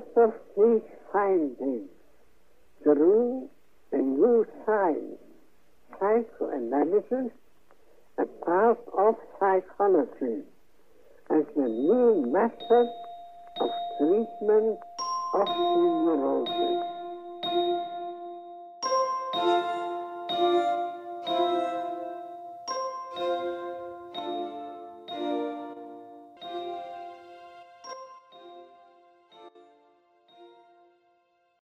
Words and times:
result 0.00 0.16
of 0.16 0.34
these 0.56 0.82
findings, 1.12 1.88
through 2.82 3.48
a 3.92 3.96
new 3.96 4.46
science, 4.64 5.18
psychoanalysis, 5.98 7.32
a 8.18 8.26
part 8.44 8.78
of 8.96 9.14
psychology, 9.38 10.42
as 11.30 11.44
the 11.56 11.62
new 11.62 12.26
method 12.32 12.88
of 13.60 13.70
treatment 13.98 14.78
of 15.34 15.48
neurosis. 15.48 16.89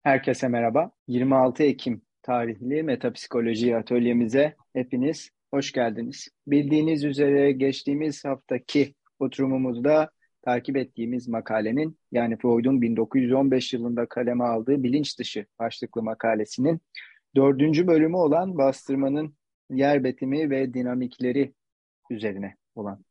Herkese 0.04 0.48
merhaba. 0.48 0.92
26 1.08 1.64
Ekim 1.64 2.02
tarihli 2.22 2.84
metapsikoloji 2.84 3.76
atölyemize 3.76 4.56
hepiniz 4.74 5.30
hoş 5.52 5.72
geldiniz. 5.72 6.28
Bildiğiniz 6.48 7.04
üzere 7.04 7.52
geçtiğimiz 7.52 8.26
haftaki 8.26 8.94
oturumumuzda 9.20 10.10
takip 10.42 10.78
ettiğimiz 10.78 11.28
makalenin 11.28 11.98
yani 12.12 12.38
Freud'un 12.38 12.82
1915 12.82 13.74
yılında 13.74 14.06
kaleme 14.06 14.44
aldığı 14.44 14.84
bilinç 14.84 15.20
dışı 15.20 15.46
başlıklı 15.60 16.04
makalesinin 16.04 16.82
dördüncü 17.36 17.88
bölümü 17.88 18.16
olan 18.16 18.58
bastırmanın 18.58 19.36
yer 19.70 20.04
betimi 20.04 20.50
ve 20.50 20.74
dinamikleri 20.74 21.54
üzerine 22.10 22.56
olan 22.76 23.06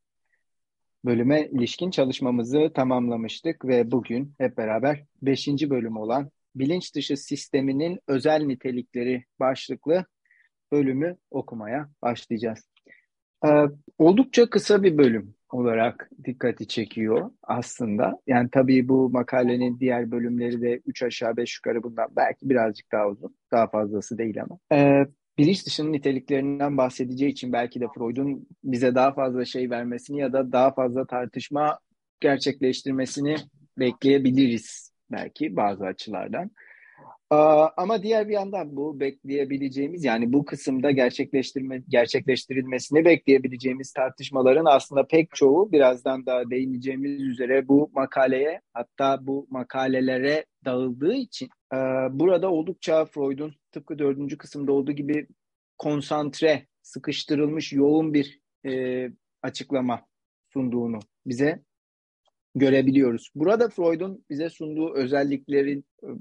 bölüme 1.04 1.46
ilişkin 1.46 1.90
çalışmamızı 1.90 2.72
tamamlamıştık 2.74 3.64
ve 3.64 3.90
bugün 3.90 4.34
hep 4.38 4.56
beraber 4.56 5.04
beşinci 5.22 5.70
bölüm 5.70 5.96
olan 5.96 6.30
bilinç 6.54 6.94
dışı 6.94 7.16
sisteminin 7.16 8.00
özel 8.08 8.42
nitelikleri 8.42 9.24
başlıklı 9.40 10.06
bölümü 10.72 11.16
okumaya 11.30 11.88
başlayacağız. 12.02 12.68
Ee, 13.46 13.48
oldukça 13.98 14.50
kısa 14.50 14.82
bir 14.82 14.98
bölüm 14.98 15.34
olarak 15.50 16.10
dikkati 16.24 16.66
çekiyor 16.66 17.30
aslında. 17.42 18.20
Yani 18.26 18.48
tabii 18.52 18.88
bu 18.88 19.10
makalenin 19.10 19.80
diğer 19.80 20.10
bölümleri 20.10 20.62
de 20.62 20.80
3 20.86 21.02
aşağı 21.02 21.36
5 21.36 21.56
yukarı 21.56 21.82
bundan 21.82 22.08
belki 22.16 22.48
birazcık 22.48 22.92
daha 22.92 23.08
uzun. 23.08 23.36
Daha 23.52 23.66
fazlası 23.66 24.18
değil 24.18 24.42
ama. 24.42 24.58
Ee, 24.72 25.06
bilinç 25.38 25.66
dışının 25.66 25.92
niteliklerinden 25.92 26.76
bahsedeceği 26.76 27.30
için 27.30 27.52
belki 27.52 27.80
de 27.80 27.86
Freud'un 27.94 28.48
bize 28.64 28.94
daha 28.94 29.12
fazla 29.12 29.44
şey 29.44 29.70
vermesini 29.70 30.18
ya 30.18 30.32
da 30.32 30.52
daha 30.52 30.74
fazla 30.74 31.06
tartışma 31.06 31.78
gerçekleştirmesini 32.20 33.36
bekleyebiliriz 33.78 34.91
belki 35.12 35.56
bazı 35.56 35.84
açılardan. 35.84 36.50
Ama 37.76 38.02
diğer 38.02 38.28
bir 38.28 38.32
yandan 38.32 38.76
bu 38.76 39.00
bekleyebileceğimiz 39.00 40.04
yani 40.04 40.32
bu 40.32 40.44
kısımda 40.44 40.90
gerçekleştirme 40.90 41.82
gerçekleştirilmesini 41.88 43.04
bekleyebileceğimiz 43.04 43.92
tartışmaların 43.92 44.64
aslında 44.64 45.06
pek 45.06 45.34
çoğu 45.34 45.72
birazdan 45.72 46.26
da 46.26 46.50
değineceğimiz 46.50 47.22
üzere 47.22 47.68
bu 47.68 47.90
makaleye 47.94 48.60
hatta 48.72 49.26
bu 49.26 49.46
makalelere 49.50 50.44
dağıldığı 50.64 51.14
için 51.14 51.48
burada 52.10 52.50
oldukça 52.50 53.04
Freud'un 53.04 53.54
tıpkı 53.72 53.98
dördüncü 53.98 54.38
kısımda 54.38 54.72
olduğu 54.72 54.92
gibi 54.92 55.26
konsantre, 55.78 56.66
sıkıştırılmış 56.82 57.72
yoğun 57.72 58.14
bir 58.14 58.40
e, 58.66 59.10
açıklama 59.42 60.06
sunduğunu 60.52 60.98
bize 61.26 61.62
görebiliyoruz. 62.54 63.30
Burada 63.34 63.68
Freud'un 63.68 64.24
bize 64.30 64.50
sunduğu 64.50 64.94
özelliklerin 64.94 65.84
ıı, 66.02 66.16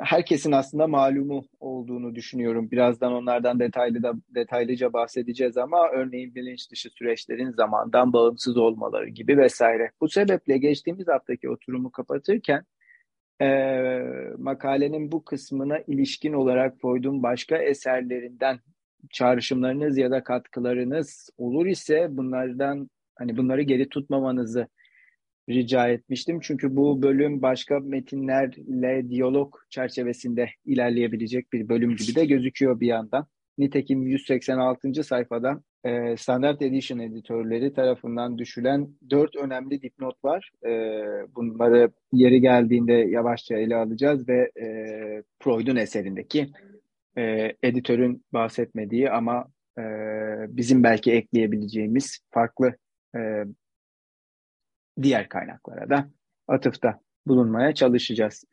herkesin 0.00 0.52
aslında 0.52 0.86
malumu 0.86 1.44
olduğunu 1.60 2.14
düşünüyorum. 2.14 2.70
Birazdan 2.70 3.12
onlardan 3.12 3.60
detaylı 3.60 4.02
da 4.02 4.12
detaylıca 4.34 4.92
bahsedeceğiz 4.92 5.56
ama 5.56 5.88
örneğin 5.88 6.34
bilinç 6.34 6.70
dışı 6.70 6.90
süreçlerin 6.90 7.50
zamandan 7.50 8.12
bağımsız 8.12 8.56
olmaları 8.56 9.08
gibi 9.08 9.38
vesaire. 9.38 9.90
Bu 10.00 10.08
sebeple 10.08 10.58
geçtiğimiz 10.58 11.08
haftaki 11.08 11.50
oturumu 11.50 11.90
kapatırken 11.90 12.64
e, 13.42 13.46
makalenin 14.38 15.12
bu 15.12 15.24
kısmına 15.24 15.78
ilişkin 15.78 16.32
olarak 16.32 16.80
Freud'un 16.80 17.22
başka 17.22 17.56
eserlerinden 17.56 18.58
çağrışımlarınız 19.10 19.98
ya 19.98 20.10
da 20.10 20.24
katkılarınız 20.24 21.30
olur 21.38 21.66
ise 21.66 22.06
bunlardan 22.10 22.90
hani 23.14 23.36
bunları 23.36 23.62
geri 23.62 23.88
tutmamanızı 23.88 24.68
rica 25.54 25.88
etmiştim. 25.88 26.40
Çünkü 26.42 26.76
bu 26.76 27.02
bölüm 27.02 27.42
başka 27.42 27.80
metinlerle 27.80 29.08
diyalog 29.08 29.54
çerçevesinde 29.70 30.48
ilerleyebilecek 30.64 31.52
bir 31.52 31.68
bölüm 31.68 31.96
gibi 31.96 32.14
de 32.14 32.24
gözüküyor 32.24 32.80
bir 32.80 32.86
yandan. 32.86 33.26
Nitekim 33.58 34.06
186. 34.06 35.04
sayfada 35.04 35.62
e, 35.84 36.16
Standard 36.16 36.60
Edition 36.60 36.98
editörleri 36.98 37.72
tarafından 37.72 38.38
düşülen 38.38 38.88
dört 39.10 39.36
önemli 39.36 39.82
dipnot 39.82 40.24
var. 40.24 40.50
E, 40.66 40.70
bunları 41.36 41.90
yeri 42.12 42.40
geldiğinde 42.40 42.92
yavaşça 42.92 43.56
ele 43.56 43.76
alacağız 43.76 44.28
ve 44.28 44.50
e, 44.60 44.66
Freud'un 45.42 45.76
eserindeki 45.76 46.48
e, 47.18 47.52
editörün 47.62 48.24
bahsetmediği 48.32 49.10
ama 49.10 49.46
e, 49.78 49.82
bizim 50.48 50.82
belki 50.82 51.12
ekleyebileceğimiz 51.12 52.18
farklı 52.30 52.76
e, 53.16 53.44
diğer 55.02 55.28
kaynaklara 55.28 55.90
da 55.90 56.10
atıfta 56.48 57.00
bulunmaya 57.26 57.74
çalışacağız. 57.74 58.44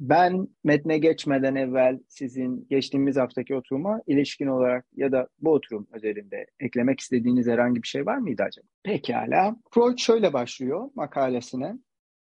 Ben 0.00 0.48
metne 0.64 0.98
geçmeden 0.98 1.54
evvel 1.54 1.98
sizin 2.08 2.66
geçtiğimiz 2.70 3.16
haftaki 3.16 3.54
oturuma 3.54 4.02
ilişkin 4.06 4.46
olarak 4.46 4.86
ya 4.96 5.12
da 5.12 5.28
bu 5.38 5.52
oturum 5.52 5.88
özelinde 5.92 6.46
eklemek 6.60 7.00
istediğiniz 7.00 7.46
herhangi 7.46 7.82
bir 7.82 7.88
şey 7.88 8.06
var 8.06 8.18
mıydı 8.18 8.42
acaba? 8.42 8.66
Pekala. 8.82 9.56
Freud 9.70 9.98
şöyle 9.98 10.32
başlıyor 10.32 10.90
makalesine. 10.94 11.74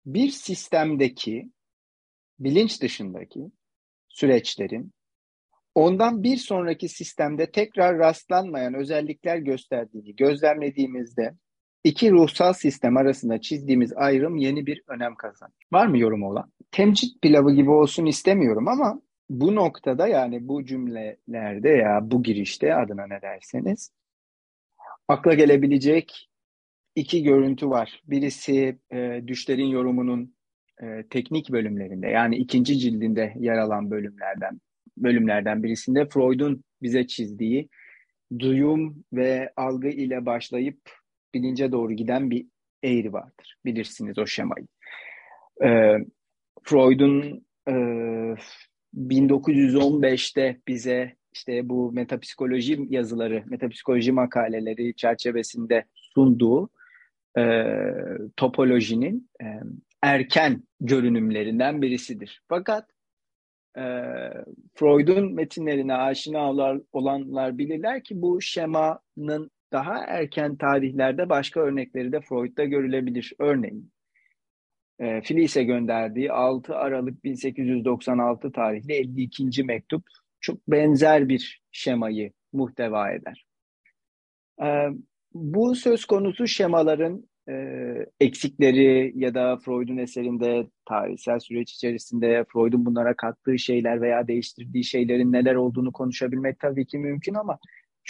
Bir 0.07 0.29
sistemdeki 0.29 1.51
bilinç 2.39 2.83
dışındaki 2.83 3.51
süreçlerin 4.09 4.93
ondan 5.75 6.23
bir 6.23 6.37
sonraki 6.37 6.89
sistemde 6.89 7.51
tekrar 7.51 7.99
rastlanmayan 7.99 8.75
özellikler 8.75 9.37
gösterdiğini 9.37 10.17
gözlemlediğimizde 10.17 11.35
iki 11.85 12.11
ruhsal 12.11 12.53
sistem 12.53 12.97
arasında 12.97 13.41
çizdiğimiz 13.41 13.93
ayrım 13.97 14.37
yeni 14.37 14.67
bir 14.67 14.83
önem 14.89 15.15
kazanıyor. 15.15 15.59
Var 15.73 15.87
mı 15.87 15.99
yorumu 15.99 16.31
olan? 16.31 16.53
Temcit 16.71 17.23
pilavı 17.23 17.55
gibi 17.55 17.71
olsun 17.71 18.07
istemiyorum 18.07 18.69
ama 18.69 19.01
bu 19.31 19.55
noktada 19.55 20.09
yani 20.09 20.49
bu 20.49 20.65
cümlelerde 20.65 21.69
ya 21.69 22.01
bu 22.03 22.23
girişte 22.23 22.75
adına 22.75 23.07
ne 23.07 23.23
derseniz 23.23 23.93
akla 25.09 25.35
gelebilecek 25.35 26.29
iki 26.97 27.23
görüntü 27.23 27.71
var. 27.71 28.03
Birisi 28.07 28.79
e, 28.93 29.23
düşlerin 29.27 29.67
yorumunun 29.67 30.35
e, 30.83 31.03
teknik 31.11 31.51
bölümlerinde 31.53 32.07
yani 32.07 32.37
ikinci 32.37 32.79
cildinde 32.79 33.35
yer 33.39 33.59
alan 33.59 33.91
bölümlerden 33.91 34.61
bölümlerden 34.97 35.63
birisinde 35.63 36.09
Freud'un 36.09 36.65
bize 36.83 37.07
çizdiği 37.07 37.69
duyum 38.39 39.05
ve 39.13 39.53
algı 39.57 39.89
ile 39.89 40.27
başlayıp 40.27 40.81
bilince 41.35 41.73
doğru 41.73 41.93
giden 41.93 42.31
bir 42.31 42.47
eğri 42.83 43.13
vardır. 43.13 43.57
Bilirsiniz 43.65 44.19
o 44.19 44.27
şemayı. 44.27 44.67
E, 45.65 45.97
Freud'un 46.63 47.47
e, 47.69 47.73
1915'te 48.97 50.61
bize 50.69 51.17
işte 51.33 51.69
bu 51.69 51.93
metapsikoloji 51.93 52.87
yazıları, 52.91 53.45
metapsikoloji 53.47 54.13
makaleleri 54.13 54.95
çerçevesinde 54.95 55.85
sunduğu 55.95 56.71
e, 57.39 57.75
topolojinin 58.37 59.31
e, 59.43 59.47
erken 60.03 60.63
görünümlerinden 60.81 61.83
birisidir. 61.83 62.43
Fakat 62.49 62.91
e, 63.77 63.83
Freud'un 64.75 65.35
metinlerine 65.35 65.95
aşina 65.95 66.53
olanlar 66.93 67.59
bilirler 67.59 68.05
ki 68.05 68.23
bu 68.23 68.41
şemanın 68.41 69.51
daha 69.73 70.05
erken 70.05 70.57
tarihlerde 70.57 71.29
başka 71.29 71.61
örnekleri 71.61 72.13
de 72.13 72.21
Freud'da 72.21 72.65
görülebilir. 72.65 73.33
Örneğin 73.39 73.93
e, 74.99 75.21
Filize 75.21 75.65
gönderdiği 75.65 76.33
6 76.33 76.77
Aralık 76.77 77.25
1896 77.25 78.53
tarihli 78.53 78.93
52. 78.93 79.65
mektup 79.65 80.03
çok 80.41 80.69
benzer 80.69 81.29
bir 81.29 81.63
şemayı 81.73 82.33
muhteva 82.53 83.13
eder. 83.13 83.47
E, 84.63 84.89
bu 85.35 85.75
söz 85.75 86.05
konusu 86.05 86.47
şemaların 86.47 87.29
e, 87.49 87.55
eksikleri 88.21 89.13
ya 89.15 89.35
da 89.35 89.57
Freud'un 89.57 89.97
eserinde 89.97 90.67
tarihsel 90.89 91.39
süreç 91.39 91.73
içerisinde 91.73 92.45
Freud'un 92.53 92.87
bunlara 92.87 93.17
kattığı 93.17 93.59
şeyler 93.59 94.01
veya 94.01 94.29
değiştirdiği 94.29 94.85
şeylerin 94.85 95.33
neler 95.33 95.55
olduğunu 95.55 95.93
konuşabilmek 95.93 96.61
tabii 96.61 96.87
ki 96.87 96.99
mümkün 96.99 97.35
ama 97.35 97.59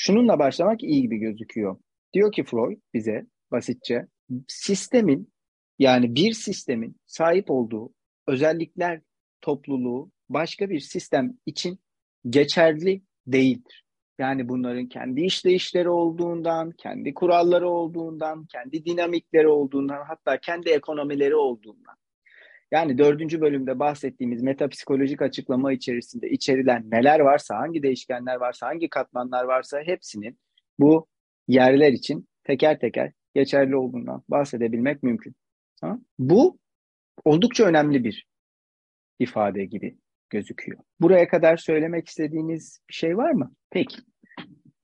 Şununla 0.00 0.38
başlamak 0.38 0.82
iyi 0.82 1.02
gibi 1.02 1.18
gözüküyor. 1.18 1.76
Diyor 2.12 2.32
ki 2.32 2.44
Freud 2.44 2.78
bize 2.94 3.26
basitçe 3.52 4.06
sistemin 4.48 5.32
yani 5.78 6.14
bir 6.14 6.32
sistemin 6.32 6.96
sahip 7.06 7.50
olduğu 7.50 7.92
özellikler 8.26 9.00
topluluğu 9.40 10.10
başka 10.28 10.70
bir 10.70 10.80
sistem 10.80 11.38
için 11.46 11.78
geçerli 12.28 13.02
değildir. 13.26 13.84
Yani 14.18 14.48
bunların 14.48 14.86
kendi 14.86 15.20
işleyişleri 15.20 15.90
olduğundan, 15.90 16.70
kendi 16.70 17.14
kuralları 17.14 17.68
olduğundan, 17.68 18.46
kendi 18.46 18.84
dinamikleri 18.84 19.48
olduğundan, 19.48 20.04
hatta 20.08 20.40
kendi 20.40 20.70
ekonomileri 20.70 21.36
olduğundan. 21.36 21.97
Yani 22.70 22.98
dördüncü 22.98 23.40
bölümde 23.40 23.78
bahsettiğimiz 23.78 24.42
metapsikolojik 24.42 25.22
açıklama 25.22 25.72
içerisinde 25.72 26.30
içerilen 26.30 26.90
neler 26.90 27.20
varsa, 27.20 27.56
hangi 27.56 27.82
değişkenler 27.82 28.36
varsa, 28.36 28.66
hangi 28.66 28.88
katmanlar 28.88 29.44
varsa 29.44 29.80
hepsinin 29.82 30.38
bu 30.78 31.06
yerler 31.48 31.92
için 31.92 32.28
teker 32.44 32.78
teker 32.78 33.12
geçerli 33.34 33.76
olduğundan 33.76 34.22
bahsedebilmek 34.28 35.02
mümkün. 35.02 35.34
Ha? 35.80 35.98
Bu 36.18 36.58
oldukça 37.24 37.64
önemli 37.64 38.04
bir 38.04 38.26
ifade 39.18 39.64
gibi 39.64 39.98
gözüküyor. 40.30 40.78
Buraya 41.00 41.28
kadar 41.28 41.56
söylemek 41.56 42.08
istediğiniz 42.08 42.80
bir 42.88 42.94
şey 42.94 43.16
var 43.16 43.30
mı? 43.30 43.52
Peki. 43.70 43.96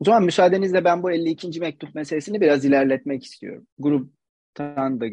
O 0.01 0.05
zaman 0.05 0.25
müsaadenizle 0.25 0.85
ben 0.85 1.03
bu 1.03 1.11
52. 1.11 1.61
mektup 1.61 1.95
meselesini 1.95 2.41
biraz 2.41 2.65
ilerletmek 2.65 3.25
istiyorum. 3.25 3.67
Gruptan 3.79 5.01
da 5.01 5.07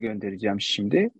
göndereceğim 0.00 0.60
şimdi 0.60 1.10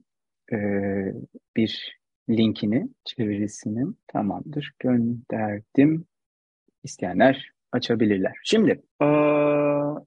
ee, 0.53 1.13
bir 1.57 1.99
linkini, 2.31 2.89
çevirisinin 3.05 3.99
tamamdır. 4.07 4.73
Gönderdim. 4.79 6.05
İsteyenler 6.85 7.51
açabilirler. 7.73 8.33
Şimdi 8.45 8.83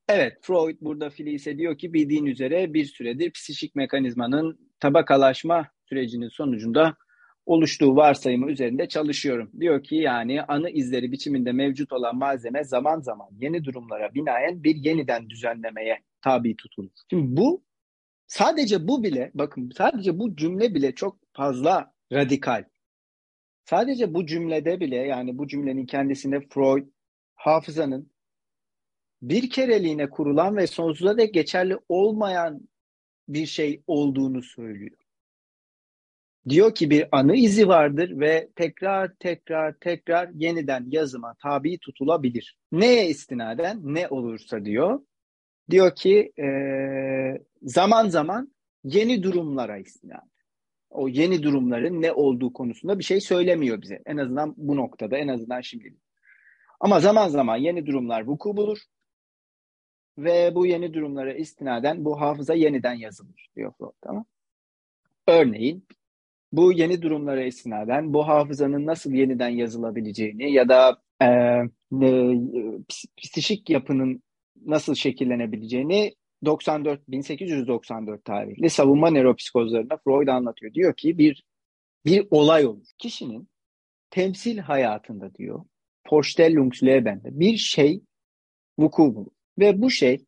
evet 0.09 0.37
Freud 0.41 0.77
burada 0.81 1.09
Felice 1.09 1.57
diyor 1.57 1.77
ki 1.77 1.93
bildiğin 1.93 2.25
üzere 2.25 2.73
bir 2.73 2.85
süredir 2.85 3.31
psikik 3.31 3.75
mekanizmanın 3.75 4.71
tabakalaşma 4.79 5.67
sürecinin 5.89 6.29
sonucunda 6.29 6.95
oluştuğu 7.45 7.95
varsayımı 7.95 8.51
üzerinde 8.51 8.87
çalışıyorum. 8.87 9.51
Diyor 9.59 9.83
ki 9.83 9.95
yani 9.95 10.41
anı 10.41 10.69
izleri 10.69 11.11
biçiminde 11.11 11.51
mevcut 11.51 11.93
olan 11.93 12.15
malzeme 12.15 12.63
zaman 12.63 12.99
zaman 12.99 13.27
yeni 13.39 13.63
durumlara 13.63 14.13
binaen 14.13 14.63
bir 14.63 14.75
yeniden 14.75 15.29
düzenlemeye 15.29 15.99
tabi 16.21 16.55
tutulur. 16.55 16.91
Şimdi 17.09 17.37
bu 17.37 17.63
sadece 18.31 18.87
bu 18.87 19.03
bile 19.03 19.31
bakın 19.33 19.71
sadece 19.77 20.19
bu 20.19 20.35
cümle 20.35 20.75
bile 20.75 20.95
çok 20.95 21.17
fazla 21.33 21.93
radikal. 22.11 22.63
Sadece 23.65 24.13
bu 24.13 24.25
cümlede 24.25 24.79
bile 24.79 24.95
yani 24.95 25.37
bu 25.37 25.47
cümlenin 25.47 25.85
kendisinde 25.85 26.47
Freud 26.49 26.87
hafızanın 27.35 28.11
bir 29.21 29.49
kereliğine 29.49 30.09
kurulan 30.09 30.57
ve 30.57 30.67
sonsuza 30.67 31.17
dek 31.17 31.33
geçerli 31.33 31.77
olmayan 31.89 32.69
bir 33.27 33.45
şey 33.45 33.83
olduğunu 33.87 34.41
söylüyor. 34.41 34.97
Diyor 36.49 36.75
ki 36.75 36.89
bir 36.89 37.07
anı 37.11 37.35
izi 37.35 37.67
vardır 37.67 38.19
ve 38.19 38.49
tekrar 38.55 39.15
tekrar 39.19 39.73
tekrar 39.79 40.29
yeniden 40.33 40.85
yazıma 40.87 41.35
tabi 41.41 41.77
tutulabilir. 41.79 42.57
Neye 42.71 43.09
istinaden? 43.09 43.79
Ne 43.83 44.07
olursa 44.07 44.65
diyor. 44.65 44.99
Diyor 45.71 45.95
ki 45.95 46.31
e, 46.39 46.47
zaman 47.63 48.09
zaman 48.09 48.53
yeni 48.83 49.23
durumlara 49.23 49.77
istinaden. 49.77 50.31
O 50.89 51.07
yeni 51.07 51.43
durumların 51.43 52.01
ne 52.01 52.11
olduğu 52.11 52.53
konusunda 52.53 52.99
bir 52.99 53.03
şey 53.03 53.21
söylemiyor 53.21 53.81
bize. 53.81 54.01
En 54.05 54.17
azından 54.17 54.53
bu 54.57 54.75
noktada, 54.75 55.17
en 55.17 55.27
azından 55.27 55.61
şimdi. 55.61 55.95
Ama 56.79 56.99
zaman 56.99 57.27
zaman 57.27 57.57
yeni 57.57 57.85
durumlar 57.85 58.21
vuku 58.27 58.57
bulur 58.57 58.77
ve 60.17 60.55
bu 60.55 60.65
yeni 60.65 60.93
durumlara 60.93 61.33
istinaden 61.33 62.05
bu 62.05 62.21
hafıza 62.21 62.53
yeniden 62.53 62.93
yazılır 62.93 63.49
diyor 63.55 63.73
Freud. 63.77 63.93
Tamam? 64.01 64.25
Örneğin 65.27 65.87
bu 66.51 66.71
yeni 66.71 67.01
durumlara 67.01 67.43
istinaden 67.43 68.13
bu 68.13 68.27
hafızanın 68.27 68.85
nasıl 68.85 69.11
yeniden 69.11 69.49
yazılabileceğini 69.49 70.51
ya 70.51 70.69
da 70.69 71.01
e, 71.21 71.25
e, 71.25 72.37
psikik 73.17 73.69
yapının 73.69 74.23
nasıl 74.65 74.95
şekillenebileceğini 74.95 76.13
94 76.45 77.07
1894 77.07 78.25
tarihli 78.25 78.69
savunma 78.69 79.09
nöropsikozlarında 79.09 79.97
Freud 79.97 80.27
anlatıyor. 80.27 80.73
Diyor 80.73 80.93
ki 80.95 81.17
bir 81.17 81.43
bir 82.05 82.27
olay 82.31 82.65
olur. 82.65 82.85
Kişinin 82.97 83.49
temsil 84.09 84.57
hayatında 84.57 85.35
diyor 85.35 85.65
Vorstellungsleben'de 86.11 87.39
bir 87.39 87.57
şey 87.57 88.01
vuku 88.79 89.15
bulur. 89.15 89.31
Ve 89.59 89.81
bu 89.81 89.91
şey 89.91 90.25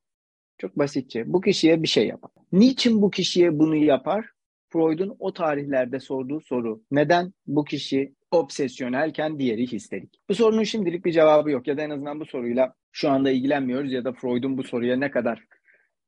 çok 0.58 0.78
basitçe 0.78 1.34
bu 1.34 1.42
kişiye 1.42 1.84
bir 1.84 1.88
şey 1.88 2.08
yapar. 2.08 2.32
Niçin 2.52 3.02
bu 3.02 3.12
kişiye 3.12 3.60
bunu 3.60 3.76
yapar? 3.76 4.26
Freud'un 4.70 5.16
o 5.20 5.34
tarihlerde 5.34 6.00
sorduğu 6.00 6.42
soru. 6.42 6.84
Neden 6.92 7.34
bu 7.48 7.64
kişi 7.64 8.16
obsesyonelken 8.32 9.40
diğeri 9.40 9.72
histerik? 9.72 10.20
Bu 10.30 10.36
sorunun 10.36 10.64
şimdilik 10.64 11.06
bir 11.06 11.12
cevabı 11.12 11.52
yok 11.52 11.68
ya 11.68 11.78
da 11.78 11.82
en 11.82 11.90
azından 11.90 12.20
bu 12.20 12.26
soruyla 12.26 12.74
şu 12.94 13.10
anda 13.10 13.32
ilgilenmiyoruz 13.32 13.92
ya 13.92 14.06
da 14.06 14.14
Freud'un 14.14 14.58
bu 14.58 14.64
soruya 14.64 14.96
ne 14.96 15.12
kadar 15.12 15.44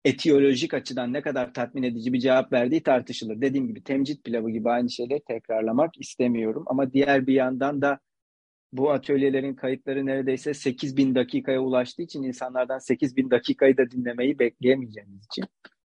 etiyolojik 0.06 0.74
açıdan 0.74 1.14
ne 1.14 1.22
kadar 1.22 1.54
tatmin 1.54 1.84
edici 1.84 2.14
bir 2.14 2.20
cevap 2.20 2.54
verdiği 2.54 2.84
tartışılır. 2.84 3.42
Dediğim 3.42 3.68
gibi 3.68 3.84
temcit 3.84 4.24
pilavı 4.24 4.52
gibi 4.52 4.70
aynı 4.70 4.90
şeyleri 4.90 5.22
tekrarlamak 5.28 5.92
istemiyorum. 6.00 6.64
Ama 6.68 6.94
diğer 6.94 7.28
bir 7.28 7.34
yandan 7.34 7.82
da 7.82 8.00
bu 8.74 8.92
atölyelerin 8.92 9.54
kayıtları 9.54 10.06
neredeyse 10.06 10.54
8 10.54 10.98
bin 10.98 11.16
dakikaya 11.16 11.60
ulaştığı 11.60 12.02
için 12.02 12.24
insanlardan 12.24 12.80
8 12.80 13.18
bin 13.18 13.31
dakikayı 13.31 13.78
da 13.78 13.92
dinlemeyi 13.92 14.40
bekleyemeyeceğimiz 14.40 15.26
için 15.26 15.46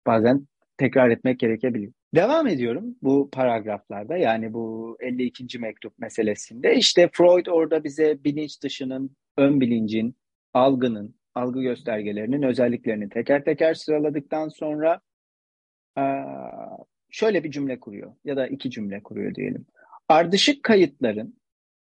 bazen 0.08 0.48
tekrar 0.78 1.10
etmek 1.10 1.40
gerekebiliyor. 1.40 1.94
Devam 2.16 2.48
ediyorum 2.48 2.96
bu 3.02 3.30
paragraflarda 3.32 4.18
yani 4.18 4.54
bu 4.54 4.98
52. 5.00 5.60
mektup 5.60 6.00
meselesinde. 6.00 6.76
işte 6.76 7.10
Freud 7.14 7.46
orada 7.46 7.84
bize 7.84 8.24
bilinç 8.24 8.64
dışının, 8.64 9.16
ön 9.38 9.62
bilincin, 9.62 10.16
algının, 10.54 11.16
algı 11.36 11.62
göstergelerinin 11.62 12.42
özelliklerini 12.42 13.10
teker 13.10 13.46
teker 13.46 13.74
sıraladıktan 13.74 14.50
sonra 14.50 15.02
şöyle 17.10 17.44
bir 17.44 17.52
cümle 17.52 17.80
kuruyor 17.80 18.16
ya 18.26 18.38
da 18.38 18.48
iki 18.48 18.70
cümle 18.72 19.04
kuruyor 19.04 19.36
diyelim. 19.36 19.66
Ardışık 20.10 20.64
kayıtların 20.64 21.38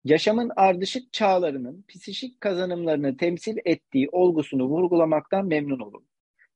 yaşamın 0.03 0.51
ardışık 0.55 1.13
çağlarının 1.13 1.85
psişik 1.87 2.41
kazanımlarını 2.41 3.17
temsil 3.17 3.57
ettiği 3.65 4.09
olgusunu 4.09 4.65
vurgulamaktan 4.65 5.47
memnun 5.47 5.79
olun. 5.79 6.07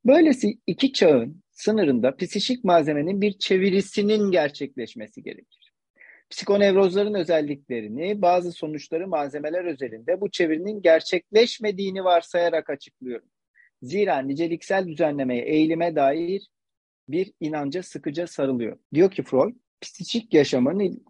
Böylesi 0.06 0.60
iki 0.68 0.94
çağın 0.94 1.44
sınırında 1.52 2.16
psişik 2.16 2.64
malzemenin 2.64 3.22
bir 3.22 3.38
çevirisinin 3.38 4.32
gerçekleşmesi 4.32 5.24
gerekir. 5.24 5.59
Psikonevrozların 6.30 7.14
özelliklerini, 7.14 8.22
bazı 8.22 8.52
sonuçları 8.52 9.08
malzemeler 9.08 9.66
özelinde 9.66 10.22
bu 10.22 10.32
çevirinin 10.32 10.82
gerçekleşmediğini 10.82 12.04
varsayarak 12.04 12.70
açıklıyorum. 12.70 13.30
Zira 13.82 14.18
niceliksel 14.18 14.88
düzenlemeye, 14.88 15.46
eğilime 15.46 15.96
dair 15.96 16.48
bir 17.08 17.34
inanca 17.40 17.84
sıkıca 17.84 18.28
sarılıyor. 18.28 18.78
Diyor 18.94 19.12
ki 19.12 19.24
Freud, 19.24 19.56
psikik 19.82 20.34
yaşamın 20.34 21.04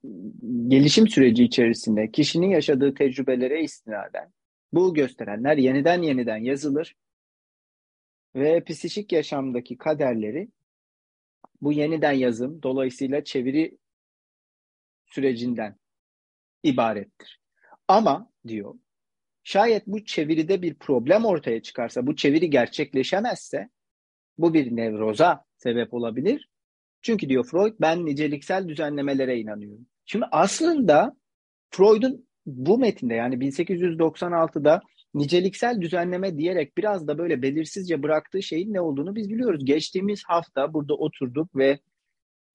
gelişim 0.68 1.08
süreci 1.08 1.44
içerisinde 1.44 2.12
kişinin 2.12 2.50
yaşadığı 2.50 2.94
tecrübelere 2.94 3.64
istinaden 3.64 4.34
bu 4.74 4.94
gösterenler 4.94 5.58
yeniden 5.58 6.02
yeniden 6.02 6.38
yazılır 6.38 6.96
ve 8.36 8.64
psikik 8.64 9.12
yaşamdaki 9.12 9.78
kaderleri 9.78 10.50
bu 11.62 11.72
yeniden 11.74 12.12
yazım 12.12 12.64
dolayısıyla 12.64 13.24
çeviri 13.24 13.78
sürecinden 15.10 15.76
ibarettir. 16.64 17.42
Ama 17.88 18.32
diyor 18.48 18.76
şayet 19.44 19.88
bu 19.88 20.06
çeviride 20.06 20.62
bir 20.62 20.76
problem 20.76 21.26
ortaya 21.26 21.62
çıkarsa, 21.62 22.08
bu 22.08 22.16
çeviri 22.16 22.50
gerçekleşemezse 22.50 23.70
bu 24.38 24.54
bir 24.54 24.76
nevroza 24.76 25.46
sebep 25.58 25.94
olabilir. 25.94 26.50
Çünkü 27.02 27.30
diyor 27.30 27.46
Freud 27.46 27.74
ben 27.82 28.06
niceliksel 28.06 28.68
düzenlemelere 28.68 29.40
inanıyorum. 29.40 29.88
Şimdi 30.06 30.26
aslında 30.32 31.18
Freud'un 31.70 32.28
bu 32.46 32.78
metinde 32.78 33.14
yani 33.14 33.36
1896'da 33.36 34.82
niceliksel 35.14 35.82
düzenleme 35.82 36.38
diyerek 36.38 36.78
biraz 36.78 37.08
da 37.08 37.18
böyle 37.18 37.42
belirsizce 37.42 38.04
bıraktığı 38.04 38.44
şeyin 38.44 38.74
ne 38.74 38.82
olduğunu 38.82 39.16
biz 39.16 39.30
biliyoruz. 39.30 39.66
Geçtiğimiz 39.66 40.24
hafta 40.28 40.74
burada 40.74 40.94
oturduk 40.94 41.56
ve 41.56 41.80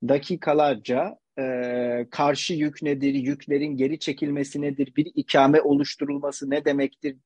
dakikalarca 0.09 1.19
e, 1.39 2.07
karşı 2.11 2.55
yük 2.55 2.83
nedir, 2.83 3.15
yüklerin 3.15 3.77
geri 3.77 3.99
çekilmesi 3.99 4.63
nedir, 4.63 4.93
bir 4.97 5.13
ikame 5.15 5.61
oluşturulması 5.61 6.51
ne 6.51 6.65
demektir 6.65 7.17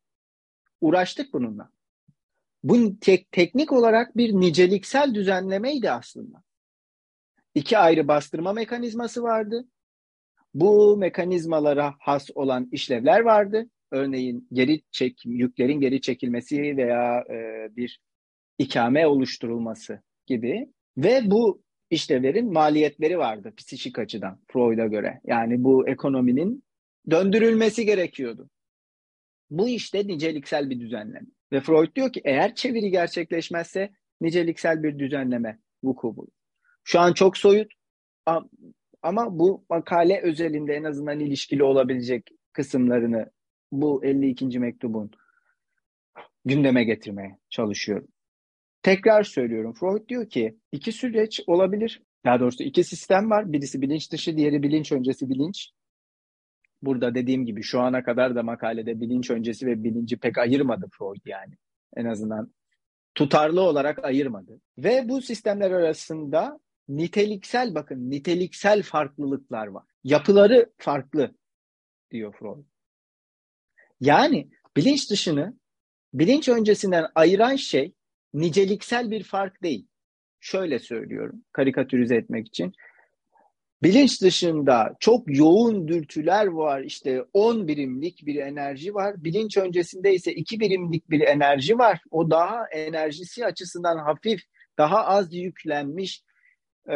uğraştık 0.81 1.33
bununla. 1.33 1.71
Bu 2.63 3.01
tek, 3.01 3.33
teknik 3.33 3.73
olarak 3.73 4.17
bir 4.17 4.33
niceliksel 4.33 5.15
düzenlemeydi 5.15 5.91
aslında. 5.91 6.43
İki 7.55 7.79
ayrı 7.79 8.09
bastırma 8.09 8.53
mekanizması 8.53 9.23
vardı. 9.23 9.69
Bu 10.55 10.97
mekanizmalara 10.97 11.95
has 11.99 12.31
olan 12.35 12.69
işlevler 12.73 13.21
vardı. 13.21 13.71
Örneğin 13.91 14.49
geri 14.53 14.81
çek, 14.91 15.27
yüklerin 15.27 15.81
geri 15.81 16.01
çekilmesi 16.01 16.77
veya 16.77 17.25
e, 17.31 17.69
bir 17.77 18.01
ikame 18.59 19.07
oluşturulması 19.07 20.03
gibi. 20.27 20.73
Ve 20.97 21.23
bu 21.25 21.63
işlevlerin 21.91 22.53
maliyetleri 22.53 23.19
vardı 23.19 23.53
psikik 23.57 23.99
açıdan 23.99 24.41
Freud'a 24.47 24.87
göre. 24.87 25.21
Yani 25.25 25.65
bu 25.65 25.89
ekonominin 25.89 26.65
döndürülmesi 27.11 27.87
gerekiyordu. 27.87 28.51
Bu 29.51 29.69
işte 29.69 30.07
niceliksel 30.07 30.71
bir 30.71 30.81
düzenleme. 30.81 31.27
Ve 31.53 31.61
Freud 31.61 31.95
diyor 31.95 32.13
ki 32.13 32.21
eğer 32.25 32.55
çeviri 32.55 32.91
gerçekleşmezse 32.91 33.91
niceliksel 34.21 34.83
bir 34.83 34.99
düzenleme 34.99 35.59
vuku 35.83 36.17
bulur. 36.17 36.29
Şu 36.85 37.01
an 37.01 37.13
çok 37.13 37.37
soyut 37.37 37.73
ama 39.03 39.39
bu 39.39 39.65
makale 39.71 40.21
özelinde 40.23 40.75
en 40.75 40.85
azından 40.85 41.21
ilişkili 41.21 41.65
olabilecek 41.65 42.31
kısımlarını 42.53 43.31
bu 43.73 44.05
52. 44.05 44.59
mektubun 44.59 45.11
gündeme 46.45 46.85
getirmeye 46.85 47.39
çalışıyorum. 47.51 48.09
Tekrar 48.83 49.23
söylüyorum. 49.23 49.75
Freud 49.75 50.09
diyor 50.09 50.29
ki 50.29 50.59
iki 50.73 50.93
süreç 50.93 51.41
olabilir. 51.47 52.03
Daha 52.25 52.41
doğrusu 52.41 52.63
iki 52.65 52.85
sistem 52.85 53.31
var. 53.31 53.53
Birisi 53.53 53.83
bilinç 53.83 54.13
dışı, 54.13 54.37
diğeri 54.37 54.63
bilinç 54.63 54.93
öncesi 54.93 55.29
bilinç. 55.29 55.71
Burada 56.83 57.15
dediğim 57.15 57.47
gibi 57.47 57.63
şu 57.63 57.81
ana 57.81 58.03
kadar 58.03 58.35
da 58.35 58.43
makalede 58.43 59.01
bilinç 59.01 59.31
öncesi 59.31 59.67
ve 59.67 59.85
bilinci 59.85 60.17
pek 60.17 60.39
ayırmadı 60.39 60.87
Freud 60.99 61.27
yani. 61.27 61.55
En 61.97 62.05
azından 62.05 62.53
tutarlı 63.15 63.61
olarak 63.61 64.05
ayırmadı. 64.05 64.61
Ve 64.79 65.09
bu 65.09 65.23
sistemler 65.23 65.71
arasında 65.71 66.61
niteliksel 66.89 67.75
bakın 67.75 68.11
niteliksel 68.11 68.83
farklılıklar 68.83 69.67
var. 69.67 69.85
Yapıları 70.05 70.73
farklı 70.77 71.35
diyor 72.11 72.35
Freud. 72.39 72.65
Yani 74.01 74.51
bilinç 74.77 75.11
dışını 75.11 75.59
bilinç 76.15 76.49
öncesinden 76.49 77.07
ayıran 77.15 77.57
şey 77.57 77.95
niceliksel 78.35 79.11
bir 79.11 79.23
fark 79.23 79.63
değil. 79.63 79.87
Şöyle 80.41 80.79
söylüyorum 80.79 81.45
karikatürize 81.53 82.17
etmek 82.17 82.47
için. 82.47 82.73
Bilinç 83.83 84.23
dışında 84.23 84.97
çok 85.01 85.37
yoğun 85.37 85.89
dürtüler 85.89 86.47
var. 86.47 86.81
İşte 86.81 87.25
10 87.33 87.69
birimlik 87.69 88.27
bir 88.27 88.37
enerji 88.37 88.95
var. 88.95 89.25
Bilinç 89.25 89.57
öncesinde 89.57 90.15
ise 90.15 90.33
2 90.33 90.61
birimlik 90.61 91.11
bir 91.11 91.21
enerji 91.21 91.79
var. 91.79 92.01
O 92.11 92.31
daha 92.31 92.67
enerjisi 92.69 93.47
açısından 93.47 93.99
hafif, 93.99 94.41
daha 94.79 95.07
az 95.07 95.35
yüklenmiş. 95.35 96.23
Ee, 96.89 96.93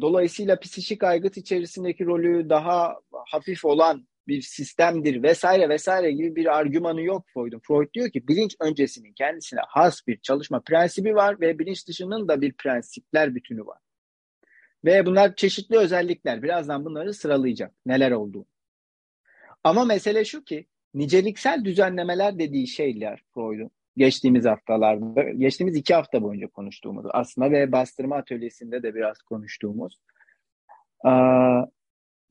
dolayısıyla 0.00 0.58
psikik 0.58 1.02
aygıt 1.04 1.36
içerisindeki 1.36 2.04
rolü 2.04 2.48
daha 2.48 2.96
hafif 3.26 3.64
olan 3.64 4.06
bir 4.28 4.42
sistemdir 4.42 5.22
vesaire 5.22 5.68
vesaire 5.68 6.12
gibi 6.12 6.36
bir 6.36 6.58
argümanı 6.58 7.02
yok 7.02 7.26
Freud'un. 7.34 7.60
Freud 7.68 7.94
diyor 7.94 8.10
ki 8.10 8.28
bilinç 8.28 8.56
öncesinin 8.60 9.12
kendisine 9.12 9.60
has 9.68 10.06
bir 10.06 10.20
çalışma 10.20 10.60
prensibi 10.60 11.14
var 11.14 11.40
ve 11.40 11.58
bilinç 11.58 11.88
dışının 11.88 12.28
da 12.28 12.40
bir 12.40 12.52
prensipler 12.52 13.34
bütünü 13.34 13.66
var. 13.66 13.78
Ve 14.84 15.06
bunlar 15.06 15.34
çeşitli 15.34 15.76
özellikler. 15.76 16.42
Birazdan 16.42 16.84
bunları 16.84 17.14
sıralayacak. 17.14 17.72
Neler 17.86 18.10
olduğu. 18.10 18.46
Ama 19.64 19.84
mesele 19.84 20.24
şu 20.24 20.44
ki 20.44 20.66
niceliksel 20.94 21.64
düzenlemeler 21.64 22.38
dediği 22.38 22.66
şeyler 22.66 23.22
Freud'un 23.34 23.70
geçtiğimiz 23.96 24.44
haftalarda, 24.44 25.22
geçtiğimiz 25.22 25.76
iki 25.76 25.94
hafta 25.94 26.22
boyunca 26.22 26.46
konuştuğumuz 26.46 27.06
aslında 27.10 27.50
ve 27.50 27.72
bastırma 27.72 28.16
atölyesinde 28.16 28.82
de 28.82 28.94
biraz 28.94 29.18
konuştuğumuz 29.18 29.98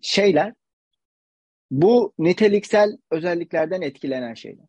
şeyler 0.02 0.54
bu 1.72 2.14
niteliksel 2.20 2.98
özelliklerden 3.12 3.82
etkilenen 3.82 4.34
şeyler. 4.34 4.66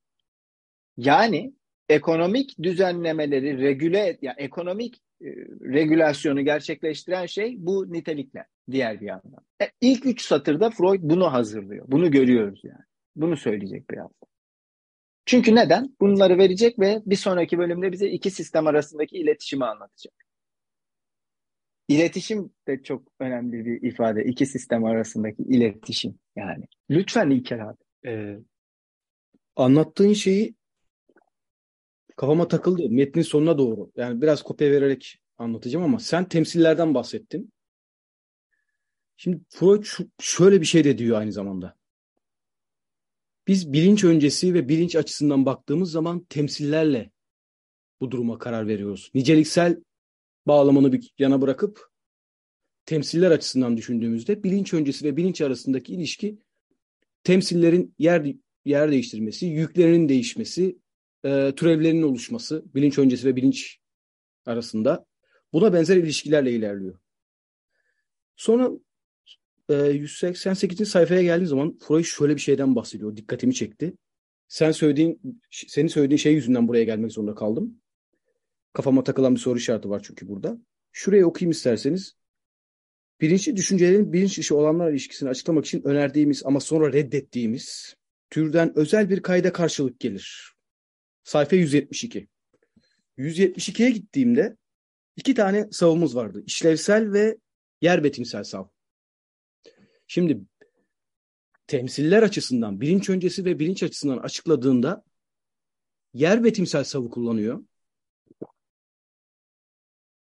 Yani 0.97 1.55
ekonomik 1.89 2.59
düzenlemeleri 2.63 3.59
regüle 3.59 3.99
ya 3.99 4.17
yani 4.23 4.37
ekonomik 4.39 5.03
e, 5.21 5.27
regülasyonu 5.63 6.45
gerçekleştiren 6.45 7.27
şey 7.27 7.57
bu 7.59 7.93
nitelikler 7.93 8.47
diğer 8.71 9.01
bir 9.01 9.07
yandan. 9.07 9.45
E, 9.63 9.71
ilk 9.81 10.07
üç 10.07 10.23
satırda 10.23 10.71
Freud 10.71 11.01
bunu 11.03 11.33
hazırlıyor. 11.33 11.85
Bunu 11.89 12.11
görüyoruz 12.11 12.61
yani. 12.65 12.85
Bunu 13.17 13.37
söyleyecek 13.37 13.91
biraz. 13.91 14.11
Çünkü 15.27 15.55
neden? 15.55 15.97
Bunları 16.01 16.39
verecek 16.39 16.79
ve 16.79 17.03
bir 17.07 17.17
sonraki 17.17 17.59
bölümde 17.59 17.93
bize 17.93 18.09
iki 18.09 18.31
sistem 18.31 18.67
arasındaki 18.67 19.17
iletişimi 19.17 19.65
anlatacak. 19.65 20.15
İletişim 21.89 22.51
de 22.69 22.83
çok 22.83 23.03
önemli 23.21 23.65
bir 23.65 23.89
ifade. 23.89 24.25
İki 24.25 24.47
sistem 24.47 24.85
arasındaki 24.85 25.43
iletişim 25.43 26.19
yani. 26.37 26.65
Lütfen 26.91 27.31
İlker 27.31 27.59
abi. 27.59 27.79
Ee, 28.07 28.39
anlattığın 29.57 30.13
şeyi 30.13 30.55
kafama 32.17 32.49
takıldı. 32.49 32.91
Metnin 32.91 33.23
sonuna 33.23 33.59
doğru. 33.59 33.91
Yani 33.97 34.23
biraz 34.23 34.43
kopya 34.43 34.71
vererek 34.71 35.19
anlatacağım 35.39 35.85
ama 35.85 35.99
sen 35.99 36.29
temsillerden 36.29 36.95
bahsettin. 36.95 37.53
Şimdi 39.17 39.41
Freud 39.49 39.85
şöyle 40.21 40.61
bir 40.61 40.67
şey 40.67 40.85
de 40.85 40.99
diyor 40.99 41.19
aynı 41.19 41.33
zamanda. 41.33 41.77
Biz 43.47 43.73
bilinç 43.73 44.05
öncesi 44.05 44.55
ve 44.55 44.69
bilinç 44.69 44.97
açısından 44.97 45.47
baktığımız 45.47 45.91
zaman 45.91 46.25
temsillerle 46.25 47.11
bu 48.01 48.11
duruma 48.11 48.39
karar 48.39 48.69
veriyoruz. 48.69 49.11
Niceliksel 49.15 49.83
bağlamını 50.47 50.93
bir 50.93 51.13
yana 51.19 51.41
bırakıp 51.41 51.92
temsiller 52.87 53.31
açısından 53.31 53.77
düşündüğümüzde 53.77 54.43
bilinç 54.43 54.75
öncesi 54.75 55.05
ve 55.05 55.17
bilinç 55.17 55.41
arasındaki 55.41 55.95
ilişki 55.95 56.39
temsillerin 57.25 57.95
yer 57.99 58.35
yer 58.65 58.91
değiştirmesi, 58.91 59.47
yüklerinin 59.47 60.09
değişmesi, 60.09 60.79
e, 61.25 61.53
türevlerinin 61.57 62.03
oluşması, 62.03 62.65
bilinç 62.75 62.99
öncesi 62.99 63.27
ve 63.27 63.37
bilinç 63.37 63.79
arasında 64.47 65.07
buna 65.53 65.73
benzer 65.73 65.97
ilişkilerle 65.97 66.53
ilerliyor. 66.53 66.99
Sonra 68.37 68.71
e, 69.69 69.75
188. 69.75 70.89
sayfaya 70.89 71.23
geldiğim 71.23 71.47
zaman 71.47 71.79
Freud 71.79 72.05
şöyle 72.05 72.37
bir 72.37 72.41
şeyden 72.41 72.77
bahsediyor. 72.77 73.17
Dikkatimi 73.17 73.55
çekti. 73.55 73.95
Sen 74.49 74.73
söylediğin, 74.73 75.41
senin 75.51 75.89
söylediğin 75.89 76.19
şey 76.19 76.35
yüzünden 76.35 76.69
buraya 76.69 76.85
gelmek 76.85 77.13
zorunda 77.13 77.35
kaldım. 77.35 77.81
Kafama 78.73 79.05
takılan 79.05 79.35
bir 79.35 79.41
soru 79.41 79.59
işareti 79.59 79.91
var 79.91 80.03
çünkü 80.05 80.29
burada. 80.29 80.59
Şuraya 80.93 81.27
okuyayım 81.27 81.51
isterseniz. 81.51 82.17
Bilinçli 83.23 83.57
düşüncelerin 83.57 84.13
bilinç 84.13 84.39
dışı 84.39 84.57
olanlar 84.57 84.91
ilişkisini 84.91 85.29
açıklamak 85.29 85.67
için 85.67 85.83
önerdiğimiz 85.83 86.43
ama 86.47 86.61
sonra 86.61 86.93
reddettiğimiz 86.93 87.95
türden 88.31 88.79
özel 88.79 89.11
bir 89.11 89.23
kayda 89.23 89.53
karşılık 89.53 90.01
gelir. 90.01 90.55
Sayfa 91.25 91.57
172. 91.57 92.29
172'ye 93.19 93.91
gittiğimde 93.91 94.57
iki 95.17 95.35
tane 95.35 95.69
savımız 95.71 96.17
vardı. 96.17 96.43
İşlevsel 96.47 97.13
ve 97.13 97.37
yer 97.81 98.05
betimsel 98.05 98.45
sav. 98.45 98.65
Şimdi 100.07 100.41
temsiller 101.67 102.23
açısından, 102.23 102.81
bilinç 102.81 103.11
öncesi 103.11 103.45
ve 103.45 103.59
bilinç 103.59 103.83
açısından 103.83 104.19
açıkladığında 104.19 105.05
yer 106.15 106.45
betimsel 106.45 106.85
savı 106.85 107.11
kullanıyor. 107.11 107.65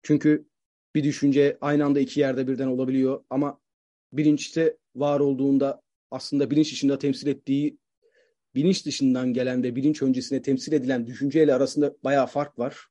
Çünkü 0.04 0.51
bir 0.96 1.04
düşünce 1.04 1.58
aynı 1.62 1.86
anda 1.86 2.00
iki 2.00 2.20
yerde 2.20 2.48
birden 2.48 2.68
olabiliyor 2.68 3.24
ama 3.30 3.60
bilinçte 4.14 4.78
var 4.96 5.20
olduğunda 5.20 5.82
aslında 6.12 6.52
bilinç 6.52 6.72
dışında 6.72 7.00
temsil 7.00 7.28
ettiği 7.28 7.78
bilinç 8.56 8.86
dışından 8.86 9.34
gelen 9.34 9.64
ve 9.64 9.76
bilinç 9.76 10.02
öncesine 10.02 10.42
temsil 10.42 10.74
edilen 10.74 11.08
düşünceyle 11.08 11.54
arasında 11.54 11.96
bayağı 12.04 12.28
fark 12.28 12.60
var. 12.60 12.88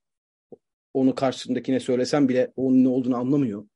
Onu 0.93 1.15
karşısındakine 1.15 1.79
söylesem 1.79 2.29
bile 2.29 2.53
onun 2.55 2.83
ne 2.83 2.87
olduğunu 2.87 3.17
anlamıyor 3.17 3.67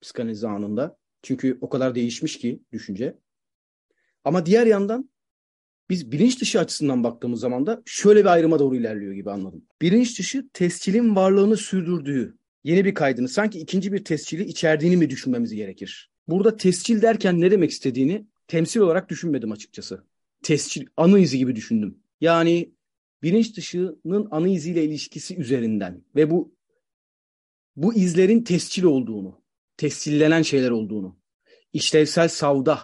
psikanaliz 0.00 0.44
anında. 0.44 0.96
Çünkü 1.22 1.58
o 1.60 1.68
kadar 1.68 1.94
değişmiş 1.94 2.38
ki 2.38 2.62
düşünce. 2.72 3.18
Ama 4.24 4.46
diğer 4.46 4.66
yandan 4.66 5.10
biz 5.90 6.12
bilinç 6.12 6.40
dışı 6.40 6.60
açısından 6.60 7.04
baktığımız 7.04 7.40
zaman 7.40 7.66
da 7.66 7.82
şöyle 7.84 8.20
bir 8.20 8.26
ayrıma 8.26 8.58
doğru 8.58 8.76
ilerliyor 8.76 9.12
gibi 9.12 9.30
anladım. 9.30 9.64
Bilinç 9.82 10.18
dışı 10.18 10.48
tescilin 10.52 11.16
varlığını 11.16 11.56
sürdürdüğü 11.56 12.38
yeni 12.66 12.84
bir 12.84 12.94
kaydını 12.94 13.28
sanki 13.28 13.58
ikinci 13.58 13.92
bir 13.92 14.04
tescili 14.04 14.44
içerdiğini 14.44 14.96
mi 14.96 15.10
düşünmemiz 15.10 15.54
gerekir? 15.54 16.10
Burada 16.28 16.56
tescil 16.56 17.02
derken 17.02 17.40
ne 17.40 17.50
demek 17.50 17.70
istediğini 17.70 18.26
temsil 18.48 18.80
olarak 18.80 19.08
düşünmedim 19.08 19.52
açıkçası. 19.52 20.04
Tescil, 20.42 20.86
anı 20.96 21.18
izi 21.18 21.38
gibi 21.38 21.56
düşündüm. 21.56 21.98
Yani 22.20 22.72
bilinç 23.22 23.56
dışının 23.56 24.28
anı 24.30 24.48
iziyle 24.48 24.84
ilişkisi 24.84 25.36
üzerinden 25.36 26.04
ve 26.16 26.30
bu 26.30 26.56
bu 27.76 27.94
izlerin 27.94 28.42
tescil 28.42 28.84
olduğunu, 28.84 29.42
tescillenen 29.76 30.42
şeyler 30.42 30.70
olduğunu, 30.70 31.18
işlevsel 31.72 32.28
savda 32.28 32.80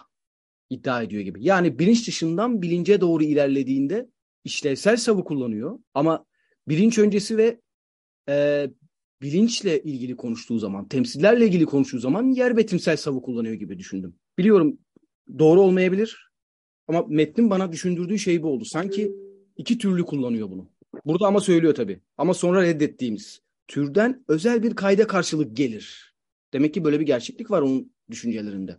iddia 0.69 1.03
ediyor 1.03 1.21
gibi. 1.21 1.43
Yani 1.43 1.79
bilinç 1.79 2.07
dışından 2.07 2.61
bilince 2.61 3.01
doğru 3.01 3.23
ilerlediğinde 3.23 4.09
işlevsel 4.43 4.97
savı 4.97 5.23
kullanıyor 5.23 5.79
ama 5.93 6.25
bilinç 6.67 6.99
öncesi 6.99 7.37
ve 7.37 7.59
e, 8.29 8.67
bilinçle 9.23 9.83
ilgili 9.83 10.15
konuştuğu 10.15 10.59
zaman, 10.59 10.87
temsillerle 10.87 11.45
ilgili 11.45 11.65
konuştuğu 11.65 11.99
zaman 11.99 12.31
yer 12.31 12.57
betimsel 12.57 12.97
savı 12.97 13.21
kullanıyor 13.21 13.53
gibi 13.53 13.79
düşündüm. 13.79 14.15
Biliyorum 14.37 14.77
doğru 15.39 15.61
olmayabilir 15.61 16.31
ama 16.87 17.05
metnin 17.07 17.49
bana 17.49 17.71
düşündürdüğü 17.71 18.19
şey 18.19 18.43
bu 18.43 18.47
oldu. 18.47 18.65
Sanki 18.65 19.11
iki 19.57 19.77
türlü 19.77 20.05
kullanıyor 20.05 20.49
bunu. 20.49 20.69
Burada 21.05 21.27
ama 21.27 21.41
söylüyor 21.41 21.75
tabii. 21.75 21.99
Ama 22.17 22.33
sonra 22.33 22.63
reddettiğimiz 22.63 23.41
türden 23.67 24.23
özel 24.27 24.63
bir 24.63 24.75
kayda 24.75 25.07
karşılık 25.07 25.57
gelir. 25.57 26.15
Demek 26.53 26.73
ki 26.73 26.83
böyle 26.83 26.99
bir 26.99 27.05
gerçeklik 27.05 27.51
var 27.51 27.61
onun 27.61 27.93
düşüncelerinde. 28.11 28.77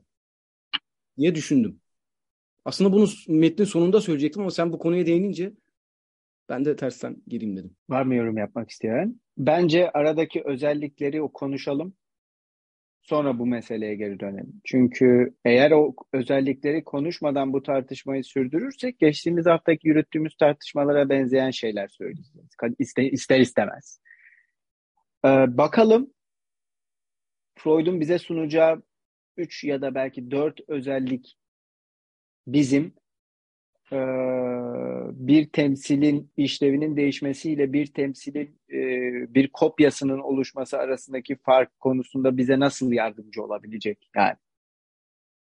diye 1.18 1.34
düşündüm. 1.34 1.80
Aslında 2.64 2.92
bunu 2.92 3.08
metnin 3.28 3.64
sonunda 3.64 4.00
söyleyecektim 4.00 4.42
ama 4.42 4.50
sen 4.50 4.72
bu 4.72 4.78
konuya 4.78 5.06
değinince 5.06 5.52
ben 6.48 6.64
de 6.64 6.76
tersten 6.76 7.16
gireyim 7.26 7.56
dedim. 7.56 7.76
Var 7.88 8.02
mı 8.02 8.14
yorum 8.14 8.36
yapmak 8.38 8.70
isteyen? 8.70 9.20
Bence 9.38 9.90
aradaki 9.90 10.42
özellikleri 10.44 11.22
o 11.22 11.32
konuşalım. 11.32 11.94
Sonra 13.02 13.38
bu 13.38 13.46
meseleye 13.46 13.94
geri 13.94 14.20
dönelim. 14.20 14.60
Çünkü 14.64 15.34
eğer 15.44 15.70
o 15.70 15.94
özellikleri 16.12 16.84
konuşmadan 16.84 17.52
bu 17.52 17.62
tartışmayı 17.62 18.24
sürdürürsek 18.24 18.98
geçtiğimiz 18.98 19.46
haftaki 19.46 19.88
yürüttüğümüz 19.88 20.36
tartışmalara 20.36 21.08
benzeyen 21.08 21.50
şeyler 21.50 21.88
söyleyeceğiz. 21.88 22.56
İster, 23.12 23.40
istemez. 23.40 24.00
Ee, 25.24 25.28
bakalım 25.28 26.14
Freud'un 27.58 28.00
bize 28.00 28.18
sunacağı 28.18 28.82
3 29.36 29.64
ya 29.64 29.82
da 29.82 29.94
belki 29.94 30.30
4 30.30 30.60
özellik 30.68 31.36
bizim 32.46 32.94
e, 33.92 33.98
bir 35.12 35.48
temsilin 35.48 36.30
işlevinin 36.36 36.96
değişmesiyle 36.96 37.72
bir 37.72 37.86
temsilin 37.86 38.60
e, 38.72 38.80
bir 39.34 39.48
kopyasının 39.48 40.18
oluşması 40.18 40.78
arasındaki 40.78 41.36
fark 41.36 41.80
konusunda 41.80 42.36
bize 42.36 42.60
nasıl 42.60 42.92
yardımcı 42.92 43.42
olabilecek 43.42 44.10
yani 44.16 44.36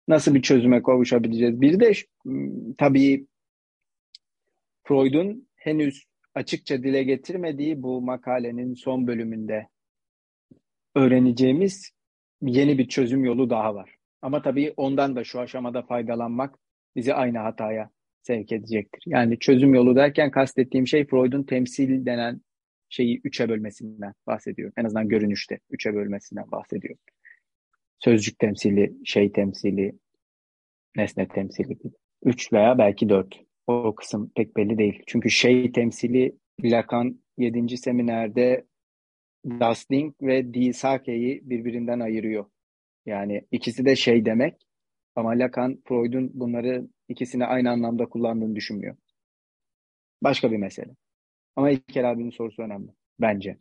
nasıl 0.09 0.35
bir 0.35 0.43
çözüme 0.43 0.83
kavuşabileceğiz? 0.83 1.61
Bir 1.61 1.81
de 1.81 1.93
tabii 2.79 3.27
Freud'un 4.85 5.49
henüz 5.55 6.05
açıkça 6.35 6.83
dile 6.83 7.03
getirmediği 7.03 7.83
bu 7.83 8.03
makalenin 8.03 8.75
son 8.75 9.07
bölümünde 9.07 9.69
öğreneceğimiz 10.95 11.91
yeni 12.43 12.79
bir 12.79 12.89
çözüm 12.89 13.25
yolu 13.25 13.51
daha 13.51 13.75
var. 13.75 13.97
Ama 14.23 14.43
tabii 14.43 14.75
ondan 14.77 15.17
da 15.17 15.25
şu 15.25 15.41
aşamada 15.41 15.83
faydalanmak 15.83 16.59
bizi 16.97 17.15
aynı 17.15 17.39
hataya 17.39 17.91
sevk 18.23 18.53
edecektir. 18.53 19.03
Yani 19.07 19.39
çözüm 19.39 19.75
yolu 19.75 19.97
derken 19.97 20.31
kastettiğim 20.31 20.87
şey 20.87 21.07
Freud'un 21.07 21.43
temsil 21.43 22.07
denen 22.07 22.41
şeyi 22.89 23.21
üçe 23.25 23.49
bölmesinden 23.49 24.15
bahsediyor. 24.27 24.73
En 24.77 24.85
azından 24.85 25.09
görünüşte 25.09 25.59
üçe 25.71 25.95
bölmesinden 25.95 26.51
bahsediyor. 26.51 26.97
Sözcük 27.99 28.39
temsili, 28.39 28.93
şey 29.05 29.33
temsili, 29.33 29.93
nesne 30.97 31.29
temsili 31.29 31.69
gibi. 31.79 31.95
Üç 32.25 32.53
veya 32.53 32.79
belki 32.79 33.09
dört. 33.09 33.41
O 33.67 33.95
kısım 33.95 34.33
pek 34.37 34.57
belli 34.57 34.79
değil. 34.79 35.03
Çünkü 35.07 35.31
şey 35.31 35.73
temsili 35.73 36.37
Lacan 36.65 37.21
7. 37.39 37.77
seminerde 37.77 38.65
Dusting 39.61 40.15
ve 40.23 40.55
Disake'yi 40.55 41.41
birbirinden 41.51 42.01
ayırıyor. 42.01 42.45
Yani 43.07 43.43
ikisi 43.51 43.85
de 43.85 43.97
şey 43.97 44.25
demek 44.25 44.55
ama 45.17 45.31
Lacan 45.31 45.83
Freud'un 45.89 46.31
bunları 46.35 46.89
ikisini 47.09 47.47
aynı 47.47 47.71
anlamda 47.71 48.07
kullandığını 48.09 48.57
düşünmüyor. 48.57 48.97
Başka 50.23 50.53
bir 50.53 50.57
mesele. 50.57 50.97
Ama 51.57 51.71
İlker 51.71 52.05
abinin 52.05 52.31
sorusu 52.31 52.63
önemli 52.63 52.91
bence. 53.21 53.59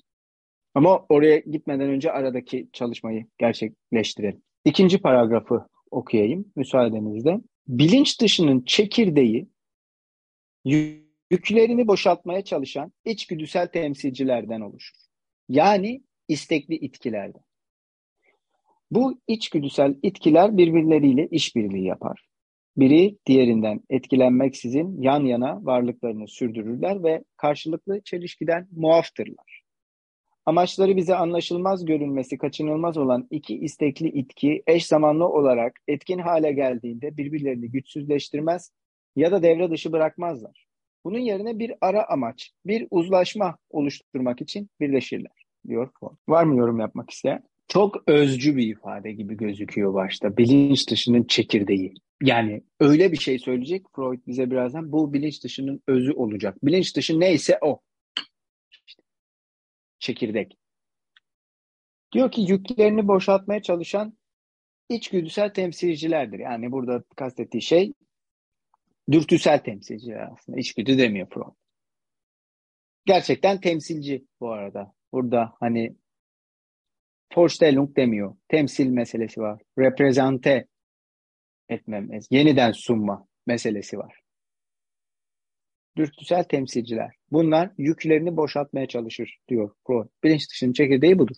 Ama 0.74 1.06
oraya 1.10 1.38
gitmeden 1.38 1.90
önce 1.90 2.12
aradaki 2.12 2.70
çalışmayı 2.74 3.26
gerçekleştirelim. 3.38 4.42
İkinci 4.66 5.02
paragrafı 5.02 5.68
okuyayım 5.92 6.52
müsaadenizle. 6.56 7.40
Bilinç 7.68 8.22
dışının 8.22 8.62
çekirdeği 8.62 9.50
yüklerini 11.32 11.88
boşaltmaya 11.88 12.44
çalışan 12.44 12.94
içgüdüsel 13.06 13.68
temsilcilerden 13.68 14.62
oluşur. 14.62 14.96
Yani 15.50 16.04
istekli 16.28 16.76
itkilerden. 16.76 17.42
Bu 18.92 19.20
içgüdüsel 19.28 19.96
itkiler 20.04 20.58
birbirleriyle 20.58 21.28
işbirliği 21.28 21.86
yapar. 21.86 22.28
Biri 22.78 23.18
diğerinden 23.26 23.82
etkilenmeksizin 23.90 25.02
yan 25.02 25.26
yana 25.26 25.66
varlıklarını 25.66 26.28
sürdürürler 26.28 27.04
ve 27.04 27.24
karşılıklı 27.38 28.02
çelişkiden 28.02 28.68
muaftırlar. 28.72 29.62
Amaçları 30.46 30.98
bize 30.98 31.16
anlaşılmaz 31.16 31.86
görünmesi 31.86 32.38
kaçınılmaz 32.38 32.98
olan 32.98 33.28
iki 33.32 33.58
istekli 33.58 34.08
itki 34.08 34.64
eş 34.68 34.86
zamanlı 34.86 35.28
olarak 35.28 35.80
etkin 35.88 36.20
hale 36.20 36.52
geldiğinde 36.52 37.18
birbirlerini 37.18 37.72
güçsüzleştirmez 37.72 38.72
ya 39.16 39.32
da 39.32 39.44
devre 39.44 39.72
dışı 39.72 39.92
bırakmazlar. 39.92 40.66
Bunun 41.06 41.20
yerine 41.20 41.60
bir 41.60 41.74
ara 41.82 42.10
amaç, 42.10 42.52
bir 42.66 42.88
uzlaşma 42.92 43.58
oluşturmak 43.70 44.42
için 44.42 44.70
birleşirler 44.80 45.46
diyor. 45.68 45.90
Var 46.28 46.44
mı 46.44 46.58
yorum 46.58 46.80
yapmak 46.80 47.10
isteyen? 47.10 47.44
Çok 47.70 48.08
özcü 48.08 48.58
bir 48.58 48.68
ifade 48.68 49.12
gibi 49.12 49.38
gözüküyor 49.38 49.94
başta. 49.94 50.38
Bilinç 50.38 50.90
dışının 50.90 51.24
çekirdeği. 51.24 51.94
Yani 52.24 52.64
öyle 52.80 53.12
bir 53.12 53.18
şey 53.18 53.40
söyleyecek 53.40 53.86
Freud 53.96 54.28
bize 54.28 54.52
birazdan 54.52 54.92
bu 54.92 55.14
bilinç 55.14 55.44
dışının 55.44 55.82
özü 55.88 56.12
olacak. 56.12 56.58
Bilinç 56.64 56.96
dışı 56.96 57.20
neyse 57.20 57.60
o. 57.62 57.82
Çekirdek. 60.00 60.58
Diyor 62.14 62.32
ki 62.32 62.42
yüklerini 62.42 63.08
boşaltmaya 63.08 63.62
çalışan 63.62 64.18
içgüdüsel 64.90 65.54
temsilcilerdir. 65.54 66.40
Yani 66.40 66.72
burada 66.72 67.04
kastettiği 67.16 67.62
şey 67.62 67.94
dürtüsel 69.12 69.60
temsilciler 69.60 70.30
aslında. 70.34 70.60
İçgüdü 70.60 70.98
demiyor 70.98 71.28
Freud. 71.30 71.56
Gerçekten 73.06 73.62
temsilci 73.62 74.26
bu 74.40 74.52
arada. 74.52 74.94
Burada 75.12 75.54
hani 75.60 75.96
Vorstellung 77.38 77.96
demiyor. 77.96 78.36
Temsil 78.48 78.90
meselesi 78.90 79.42
var. 79.42 79.62
Reprezente 79.78 80.68
etmemiz, 81.70 82.28
yeniden 82.32 82.72
sunma 82.72 83.28
meselesi 83.48 83.98
var. 83.98 84.20
Dürtüsel 85.98 86.44
temsilciler. 86.44 87.16
Bunlar 87.32 87.72
yüklerini 87.78 88.38
boşaltmaya 88.38 88.88
çalışır 88.88 89.38
diyor 89.48 89.76
Freud. 89.88 90.08
Bilinç 90.24 90.50
dışının 90.52 90.74
çekirdeği 90.74 91.20
budur. 91.20 91.36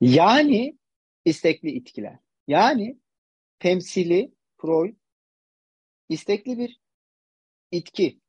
Yani 0.00 0.78
istekli 1.24 1.70
itkiler. 1.70 2.18
Yani 2.46 2.98
temsili 3.58 4.32
Freud 4.60 4.94
istekli 6.08 6.58
bir 6.58 6.80
itki 7.70 8.20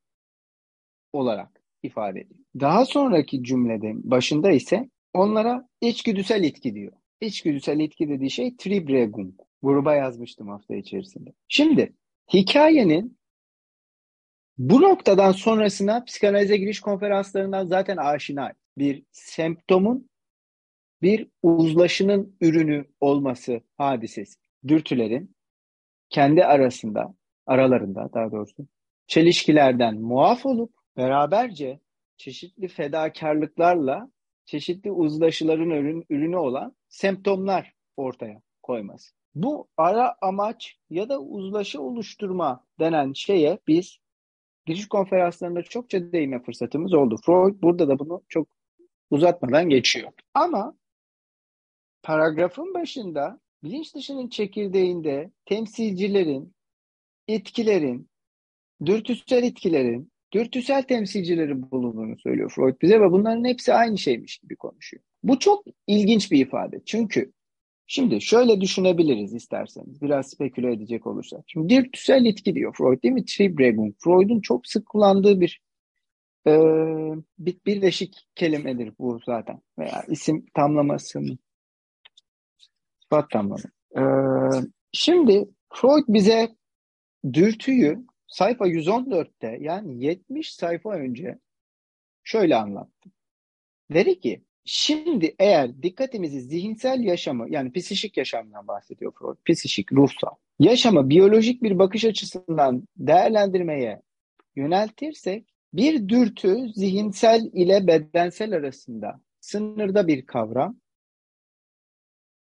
olarak 1.12 1.62
ifade 1.82 2.20
ediyor. 2.20 2.40
Daha 2.60 2.86
sonraki 2.86 3.44
cümlede 3.44 3.92
başında 3.94 4.50
ise 4.50 4.90
onlara 5.14 5.68
içgüdüsel 5.80 6.44
itki 6.44 6.74
diyor. 6.74 6.92
İçgüdüsel 7.20 7.80
itki 7.80 8.08
dediği 8.08 8.30
şey 8.30 8.56
Tribregum. 8.56 9.36
Gruba 9.62 9.94
yazmıştım 9.94 10.48
hafta 10.48 10.74
içerisinde. 10.74 11.32
Şimdi 11.48 11.92
hikayenin 12.32 13.18
bu 14.58 14.80
noktadan 14.80 15.32
sonrasına 15.32 16.04
psikanalize 16.04 16.56
giriş 16.56 16.80
konferanslarından 16.80 17.66
zaten 17.66 17.96
aşina 17.96 18.52
bir 18.78 19.02
semptomun 19.12 20.10
bir 21.02 21.28
uzlaşının 21.42 22.36
ürünü 22.40 22.84
olması 23.00 23.60
hadisesi. 23.78 24.34
Dürtülerin 24.68 25.36
kendi 26.10 26.44
arasında, 26.44 27.14
aralarında 27.46 28.10
daha 28.14 28.32
doğrusu 28.32 28.66
çelişkilerden 29.06 30.00
muaf 30.00 30.46
olup 30.46 30.72
beraberce 30.96 31.80
çeşitli 32.16 32.68
fedakarlıklarla 32.68 34.10
çeşitli 34.50 34.90
uzlaşıların 34.90 35.70
ürün, 35.70 36.04
ürünü 36.10 36.36
olan 36.36 36.76
semptomlar 36.88 37.74
ortaya 37.96 38.42
koyması. 38.62 39.10
Bu 39.34 39.68
ara 39.76 40.16
amaç 40.22 40.76
ya 40.90 41.08
da 41.08 41.20
uzlaşı 41.20 41.82
oluşturma 41.82 42.66
denen 42.80 43.12
şeye 43.12 43.58
biz 43.68 43.98
giriş 44.66 44.88
konferanslarında 44.88 45.62
çokça 45.62 46.12
değinme 46.12 46.42
fırsatımız 46.42 46.94
oldu. 46.94 47.16
Freud 47.26 47.62
burada 47.62 47.88
da 47.88 47.98
bunu 47.98 48.22
çok 48.28 48.48
uzatmadan 49.10 49.68
geçiyor. 49.68 50.12
Ama 50.34 50.76
paragrafın 52.02 52.74
başında 52.74 53.40
bilinç 53.62 53.94
dışının 53.94 54.28
çekirdeğinde 54.28 55.30
temsilcilerin, 55.44 56.54
etkilerin, 57.28 58.08
dürtüsel 58.86 59.42
etkilerin, 59.42 60.12
dürtüsel 60.32 60.82
temsilcilerin 60.82 61.70
bulunduğunu 61.70 62.18
söylüyor 62.18 62.52
Freud 62.56 62.82
bize 62.82 63.00
ve 63.00 63.10
bunların 63.10 63.44
hepsi 63.44 63.74
aynı 63.74 63.98
şeymiş 63.98 64.38
gibi 64.38 64.56
konuşuyor. 64.56 65.02
Bu 65.22 65.38
çok 65.38 65.64
ilginç 65.86 66.32
bir 66.32 66.46
ifade. 66.46 66.80
Çünkü 66.86 67.32
Şimdi 67.92 68.20
şöyle 68.20 68.60
düşünebiliriz 68.60 69.34
isterseniz. 69.34 70.02
Biraz 70.02 70.30
speküle 70.30 70.72
edecek 70.72 71.06
olursak. 71.06 71.40
Şimdi 71.46 71.68
dürtüsel 71.68 72.24
itki 72.24 72.54
diyor 72.54 72.74
Freud 72.76 73.02
değil 73.02 73.14
mi? 73.14 73.24
Triebregung. 73.24 73.94
Freud'un 73.98 74.40
çok 74.40 74.66
sık 74.66 74.86
kullandığı 74.86 75.40
bir 75.40 75.60
e, 76.46 76.52
bir 77.38 77.56
birleşik 77.66 78.28
kelimedir 78.34 78.92
bu 78.98 79.20
zaten. 79.26 79.60
Veya 79.78 80.02
isim 80.08 80.46
tamlaması 80.54 81.20
mı? 81.20 81.38
Sıfat 83.02 83.30
tamlaması. 83.30 83.68
E, 83.96 84.02
şimdi 84.92 85.48
Freud 85.74 86.04
bize 86.08 86.48
dürtüyü 87.32 88.06
sayfa 88.30 88.68
114'te 88.68 89.58
yani 89.60 90.04
70 90.04 90.54
sayfa 90.54 90.92
önce 90.92 91.38
şöyle 92.24 92.56
anlattı. 92.56 93.10
Dedi 93.90 94.20
ki 94.20 94.44
Şimdi 94.64 95.34
eğer 95.38 95.82
dikkatimizi 95.82 96.40
zihinsel 96.40 97.00
yaşamı 97.00 97.50
yani 97.50 97.72
psişik 97.72 98.16
yaşamdan 98.16 98.68
bahsediyor 98.68 99.12
Freud. 99.18 99.36
Psişik, 99.44 99.92
ruhsal. 99.92 100.34
Yaşamı 100.58 101.10
biyolojik 101.10 101.62
bir 101.62 101.78
bakış 101.78 102.04
açısından 102.04 102.88
değerlendirmeye 102.96 104.02
yöneltirsek 104.56 105.54
bir 105.74 106.08
dürtü 106.08 106.68
zihinsel 106.74 107.50
ile 107.52 107.86
bedensel 107.86 108.52
arasında 108.52 109.20
sınırda 109.40 110.06
bir 110.06 110.26
kavram. 110.26 110.76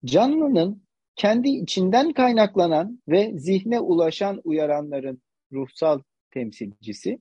Canlının 0.05 0.83
kendi 1.15 1.49
içinden 1.49 2.13
kaynaklanan 2.13 3.01
ve 3.07 3.39
zihne 3.39 3.79
ulaşan 3.79 4.41
uyaranların 4.43 5.21
ruhsal 5.51 6.01
temsilcisi. 6.31 7.19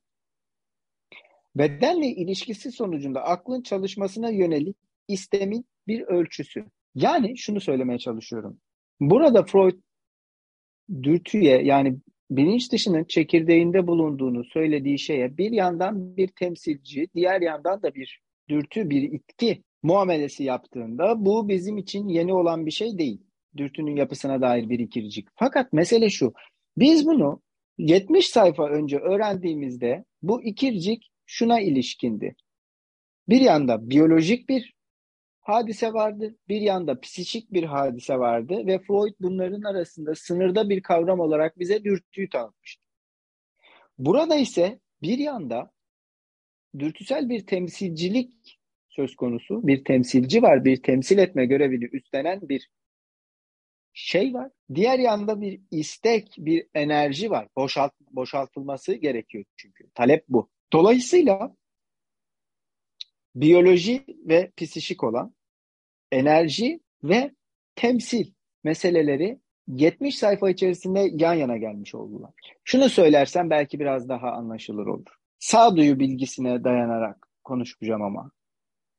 Bedenle 1.56 2.06
ilişkisi 2.06 2.72
sonucunda 2.72 3.22
aklın 3.22 3.62
çalışmasına 3.62 4.30
yönelik 4.30 4.76
istemin 5.08 5.64
bir 5.86 6.00
ölçüsü. 6.00 6.64
Yani 6.94 7.38
şunu 7.38 7.60
söylemeye 7.60 7.98
çalışıyorum. 7.98 8.60
Burada 9.00 9.44
Freud 9.44 9.80
dürtüye 11.02 11.62
yani 11.62 11.96
bilinç 12.30 12.72
dışının 12.72 13.04
çekirdeğinde 13.04 13.86
bulunduğunu 13.86 14.44
söylediği 14.44 14.98
şeye 14.98 15.36
bir 15.36 15.50
yandan 15.50 16.16
bir 16.16 16.28
temsilci, 16.28 17.08
diğer 17.14 17.40
yandan 17.40 17.82
da 17.82 17.94
bir 17.94 18.20
dürtü, 18.48 18.90
bir 18.90 19.02
itki 19.02 19.62
muamelesi 19.82 20.44
yaptığında 20.44 21.24
bu 21.24 21.48
bizim 21.48 21.78
için 21.78 22.08
yeni 22.08 22.34
olan 22.34 22.66
bir 22.66 22.70
şey 22.70 22.98
değil. 22.98 23.20
Dürtünün 23.56 23.96
yapısına 23.96 24.40
dair 24.40 24.68
bir 24.68 24.78
ikircik. 24.78 25.28
Fakat 25.34 25.72
mesele 25.72 26.10
şu. 26.10 26.32
Biz 26.76 27.06
bunu 27.06 27.42
70 27.80 28.26
sayfa 28.28 28.68
önce 28.68 28.98
öğrendiğimizde 28.98 30.04
bu 30.22 30.42
ikircik 30.42 31.12
şuna 31.26 31.60
ilişkindi. 31.60 32.36
Bir 33.28 33.40
yanda 33.40 33.90
biyolojik 33.90 34.48
bir 34.48 34.74
hadise 35.40 35.92
vardı, 35.92 36.36
bir 36.48 36.60
yanda 36.60 37.00
psikik 37.00 37.52
bir 37.52 37.64
hadise 37.64 38.18
vardı 38.18 38.66
ve 38.66 38.78
Freud 38.78 39.14
bunların 39.20 39.62
arasında 39.62 40.14
sınırda 40.14 40.68
bir 40.68 40.82
kavram 40.82 41.20
olarak 41.20 41.58
bize 41.58 41.84
dürtüyü 41.84 42.28
tanıtmıştı. 42.28 42.84
Burada 43.98 44.36
ise 44.36 44.80
bir 45.02 45.18
yanda 45.18 45.70
dürtüsel 46.78 47.28
bir 47.28 47.46
temsilcilik 47.46 48.58
söz 48.88 49.16
konusu, 49.16 49.66
bir 49.66 49.84
temsilci 49.84 50.42
var, 50.42 50.64
bir 50.64 50.82
temsil 50.82 51.18
etme 51.18 51.46
görevini 51.46 51.84
üstlenen 51.84 52.48
bir 52.48 52.70
şey 53.94 54.34
var. 54.34 54.50
Diğer 54.74 54.98
yanda 54.98 55.40
bir 55.40 55.60
istek, 55.70 56.34
bir 56.38 56.66
enerji 56.74 57.30
var. 57.30 57.48
Boşalt, 57.56 57.92
boşaltılması 58.10 58.94
gerekiyor 58.94 59.44
çünkü. 59.56 59.90
Talep 59.94 60.24
bu. 60.28 60.48
Dolayısıyla 60.72 61.56
biyoloji 63.34 64.04
ve 64.08 64.50
psişik 64.56 65.04
olan 65.04 65.34
enerji 66.12 66.80
ve 67.04 67.30
temsil 67.74 68.32
meseleleri 68.64 69.38
70 69.68 70.18
sayfa 70.18 70.50
içerisinde 70.50 71.10
yan 71.12 71.34
yana 71.34 71.56
gelmiş 71.56 71.94
oldular. 71.94 72.32
Şunu 72.64 72.88
söylersem 72.88 73.50
belki 73.50 73.80
biraz 73.80 74.08
daha 74.08 74.32
anlaşılır 74.32 74.86
olur. 74.86 75.16
Sağduyu 75.38 75.98
bilgisine 75.98 76.64
dayanarak 76.64 77.28
konuşacağım 77.44 78.02
ama. 78.02 78.30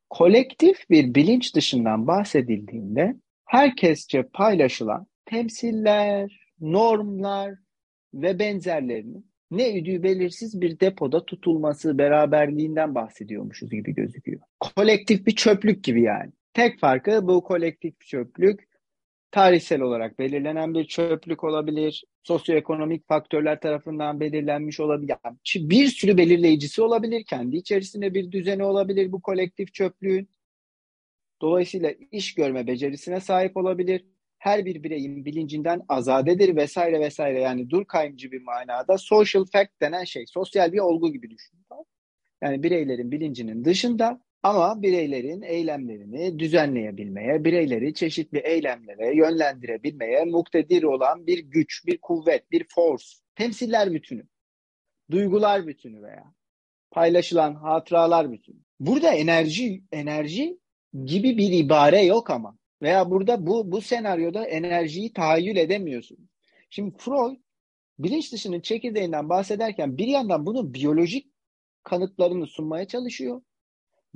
Kolektif 0.09 0.89
bir 0.89 1.15
bilinç 1.15 1.55
dışından 1.55 2.07
bahsedildiğinde 2.07 3.15
herkesçe 3.51 4.23
paylaşılan 4.23 5.07
temsiller, 5.25 6.39
normlar 6.59 7.53
ve 8.13 8.39
benzerlerinin 8.39 9.31
ne 9.51 9.79
üdüğü 9.79 10.03
belirsiz 10.03 10.61
bir 10.61 10.79
depoda 10.79 11.25
tutulması 11.25 11.97
beraberliğinden 11.97 12.95
bahsediyormuşuz 12.95 13.69
gibi 13.71 13.93
gözüküyor. 13.93 14.41
Kolektif 14.59 15.25
bir 15.25 15.35
çöplük 15.35 15.83
gibi 15.83 16.01
yani. 16.01 16.31
Tek 16.53 16.79
farkı 16.79 17.27
bu 17.27 17.43
kolektif 17.43 18.01
çöplük 18.01 18.67
tarihsel 19.31 19.81
olarak 19.81 20.19
belirlenen 20.19 20.73
bir 20.73 20.85
çöplük 20.85 21.43
olabilir. 21.43 22.03
Sosyoekonomik 22.23 23.07
faktörler 23.07 23.59
tarafından 23.59 24.19
belirlenmiş 24.19 24.79
olabilir. 24.79 25.15
Bir 25.55 25.87
sürü 25.87 26.17
belirleyicisi 26.17 26.81
olabilir. 26.81 27.23
Kendi 27.29 27.57
içerisinde 27.57 28.13
bir 28.13 28.31
düzeni 28.31 28.63
olabilir 28.63 29.11
bu 29.11 29.21
kolektif 29.21 29.73
çöplüğün. 29.73 30.29
Dolayısıyla 31.41 31.93
iş 32.11 32.35
görme 32.35 32.67
becerisine 32.67 33.19
sahip 33.19 33.57
olabilir. 33.57 34.05
Her 34.37 34.65
bir 34.65 34.83
bireyin 34.83 35.25
bilincinden 35.25 35.81
azadedir 35.87 36.55
vesaire 36.55 36.99
vesaire. 36.99 37.41
Yani 37.41 37.69
dur 37.69 37.85
kaymcı 37.85 38.31
bir 38.31 38.41
manada 38.41 38.97
social 38.97 39.45
fact 39.45 39.81
denen 39.81 40.03
şey. 40.03 40.25
Sosyal 40.27 40.73
bir 40.73 40.79
olgu 40.79 41.13
gibi 41.13 41.29
düşünün. 41.29 41.61
Yani 42.43 42.63
bireylerin 42.63 43.11
bilincinin 43.11 43.65
dışında 43.65 44.21
ama 44.43 44.81
bireylerin 44.81 45.41
eylemlerini 45.41 46.39
düzenleyebilmeye, 46.39 47.45
bireyleri 47.45 47.93
çeşitli 47.93 48.39
eylemlere 48.39 49.15
yönlendirebilmeye 49.15 50.25
muktedir 50.25 50.83
olan 50.83 51.27
bir 51.27 51.39
güç, 51.39 51.85
bir 51.85 51.97
kuvvet, 51.97 52.51
bir 52.51 52.65
force, 52.69 53.05
temsiller 53.35 53.93
bütünü, 53.93 54.23
duygular 55.11 55.67
bütünü 55.67 56.03
veya 56.03 56.33
paylaşılan 56.91 57.55
hatıralar 57.55 58.31
bütünü. 58.31 58.59
Burada 58.79 59.13
enerji 59.13 59.83
enerji 59.91 60.60
gibi 61.05 61.37
bir 61.37 61.51
ibare 61.51 62.01
yok 62.01 62.29
ama 62.29 62.57
veya 62.81 63.09
burada 63.09 63.47
bu 63.47 63.71
bu 63.71 63.81
senaryoda 63.81 64.45
enerjiyi 64.45 65.13
tahayyül 65.13 65.55
edemiyorsun. 65.55 66.29
Şimdi 66.69 66.97
Freud 66.97 67.37
bilinç 67.99 68.33
dışının 68.33 68.59
çekirdeğinden 68.59 69.29
bahsederken 69.29 69.97
bir 69.97 70.07
yandan 70.07 70.45
bunun 70.45 70.73
biyolojik 70.73 71.31
kanıtlarını 71.83 72.47
sunmaya 72.47 72.87
çalışıyor. 72.87 73.41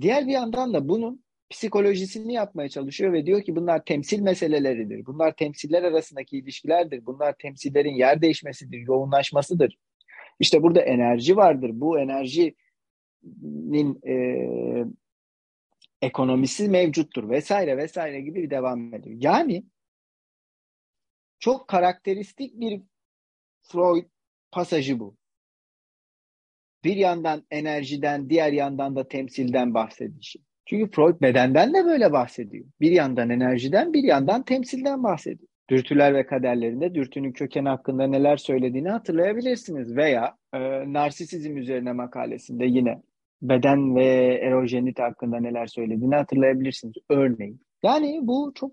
Diğer 0.01 0.27
bir 0.27 0.31
yandan 0.31 0.73
da 0.73 0.89
bunun 0.89 1.25
psikolojisini 1.49 2.33
yapmaya 2.33 2.69
çalışıyor 2.69 3.13
ve 3.13 3.25
diyor 3.25 3.43
ki 3.43 3.55
bunlar 3.55 3.85
temsil 3.85 4.21
meseleleridir. 4.21 5.05
Bunlar 5.05 5.35
temsiller 5.35 5.83
arasındaki 5.83 6.37
ilişkilerdir. 6.37 7.05
Bunlar 7.05 7.35
temsillerin 7.37 7.95
yer 7.95 8.21
değişmesidir, 8.21 8.77
yoğunlaşmasıdır. 8.77 9.77
İşte 10.39 10.63
burada 10.63 10.81
enerji 10.81 11.37
vardır. 11.37 11.71
Bu 11.73 11.99
enerjinin 11.99 12.55
e, 14.07 14.15
ekonomisi 16.01 16.69
mevcuttur 16.69 17.29
vesaire 17.29 17.77
vesaire 17.77 18.21
gibi 18.21 18.43
bir 18.43 18.49
devam 18.49 18.93
ediyor. 18.93 19.15
Yani 19.19 19.63
çok 21.39 21.67
karakteristik 21.67 22.59
bir 22.59 22.81
Freud 23.61 24.05
pasajı 24.51 24.99
bu. 24.99 25.15
Bir 26.83 26.95
yandan 26.95 27.43
enerjiden, 27.51 28.29
diğer 28.29 28.51
yandan 28.51 28.95
da 28.95 29.07
temsilden 29.07 29.73
bahsedişi. 29.73 30.39
Çünkü 30.65 30.91
Freud 30.91 31.21
bedenden 31.21 31.73
de 31.73 31.85
böyle 31.85 32.11
bahsediyor. 32.11 32.65
Bir 32.81 32.91
yandan 32.91 33.29
enerjiden, 33.29 33.93
bir 33.93 34.03
yandan 34.03 34.43
temsilden 34.43 35.03
bahsediyor. 35.03 35.49
Dürtüler 35.69 36.13
ve 36.13 36.25
kaderlerinde 36.25 36.95
dürtünün 36.95 37.31
kökeni 37.31 37.69
hakkında 37.69 38.07
neler 38.07 38.37
söylediğini 38.37 38.89
hatırlayabilirsiniz. 38.89 39.95
Veya 39.95 40.37
e, 40.53 40.59
narsisizm 40.93 41.57
üzerine 41.57 41.93
makalesinde 41.93 42.65
yine 42.65 43.01
beden 43.49 43.95
ve 43.95 44.05
erojenite 44.41 45.03
hakkında 45.03 45.39
neler 45.39 45.67
söylediğini 45.67 46.15
hatırlayabilirsiniz. 46.15 46.93
Örneğin. 47.09 47.61
Yani 47.83 48.19
bu 48.21 48.51
çok 48.55 48.71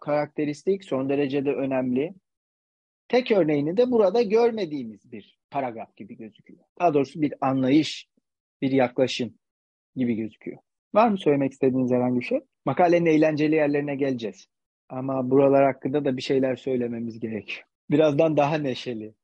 karakteristik, 0.00 0.84
son 0.84 1.08
derecede 1.08 1.52
önemli. 1.52 2.14
Tek 3.08 3.30
örneğini 3.30 3.76
de 3.76 3.90
burada 3.90 4.22
görmediğimiz 4.22 5.12
bir 5.12 5.38
paragraf 5.50 5.96
gibi 5.96 6.16
gözüküyor. 6.16 6.60
Daha 6.80 6.94
doğrusu 6.94 7.22
bir 7.22 7.34
anlayış, 7.40 8.08
bir 8.62 8.70
yaklaşım 8.70 9.34
gibi 9.96 10.14
gözüküyor. 10.14 10.58
Var 10.94 11.08
mı 11.08 11.18
söylemek 11.18 11.52
istediğiniz 11.52 11.90
herhangi 11.90 12.20
bir 12.20 12.24
şey? 12.24 12.40
Makalenin 12.64 13.06
eğlenceli 13.06 13.54
yerlerine 13.54 13.96
geleceğiz. 13.96 14.48
Ama 14.88 15.30
buralar 15.30 15.64
hakkında 15.64 16.04
da 16.04 16.16
bir 16.16 16.22
şeyler 16.22 16.56
söylememiz 16.56 17.20
gerekiyor. 17.20 17.66
Birazdan 17.90 18.36
daha 18.36 18.58
neşeli. 18.58 19.14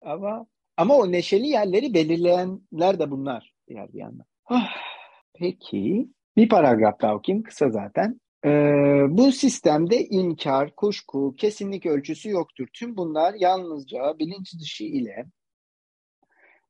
Ama 0.00 0.46
ama 0.76 0.96
o 0.96 1.12
neşeli 1.12 1.46
yerleri 1.46 1.94
belirleyenler 1.94 2.98
de 2.98 3.10
bunlar 3.10 3.54
diğer 3.68 3.92
bir 3.92 3.98
yandan. 3.98 4.26
Ah, 4.46 4.68
peki 5.34 6.08
bir 6.36 6.48
paragraf 6.48 7.00
daha 7.00 7.14
okuyayım 7.14 7.42
kısa 7.42 7.70
zaten. 7.70 8.20
Ee, 8.44 8.50
bu 9.08 9.32
sistemde 9.32 10.04
inkar, 10.04 10.76
kuşku, 10.76 11.34
kesinlik 11.36 11.86
ölçüsü 11.86 12.30
yoktur. 12.30 12.66
Tüm 12.72 12.96
bunlar 12.96 13.34
yalnızca 13.34 14.18
bilinç 14.18 14.54
dışı 14.60 14.84
ile 14.84 15.26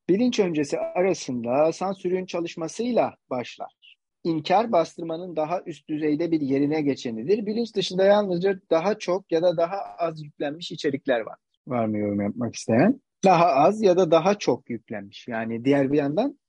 bilinç 0.09 0.39
öncesi 0.39 0.79
arasında 0.79 1.71
sansürün 1.71 2.25
çalışmasıyla 2.25 3.15
başlar. 3.29 3.97
İnkar 4.23 4.71
bastırmanın 4.71 5.35
daha 5.35 5.61
üst 5.65 5.89
düzeyde 5.89 6.31
bir 6.31 6.41
yerine 6.41 6.81
geçenidir. 6.81 7.45
Bilinç 7.45 7.75
dışında 7.75 8.03
yalnızca 8.03 8.59
daha 8.71 8.97
çok 8.97 9.31
ya 9.31 9.41
da 9.41 9.57
daha 9.57 9.77
az 9.97 10.23
yüklenmiş 10.23 10.71
içerikler 10.71 11.19
var. 11.19 11.37
Var 11.67 11.85
mı 11.85 11.97
yorum 11.97 12.21
yapmak 12.21 12.55
isteyen? 12.55 13.01
Daha 13.23 13.45
az 13.45 13.81
ya 13.81 13.97
da 13.97 14.11
daha 14.11 14.37
çok 14.37 14.69
yüklenmiş. 14.69 15.27
Yani 15.27 15.65
diğer 15.65 15.91
bir 15.91 15.97
yandan 15.97 16.39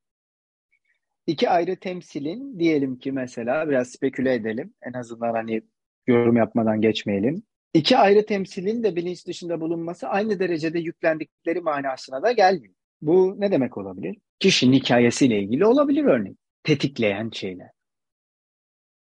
iki 1.26 1.50
ayrı 1.50 1.76
temsilin 1.76 2.58
diyelim 2.58 2.98
ki 2.98 3.12
mesela 3.12 3.68
biraz 3.68 3.88
speküle 3.88 4.34
edelim. 4.34 4.74
En 4.82 4.92
azından 4.92 5.32
hani 5.32 5.62
yorum 6.06 6.36
yapmadan 6.36 6.80
geçmeyelim. 6.80 7.42
İki 7.74 7.96
ayrı 7.96 8.26
temsilin 8.26 8.82
de 8.82 8.96
bilinç 8.96 9.26
dışında 9.26 9.60
bulunması 9.60 10.08
aynı 10.08 10.38
derecede 10.38 10.78
yüklendikleri 10.78 11.60
manasına 11.60 12.22
da 12.22 12.32
gelmiyor. 12.32 12.74
Bu 13.02 13.36
ne 13.38 13.52
demek 13.52 13.78
olabilir? 13.78 14.16
Kişinin 14.40 14.72
hikayesiyle 14.72 15.40
ilgili 15.42 15.66
olabilir 15.66 16.04
örneğin. 16.04 16.38
Tetikleyen 16.62 17.30
şeyler. 17.30 17.70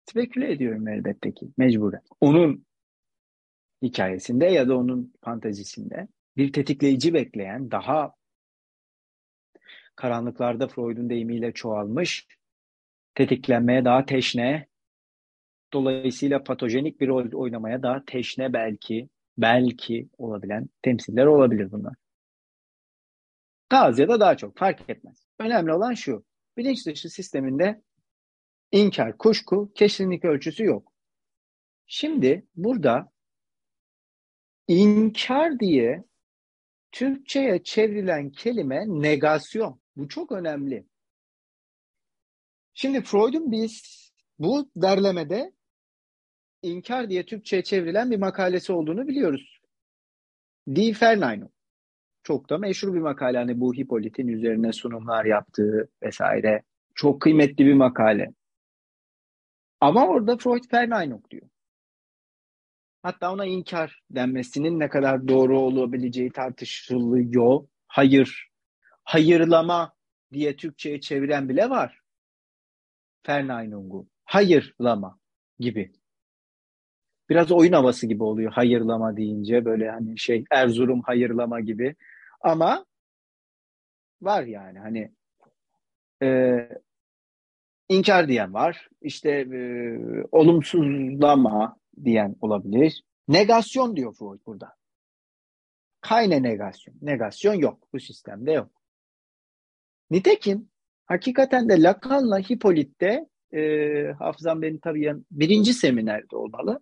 Speküle 0.06 0.51
ediyorum 0.51 0.88
elbette 0.88 1.34
ki 1.34 1.47
mecburen. 1.58 2.01
Onun 2.21 2.65
hikayesinde 3.82 4.45
ya 4.45 4.67
da 4.67 4.78
onun 4.78 5.13
fantazisinde 5.21 6.08
bir 6.38 6.54
tetikleyici 6.54 7.13
bekleyen 7.13 7.71
daha 7.71 8.13
karanlıklarda 9.95 10.67
Freud'un 10.67 11.10
deyimiyle 11.10 11.52
çoğalmış, 11.54 12.28
tetiklenmeye 13.15 13.86
daha 13.86 14.06
teşne, 14.06 14.67
dolayısıyla 15.74 16.43
patojenik 16.43 17.02
bir 17.02 17.08
rol 17.08 17.32
oynamaya 17.34 17.84
daha 17.84 18.06
teşne 18.06 18.54
belki, 18.54 19.10
belki 19.38 20.10
olabilen 20.17 20.69
temsiller 20.82 21.26
olabilir 21.26 21.71
bunlar. 21.71 21.95
Daha 23.71 23.91
ya 23.98 24.08
da 24.08 24.19
daha 24.19 24.38
çok 24.38 24.58
fark 24.58 24.89
etmez. 24.89 25.28
Önemli 25.39 25.74
olan 25.74 25.93
şu, 25.93 26.26
bilinç 26.58 26.86
dışı 26.86 27.10
sisteminde 27.10 27.82
inkar, 28.71 29.17
kuşku, 29.17 29.71
kesinlik 29.76 30.26
ölçüsü 30.26 30.65
yok. 30.65 30.91
Şimdi 31.88 32.45
burada 32.56 33.12
inkar 34.67 35.60
diye 35.60 36.04
Türkçe'ye 36.95 37.63
çevrilen 37.63 38.29
kelime 38.29 38.84
negasyon. 38.88 39.79
Bu 39.95 40.08
çok 40.08 40.31
önemli. 40.31 40.86
Şimdi 42.73 43.01
Freud'un 43.01 43.51
biz 43.51 43.81
bu 44.39 44.69
derlemede 44.75 45.51
inkar 46.62 47.10
diye 47.10 47.25
Türkçe'ye 47.25 47.63
çevrilen 47.63 48.12
bir 48.12 48.17
makalesi 48.17 48.73
olduğunu 48.73 49.08
biliyoruz. 49.08 49.60
Die 50.67 50.95
Verneinung. 51.01 51.51
Çok 52.23 52.49
da 52.49 52.58
meşhur 52.58 52.93
bir 52.93 52.99
makale. 52.99 53.38
Hani 53.38 53.60
bu 53.60 53.73
Hippolyt'in 53.73 54.27
üzerine 54.27 54.73
sunumlar 54.73 55.25
yaptığı 55.25 55.89
vesaire. 56.03 56.63
Çok 56.93 57.21
kıymetli 57.21 57.65
bir 57.65 57.73
makale. 57.73 58.34
Ama 59.81 60.08
orada 60.08 60.38
Freud 60.38 60.73
Verneinung 60.73 61.29
diyor. 61.29 61.49
Hatta 63.05 63.33
ona 63.33 63.45
inkar 63.45 64.03
denmesinin 64.09 64.79
ne 64.79 64.89
kadar 64.89 65.27
doğru 65.27 65.59
olabileceği 65.59 66.31
tartışılıyor. 66.31 67.67
Hayır, 67.87 68.49
hayırlama 69.03 69.93
diye 70.33 70.55
Türkçe'ye 70.55 71.01
çeviren 71.01 71.49
bile 71.49 71.69
var. 71.69 72.01
Ferneinung'u. 73.23 74.07
Hayırlama 74.23 75.19
gibi. 75.59 75.91
Biraz 77.29 77.51
oyun 77.51 77.73
havası 77.73 78.07
gibi 78.07 78.23
oluyor 78.23 78.51
hayırlama 78.51 79.17
deyince 79.17 79.65
böyle 79.65 79.91
hani 79.91 80.19
şey 80.19 80.43
Erzurum 80.51 81.01
hayırlama 81.01 81.59
gibi. 81.59 81.95
Ama 82.41 82.85
var 84.21 84.43
yani 84.43 84.79
hani 84.79 85.11
e, 86.23 86.59
inkar 87.89 88.27
diyen 88.27 88.53
var. 88.53 88.87
İşte 89.01 89.31
e, 89.31 89.59
olumsuzlama 90.31 91.77
diyen 92.03 92.36
olabilir. 92.41 93.03
Negasyon 93.27 93.95
diyor 93.95 94.15
Freud 94.15 94.39
burada. 94.45 94.73
Kayne 96.01 96.43
negasyon. 96.43 96.95
Negasyon 97.01 97.53
yok. 97.53 97.88
Bu 97.93 97.99
sistemde 97.99 98.51
yok. 98.51 98.71
Nitekim 100.12 100.69
hakikaten 101.05 101.69
de 101.69 101.84
Lacan'la 101.84 102.39
Hippolyt'te 102.39 103.25
e, 103.53 103.62
hafızam 104.19 104.62
beni 104.62 104.79
tabii 104.79 105.13
birinci 105.31 105.73
seminerde 105.73 106.36
olmalı. 106.36 106.79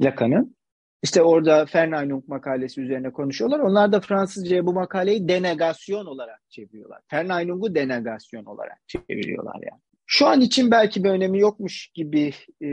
Lacan'ın. 0.00 0.56
İşte 1.02 1.22
orada 1.22 1.66
Ferneinung 1.66 2.28
makalesi 2.28 2.80
üzerine 2.80 3.12
konuşuyorlar. 3.12 3.58
Onlar 3.58 3.92
da 3.92 4.00
Fransızca'ya 4.00 4.66
bu 4.66 4.72
makaleyi 4.72 5.28
denegasyon 5.28 6.06
olarak 6.06 6.40
çeviriyorlar. 6.48 7.00
Ferneinung'u 7.10 7.74
denegasyon 7.74 8.44
olarak 8.44 8.78
çeviriyorlar 8.86 9.60
yani. 9.70 9.81
Şu 10.06 10.26
an 10.26 10.40
için 10.40 10.70
belki 10.70 11.04
bir 11.04 11.10
önemi 11.10 11.40
yokmuş 11.40 11.88
gibi 11.94 12.32
e, 12.60 12.68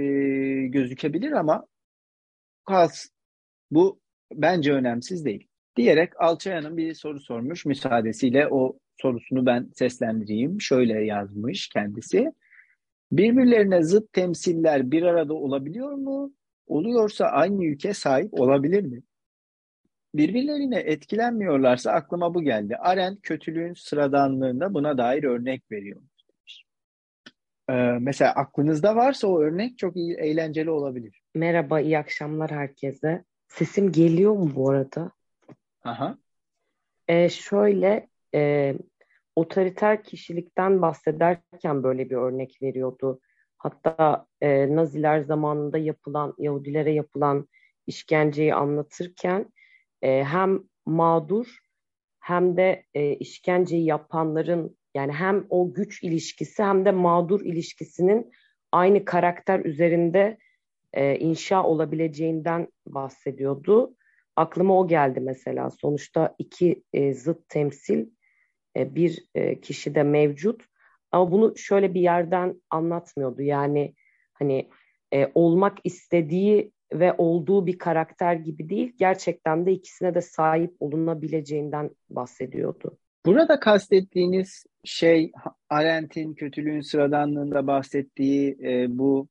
gözükebilir 0.67 1.31
ama 1.31 1.65
kalsın. 2.65 3.11
Bu 3.71 3.99
bence 4.33 4.73
önemsiz 4.73 5.25
değil. 5.25 5.47
Diyerek 5.75 6.21
Alçayan'ın 6.21 6.77
bir 6.77 6.93
soru 6.93 7.19
sormuş. 7.19 7.65
Müsaadesiyle 7.65 8.47
o 8.47 8.77
sorusunu 9.01 9.45
ben 9.45 9.69
seslendireyim. 9.75 10.61
Şöyle 10.61 11.05
yazmış 11.05 11.69
kendisi. 11.69 12.31
Birbirlerine 13.11 13.83
zıt 13.83 14.13
temsiller 14.13 14.91
bir 14.91 15.03
arada 15.03 15.33
olabiliyor 15.33 15.93
mu? 15.93 16.33
Oluyorsa 16.67 17.25
aynı 17.25 17.65
ülke 17.65 17.93
sahip 17.93 18.33
olabilir 18.33 18.83
mi? 18.83 19.01
Birbirlerine 20.15 20.79
etkilenmiyorlarsa 20.79 21.91
aklıma 21.91 22.33
bu 22.33 22.41
geldi. 22.43 22.75
Arendt 22.75 23.21
kötülüğün 23.21 23.73
sıradanlığında 23.73 24.73
buna 24.73 24.97
dair 24.97 25.23
örnek 25.23 25.71
veriyor. 25.71 26.01
Ee, 27.69 27.97
mesela 28.01 28.32
aklınızda 28.32 28.95
varsa 28.95 29.27
o 29.27 29.41
örnek 29.41 29.77
çok 29.77 29.95
iyi, 29.95 30.15
eğlenceli 30.15 30.69
olabilir. 30.69 31.21
Merhaba, 31.36 31.79
iyi 31.79 31.97
akşamlar 31.97 32.51
herkese. 32.51 33.23
Sesim 33.47 33.91
geliyor 33.91 34.34
mu 34.34 34.51
bu 34.55 34.69
arada? 34.69 35.12
Aha. 35.84 36.17
Ee, 37.08 37.29
şöyle, 37.29 38.08
e, 38.36 38.73
otoriter 39.36 40.03
kişilikten 40.03 40.82
bahsederken 40.82 41.84
böyle 41.84 42.10
bir 42.10 42.15
örnek 42.15 42.62
veriyordu. 42.62 43.19
Hatta 43.58 44.25
e, 44.41 44.75
Naziler 44.75 45.19
zamanında 45.19 45.77
yapılan, 45.77 46.34
Yahudilere 46.38 46.91
yapılan 46.93 47.47
işkenceyi 47.88 48.55
anlatırken 48.55 49.53
e, 50.01 50.23
hem 50.23 50.63
mağdur 50.86 51.60
hem 52.19 52.58
de 52.58 52.84
e, 52.93 53.15
işkenceyi 53.15 53.86
yapanların 53.86 54.78
yani 54.93 55.12
hem 55.12 55.45
o 55.49 55.73
güç 55.73 56.04
ilişkisi 56.04 56.63
hem 56.63 56.86
de 56.86 56.91
mağdur 56.91 57.41
ilişkisinin 57.41 58.32
aynı 58.71 59.06
karakter 59.06 59.60
üzerinde 59.60 60.38
e, 60.93 61.19
inşa 61.19 61.63
olabileceğinden 61.63 62.67
bahsediyordu. 62.88 63.95
Aklıma 64.36 64.80
o 64.80 64.88
geldi 64.88 65.19
mesela. 65.19 65.69
Sonuçta 65.69 66.36
iki 66.39 66.84
e, 66.93 67.13
zıt 67.13 67.49
temsil 67.49 68.06
e, 68.78 68.95
bir 68.95 69.25
e, 69.36 69.62
kişide 69.62 70.04
mevcut. 70.04 70.65
Ama 71.12 71.32
bunu 71.32 71.58
şöyle 71.58 71.93
bir 71.93 72.02
yerden 72.02 72.62
anlatmıyordu. 72.69 73.41
Yani 73.41 73.95
hani 74.34 74.69
e, 75.13 75.32
olmak 75.36 75.78
istediği 75.84 76.71
ve 76.93 77.13
olduğu 77.17 77.65
bir 77.65 77.78
karakter 77.78 78.34
gibi 78.36 78.69
değil. 78.69 78.93
Gerçekten 78.97 79.65
de 79.65 79.71
ikisine 79.71 80.15
de 80.15 80.21
sahip 80.21 80.75
olunabileceğinden 80.80 81.89
bahsediyordu. 82.10 82.97
Burada 83.25 83.60
kastettiğiniz 83.60 84.65
şey 84.84 85.32
Arendt'in 85.69 86.34
kötülüğün 86.34 86.82
sıradanlığında 86.82 87.67
bahsettiği 87.67 88.58
e, 88.63 88.86
bu 88.97 89.27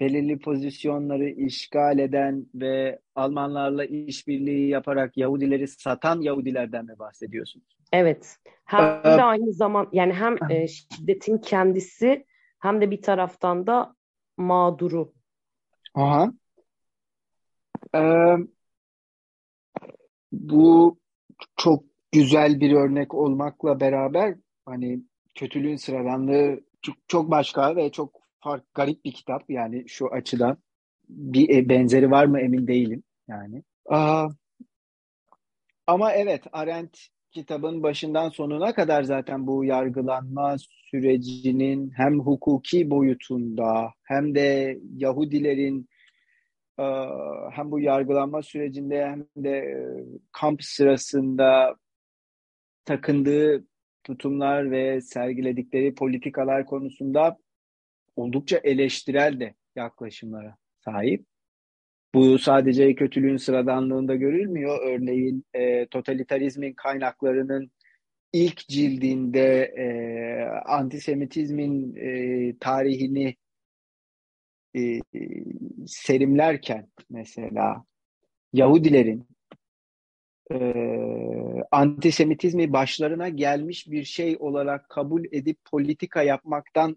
belirli 0.00 0.38
pozisyonları 0.38 1.28
işgal 1.28 1.98
eden 1.98 2.46
ve 2.54 2.98
Almanlarla 3.14 3.84
işbirliği 3.84 4.68
yaparak 4.68 5.16
Yahudileri 5.16 5.68
satan 5.68 6.20
Yahudilerden 6.20 6.84
mi 6.84 6.98
bahsediyorsunuz? 6.98 7.78
Evet. 7.92 8.36
Hem 8.64 9.00
ee, 9.00 9.04
de 9.04 9.22
aynı 9.22 9.52
zaman 9.52 9.88
yani 9.92 10.12
hem 10.12 10.50
e, 10.50 10.68
şiddetin 10.68 11.38
kendisi 11.38 12.26
hem 12.58 12.80
de 12.80 12.90
bir 12.90 13.02
taraftan 13.02 13.66
da 13.66 13.94
mağduru. 14.36 15.12
Aha. 15.94 16.32
Ee, 17.94 18.36
bu 20.32 20.98
çok 21.56 21.84
güzel 22.12 22.60
bir 22.60 22.72
örnek 22.72 23.14
olmakla 23.14 23.80
beraber 23.80 24.34
hani 24.66 25.02
kötülüğün 25.34 25.76
sıradanlığı 25.76 26.60
çok, 26.82 26.96
çok 27.08 27.30
başka 27.30 27.76
ve 27.76 27.92
çok 27.92 28.20
fark 28.40 28.74
garip 28.74 29.04
bir 29.04 29.12
kitap 29.12 29.50
yani 29.50 29.84
şu 29.88 30.12
açıdan 30.12 30.58
bir 31.08 31.48
e, 31.48 31.68
benzeri 31.68 32.10
var 32.10 32.24
mı 32.24 32.40
emin 32.40 32.66
değilim 32.66 33.02
yani. 33.28 33.62
Aa, 33.88 34.28
ama 35.86 36.12
evet 36.12 36.42
Arendt 36.52 36.98
kitabın 37.30 37.82
başından 37.82 38.28
sonuna 38.28 38.74
kadar 38.74 39.02
zaten 39.02 39.46
bu 39.46 39.64
yargılanma 39.64 40.56
sürecinin 40.58 41.90
hem 41.90 42.20
hukuki 42.20 42.90
boyutunda 42.90 43.92
hem 44.02 44.34
de 44.34 44.78
Yahudilerin 44.96 45.88
hem 47.52 47.70
bu 47.70 47.80
yargılanma 47.80 48.42
sürecinde 48.42 49.06
hem 49.06 49.44
de 49.44 49.84
kamp 50.32 50.62
sırasında 50.62 51.76
takındığı 52.88 53.64
tutumlar 54.04 54.70
ve 54.70 55.00
sergiledikleri 55.00 55.94
politikalar 55.94 56.66
konusunda 56.66 57.36
oldukça 58.16 58.60
eleştirel 58.64 59.40
de 59.40 59.54
yaklaşımlara 59.76 60.56
sahip. 60.84 61.26
Bu 62.14 62.38
sadece 62.38 62.94
kötülüğün 62.94 63.36
sıradanlığında 63.36 64.14
görülmüyor. 64.14 64.78
Örneğin 64.86 65.44
e, 65.54 65.86
totalitarizmin 65.86 66.72
kaynaklarının 66.72 67.70
ilk 68.32 68.68
cildinde 68.68 69.62
e, 69.62 69.86
antisemitizmin 70.66 71.96
e, 71.96 72.58
tarihini 72.58 73.36
e, 74.76 75.00
serimlerken 75.86 76.88
mesela 77.10 77.84
Yahudilerin 78.52 79.28
e, 80.52 80.56
antisemitizmi 81.72 82.72
başlarına 82.72 83.28
gelmiş 83.28 83.90
bir 83.90 84.04
şey 84.04 84.36
olarak 84.40 84.88
kabul 84.88 85.24
edip 85.32 85.58
politika 85.70 86.22
yapmaktan 86.22 86.96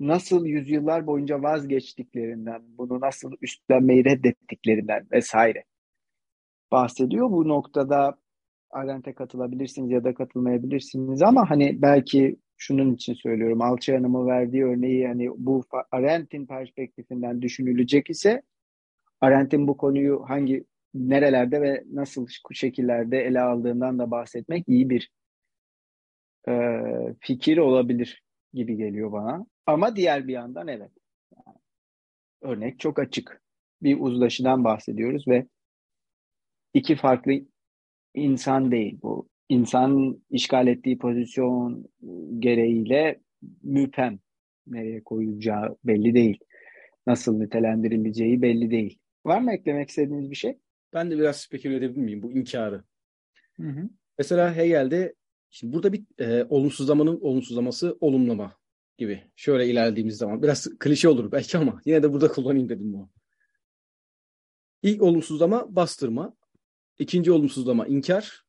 nasıl 0.00 0.46
yüzyıllar 0.46 1.06
boyunca 1.06 1.42
vazgeçtiklerinden, 1.42 2.62
bunu 2.78 3.00
nasıl 3.00 3.32
üstlenmeyi 3.42 4.04
reddettiklerinden 4.04 5.06
vesaire 5.12 5.64
bahsediyor. 6.72 7.30
Bu 7.30 7.48
noktada 7.48 8.18
Arendt'e 8.70 9.14
katılabilirsiniz 9.14 9.90
ya 9.90 10.04
da 10.04 10.14
katılmayabilirsiniz 10.14 11.22
ama 11.22 11.50
hani 11.50 11.82
belki 11.82 12.36
şunun 12.56 12.94
için 12.94 13.14
söylüyorum. 13.14 13.62
Alçı 13.62 13.94
Hanım'ın 13.96 14.26
verdiği 14.26 14.64
örneği 14.64 15.06
hani 15.06 15.30
bu 15.36 15.64
Arendt'in 15.92 16.46
perspektifinden 16.46 17.42
düşünülecek 17.42 18.10
ise 18.10 18.42
Arendt'in 19.20 19.68
bu 19.68 19.76
konuyu 19.76 20.24
hangi 20.28 20.64
nerelerde 20.94 21.62
ve 21.62 21.84
nasıl 21.92 22.26
şekillerde 22.52 23.18
ele 23.18 23.40
aldığından 23.40 23.98
da 23.98 24.10
bahsetmek 24.10 24.68
iyi 24.68 24.90
bir 24.90 25.10
e, 26.48 26.52
fikir 27.20 27.58
olabilir 27.58 28.22
gibi 28.52 28.76
geliyor 28.76 29.12
bana. 29.12 29.46
Ama 29.66 29.96
diğer 29.96 30.28
bir 30.28 30.32
yandan 30.32 30.68
evet. 30.68 30.90
Yani, 31.32 31.56
örnek 32.40 32.80
çok 32.80 32.98
açık. 32.98 33.42
Bir 33.82 34.00
uzlaşıdan 34.00 34.64
bahsediyoruz 34.64 35.28
ve 35.28 35.46
iki 36.74 36.96
farklı 36.96 37.32
insan 38.14 38.70
değil 38.72 38.98
bu. 39.02 39.28
İnsan 39.48 40.22
işgal 40.30 40.66
ettiği 40.66 40.98
pozisyon 40.98 41.86
gereğiyle 42.38 43.20
müpem 43.62 44.18
nereye 44.66 45.04
koyulacağı 45.04 45.76
belli 45.84 46.14
değil. 46.14 46.38
Nasıl 47.06 47.38
nitelendirileceği 47.38 48.42
belli 48.42 48.70
değil. 48.70 48.98
Var 49.26 49.40
mı 49.40 49.52
eklemek 49.52 49.88
istediğiniz 49.88 50.30
bir 50.30 50.36
şey? 50.36 50.58
Ben 50.92 51.10
de 51.10 51.18
biraz 51.18 51.40
speküle 51.40 51.76
edebilir 51.76 52.00
miyim 52.00 52.22
bu 52.22 52.32
inkarı? 52.32 52.84
Hı 53.56 53.62
hı. 53.62 53.88
Mesela 54.18 54.56
Hegel'de 54.56 55.14
şimdi 55.50 55.72
burada 55.72 55.92
bir 55.92 56.04
e, 56.18 56.46
olumsuzlamanın 56.48 57.20
olumsuzlaması 57.20 57.96
olumlama 58.00 58.56
gibi. 58.98 59.30
Şöyle 59.36 59.66
ilerlediğimiz 59.66 60.16
zaman 60.16 60.42
biraz 60.42 60.68
klişe 60.78 61.08
olur 61.08 61.32
belki 61.32 61.58
ama 61.58 61.80
yine 61.84 62.02
de 62.02 62.12
burada 62.12 62.28
kullanayım 62.28 62.68
dedim 62.68 62.92
bunu. 62.92 63.10
İlk 64.82 65.02
olumsuzlama 65.02 65.76
bastırma, 65.76 66.36
ikinci 66.98 67.32
olumsuzlama 67.32 67.86
inkar, 67.86 68.44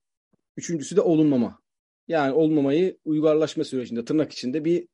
üçüncüsü 0.58 0.96
de 0.96 1.02
olumlama. 1.02 1.60
Yani 2.08 2.34
olmamayı 2.34 2.98
uygarlaşma 3.06 3.64
sürecinde 3.64 4.06
tırnak 4.06 4.32
içinde 4.32 4.66
bir 4.66 4.88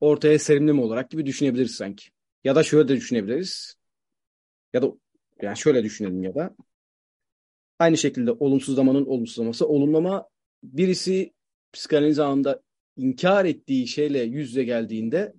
ortaya 0.00 0.38
serimleme 0.38 0.82
olarak 0.82 1.10
gibi 1.10 1.26
düşünebiliriz 1.26 1.74
sanki. 1.74 2.08
Ya 2.44 2.54
da 2.54 2.62
şöyle 2.62 2.88
de 2.88 2.96
düşünebiliriz. 2.96 3.74
Ya 4.72 4.82
da 4.82 4.92
yani 5.42 5.56
şöyle 5.56 5.84
düşünelim 5.84 6.22
ya 6.22 6.34
da 6.34 6.56
aynı 7.78 7.96
şekilde 7.96 8.32
olumsuzlamanın 8.32 9.06
olumsuzlaması 9.06 9.68
olumlama 9.68 10.28
birisi 10.62 11.32
psikanaliz 11.72 12.18
anında 12.18 12.62
inkar 12.96 13.44
ettiği 13.44 13.86
şeyle 13.86 14.22
yüz 14.22 14.48
yüze 14.48 14.64
geldiğinde 14.64 15.34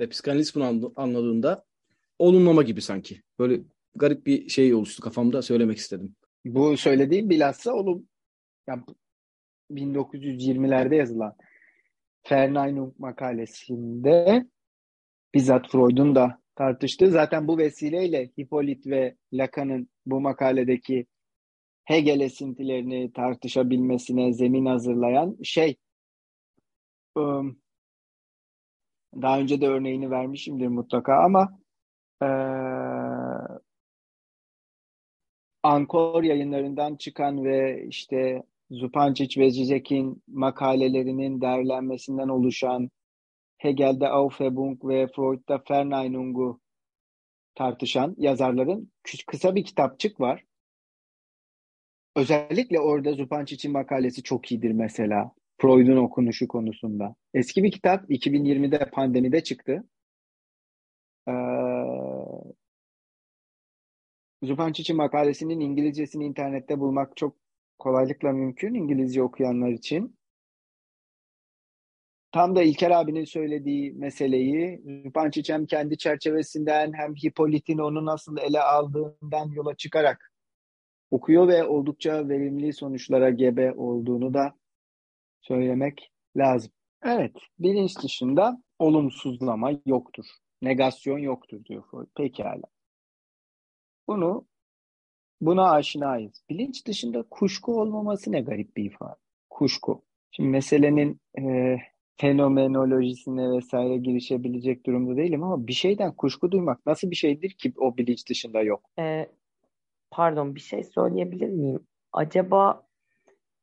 ve 0.00 0.08
psikanalist 0.08 0.54
bunu 0.54 0.92
anladığında 0.96 1.64
olumlama 2.18 2.62
gibi 2.62 2.82
sanki. 2.82 3.22
Böyle 3.38 3.60
garip 3.94 4.26
bir 4.26 4.48
şey 4.48 4.74
oluştu 4.74 5.02
kafamda 5.02 5.42
söylemek 5.42 5.78
istedim. 5.78 6.16
Bu 6.44 6.76
söylediğim 6.76 7.30
bilhassa 7.30 7.74
olum 7.74 8.08
yani 8.66 8.82
1920'lerde 9.70 10.94
yazılan 10.94 11.34
Verneinung 12.30 12.98
makalesinde 12.98 14.46
bizzat 15.34 15.70
Freud'un 15.70 16.14
da 16.14 16.38
tartıştığı 16.56 17.10
zaten 17.10 17.48
bu 17.48 17.58
vesileyle 17.58 18.30
Hippolyte 18.38 18.90
ve 18.90 19.16
Lacan'ın 19.32 19.88
bu 20.06 20.20
makaledeki 20.20 21.06
Hegel 21.84 22.20
esintilerini 22.20 23.12
tartışabilmesine 23.12 24.32
zemin 24.32 24.66
hazırlayan 24.66 25.36
şey 25.42 25.76
daha 29.22 29.38
önce 29.40 29.60
de 29.60 29.68
örneğini 29.68 30.10
vermişimdir 30.10 30.66
mutlaka 30.66 31.14
ama 31.24 31.58
e, 32.22 32.28
Ankor 35.62 36.22
yayınlarından 36.22 36.96
çıkan 36.96 37.44
ve 37.44 37.86
işte 37.88 38.42
Zupancic 38.70 39.40
ve 39.40 39.50
Zizek'in 39.50 40.22
makalelerinin 40.28 41.40
derlenmesinden 41.40 42.28
oluşan 42.28 42.90
Hegel'de 43.58 44.08
Aufhebung 44.08 44.84
ve 44.84 45.06
Freud'da 45.16 45.62
Verneinung'u 45.70 46.60
tartışan 47.54 48.14
yazarların 48.18 48.92
kısa 49.26 49.54
bir 49.54 49.64
kitapçık 49.64 50.20
var. 50.20 50.44
Özellikle 52.16 52.80
orada 52.80 53.12
Zupancic'in 53.12 53.72
makalesi 53.72 54.22
çok 54.22 54.52
iyidir 54.52 54.70
mesela. 54.70 55.32
Freud'un 55.60 55.96
okunuşu 55.96 56.48
konusunda. 56.48 57.14
Eski 57.34 57.62
bir 57.62 57.70
kitap 57.70 58.10
2020'de 58.10 58.90
pandemide 58.90 59.44
çıktı. 59.44 59.84
Ee, 61.28 61.32
Zupancic'in 64.42 64.96
makalesinin 64.96 65.60
İngilizcesini 65.60 66.24
internette 66.24 66.80
bulmak 66.80 67.16
çok 67.16 67.36
kolaylıkla 67.78 68.32
mümkün 68.32 68.74
İngilizce 68.74 69.22
okuyanlar 69.22 69.70
için. 69.70 70.16
Tam 72.36 72.56
da 72.56 72.62
İlker 72.62 72.90
abinin 72.90 73.24
söylediği 73.24 73.92
meseleyi 73.92 74.82
Zupancic 75.04 75.52
hem 75.52 75.66
kendi 75.66 75.98
çerçevesinden 75.98 76.92
hem 76.92 77.14
Hippolyt'in 77.14 77.78
onu 77.78 78.06
nasıl 78.06 78.36
ele 78.38 78.60
aldığından 78.60 79.50
yola 79.50 79.76
çıkarak 79.76 80.32
okuyor 81.10 81.48
ve 81.48 81.64
oldukça 81.64 82.28
verimli 82.28 82.72
sonuçlara 82.72 83.30
gebe 83.30 83.72
olduğunu 83.72 84.34
da 84.34 84.52
söylemek 85.40 86.12
lazım. 86.36 86.72
Evet, 87.04 87.32
bilinç 87.58 88.02
dışında 88.02 88.62
olumsuzlama 88.78 89.70
yoktur. 89.86 90.26
Negasyon 90.62 91.18
yoktur 91.18 91.64
diyor 91.64 91.84
Freud. 91.90 92.08
Pekala. 92.16 92.64
Bunu 94.08 94.46
buna 95.40 95.70
aşinayız. 95.70 96.42
Bilinç 96.50 96.86
dışında 96.86 97.22
kuşku 97.22 97.80
olmaması 97.80 98.32
ne 98.32 98.40
garip 98.40 98.76
bir 98.76 98.84
ifade. 98.84 99.20
Kuşku. 99.50 100.04
Şimdi 100.30 100.48
meselenin 100.48 101.20
e, 101.38 101.76
fenomenolojisine 102.16 103.56
vesaire 103.56 103.96
girişebilecek 103.96 104.86
durumda 104.86 105.16
değilim 105.16 105.42
ama 105.42 105.66
bir 105.66 105.72
şeyden 105.72 106.12
kuşku 106.12 106.52
duymak 106.52 106.86
nasıl 106.86 107.10
bir 107.10 107.16
şeydir 107.16 107.50
ki 107.50 107.72
o 107.76 107.96
bilinç 107.96 108.28
dışında 108.28 108.62
yok? 108.62 108.90
Ee, 108.98 109.26
pardon 110.10 110.54
bir 110.54 110.60
şey 110.60 110.84
söyleyebilir 110.84 111.48
miyim? 111.48 111.86
Acaba 112.12 112.86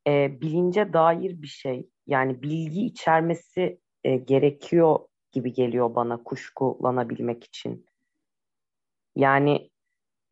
e, 0.08 0.42
bilince 0.42 0.94
dair 0.94 1.42
bir 1.42 1.48
şey 1.48 1.90
yani 2.08 2.42
bilgi 2.42 2.86
içermesi 2.86 3.80
e, 4.04 4.16
gerekiyor 4.16 5.00
gibi 5.32 5.54
geliyor 5.54 5.96
bana 5.96 6.24
kuşkulanabilmek 6.24 7.44
için. 7.44 7.86
Yani 9.16 9.70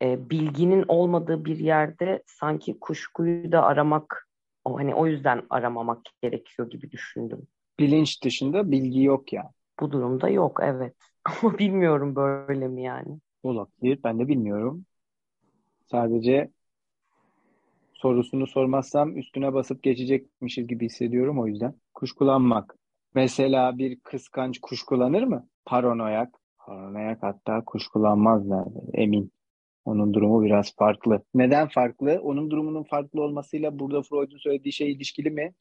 e, 0.02 0.30
bilginin 0.30 0.84
olmadığı 0.88 1.44
bir 1.44 1.58
yerde 1.58 2.22
sanki 2.26 2.80
kuşkuyu 2.80 3.52
da 3.52 3.62
aramak 3.62 4.28
o 4.64 4.78
hani 4.78 4.94
o 4.94 5.06
yüzden 5.06 5.42
aramamak 5.50 6.00
gerekiyor 6.22 6.70
gibi 6.70 6.90
düşündüm. 6.90 7.48
Bilinç 7.82 8.24
dışında 8.24 8.70
bilgi 8.70 9.02
yok 9.02 9.32
yani. 9.32 9.50
Bu 9.80 9.92
durumda 9.92 10.28
yok 10.28 10.60
evet. 10.62 10.96
Ama 11.24 11.58
bilmiyorum 11.58 12.16
böyle 12.16 12.68
mi 12.68 12.82
yani. 12.82 13.18
Olabilir. 13.42 14.00
Ben 14.04 14.18
de 14.18 14.28
bilmiyorum. 14.28 14.84
Sadece 15.90 16.50
sorusunu 17.94 18.46
sormazsam 18.46 19.18
üstüne 19.18 19.54
basıp 19.54 19.82
geçecekmişiz 19.82 20.66
gibi 20.66 20.84
hissediyorum 20.84 21.40
o 21.40 21.46
yüzden. 21.46 21.74
Kuşkulanmak. 21.94 22.76
Mesela 23.14 23.78
bir 23.78 24.00
kıskanç 24.00 24.60
kuşkulanır 24.60 25.22
mı? 25.22 25.48
Paranoyak. 25.64 26.34
Paranoyak 26.58 27.22
hatta 27.22 27.64
kuşkulanmaz 27.64 28.42
emin. 28.94 29.32
Onun 29.84 30.14
durumu 30.14 30.42
biraz 30.42 30.76
farklı. 30.76 31.22
Neden 31.34 31.68
farklı? 31.68 32.20
Onun 32.22 32.50
durumunun 32.50 32.82
farklı 32.82 33.22
olmasıyla 33.22 33.78
burada 33.78 34.02
Freud'un 34.02 34.38
söylediği 34.38 34.72
şey 34.72 34.92
ilişkili 34.92 35.30
mi? 35.30 35.54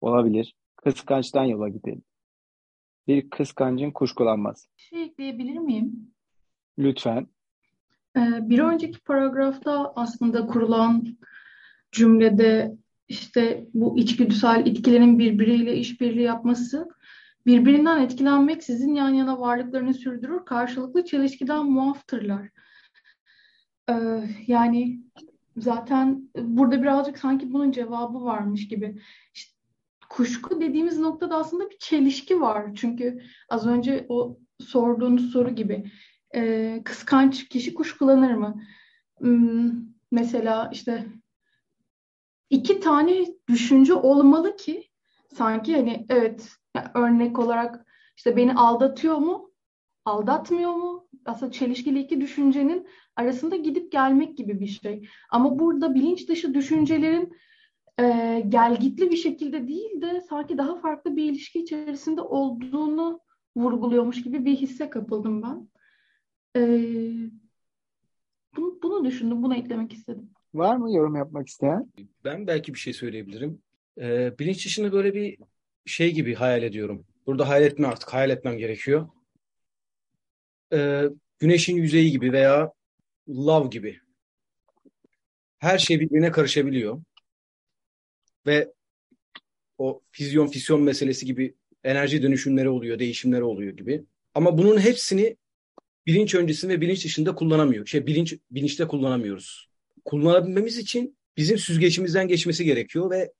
Olabilir. 0.00 0.54
Kıskançtan 0.84 1.44
yola 1.44 1.68
gidelim. 1.68 2.02
Bir 3.06 3.30
kıskancın 3.30 3.90
kuşkulanması. 3.90 4.68
Bir 4.78 4.82
şey 4.82 5.02
ekleyebilir 5.02 5.58
miyim? 5.58 6.14
Lütfen. 6.78 7.26
Ee, 8.16 8.20
bir 8.42 8.58
önceki 8.58 9.00
paragrafta 9.00 9.92
aslında 9.96 10.46
kurulan 10.46 11.06
cümlede 11.92 12.76
işte 13.08 13.66
bu 13.74 13.98
içgüdüsel 13.98 14.66
itkilerin 14.66 15.18
birbiriyle 15.18 15.76
işbirliği 15.76 16.22
yapması 16.22 16.88
birbirinden 17.46 18.00
etkilenmeksizin 18.00 18.94
yan 18.94 19.08
yana 19.08 19.40
varlıklarını 19.40 19.94
sürdürür, 19.94 20.44
karşılıklı 20.44 21.04
çelişkiden 21.04 21.66
muaftırlar. 21.66 22.48
Ee, 23.90 23.94
yani 24.46 25.00
zaten 25.56 26.30
burada 26.36 26.82
birazcık 26.82 27.18
sanki 27.18 27.52
bunun 27.52 27.72
cevabı 27.72 28.24
varmış 28.24 28.68
gibi. 28.68 29.02
İşte 29.34 29.57
kuşku 30.08 30.60
dediğimiz 30.60 30.98
noktada 30.98 31.36
aslında 31.36 31.70
bir 31.70 31.78
çelişki 31.78 32.40
var. 32.40 32.74
Çünkü 32.74 33.22
az 33.48 33.66
önce 33.66 34.06
o 34.08 34.38
sorduğunuz 34.60 35.32
soru 35.32 35.50
gibi 35.50 35.90
e, 36.34 36.82
kıskanç 36.84 37.48
kişi 37.48 37.74
kuşkulanır 37.74 38.34
mı? 38.34 38.62
Hmm, 39.18 39.72
mesela 40.12 40.70
işte 40.72 41.06
iki 42.50 42.80
tane 42.80 43.26
düşünce 43.48 43.94
olmalı 43.94 44.56
ki 44.56 44.88
sanki 45.34 45.76
hani 45.76 46.06
evet 46.08 46.48
örnek 46.94 47.38
olarak 47.38 47.86
işte 48.16 48.36
beni 48.36 48.54
aldatıyor 48.54 49.16
mu, 49.16 49.50
aldatmıyor 50.04 50.74
mu? 50.74 51.08
Aslında 51.24 51.52
çelişkili 51.52 52.00
iki 52.00 52.20
düşüncenin 52.20 52.88
arasında 53.16 53.56
gidip 53.56 53.92
gelmek 53.92 54.36
gibi 54.36 54.60
bir 54.60 54.66
şey. 54.66 55.08
Ama 55.30 55.58
burada 55.58 55.94
bilinç 55.94 56.28
dışı 56.28 56.54
düşüncelerin 56.54 57.36
e, 58.00 58.40
gelgitli 58.48 59.10
bir 59.10 59.16
şekilde 59.16 59.68
değil 59.68 60.00
de 60.02 60.20
sanki 60.20 60.58
daha 60.58 60.80
farklı 60.80 61.16
bir 61.16 61.24
ilişki 61.24 61.60
içerisinde 61.60 62.20
olduğunu 62.20 63.20
vurguluyormuş 63.56 64.22
gibi 64.22 64.44
bir 64.44 64.56
hisse 64.56 64.90
kapıldım 64.90 65.42
ben. 65.42 65.68
E, 66.56 66.60
bunu, 68.56 68.78
bunu 68.82 69.04
düşündüm, 69.04 69.42
bunu 69.42 69.56
eklemek 69.56 69.92
istedim. 69.92 70.30
Var 70.54 70.76
mı 70.76 70.92
yorum 70.92 71.16
yapmak 71.16 71.48
isteyen? 71.48 71.92
Ben 72.24 72.46
belki 72.46 72.74
bir 72.74 72.78
şey 72.78 72.92
söyleyebilirim. 72.92 73.62
Ee, 74.00 74.38
bilinç 74.38 74.66
dışını 74.66 74.92
böyle 74.92 75.14
bir 75.14 75.38
şey 75.86 76.14
gibi 76.14 76.34
hayal 76.34 76.62
ediyorum. 76.62 77.06
Burada 77.26 77.48
hayal 77.48 77.62
etme 77.62 77.86
artık, 77.86 78.14
hayal 78.14 78.30
etmem 78.30 78.58
gerekiyor. 78.58 79.08
Ee, 80.72 81.04
güneşin 81.38 81.76
yüzeyi 81.76 82.10
gibi 82.10 82.32
veya 82.32 82.72
lav 83.28 83.70
gibi. 83.70 84.00
Her 85.58 85.78
şey 85.78 86.00
birbirine 86.00 86.30
karışabiliyor. 86.30 87.02
Ve 88.46 88.72
o 89.78 90.02
füzyon 90.10 90.46
fisyon 90.46 90.82
meselesi 90.82 91.26
gibi 91.26 91.54
enerji 91.84 92.22
dönüşümleri 92.22 92.68
oluyor, 92.68 92.98
değişimleri 92.98 93.42
oluyor 93.42 93.72
gibi. 93.72 94.04
Ama 94.34 94.58
bunun 94.58 94.80
hepsini 94.80 95.36
bilinç 96.06 96.34
öncesinde 96.34 96.72
ve 96.72 96.80
bilinç 96.80 97.04
dışında 97.04 97.34
kullanamıyor. 97.34 97.86
Şey 97.86 98.06
bilinç 98.06 98.34
bilinçte 98.50 98.86
kullanamıyoruz. 98.86 99.68
Kullanabilmemiz 100.04 100.78
için 100.78 101.18
bizim 101.36 101.58
süzgeçimizden 101.58 102.28
geçmesi 102.28 102.64
gerekiyor 102.64 103.10
ve 103.10 103.32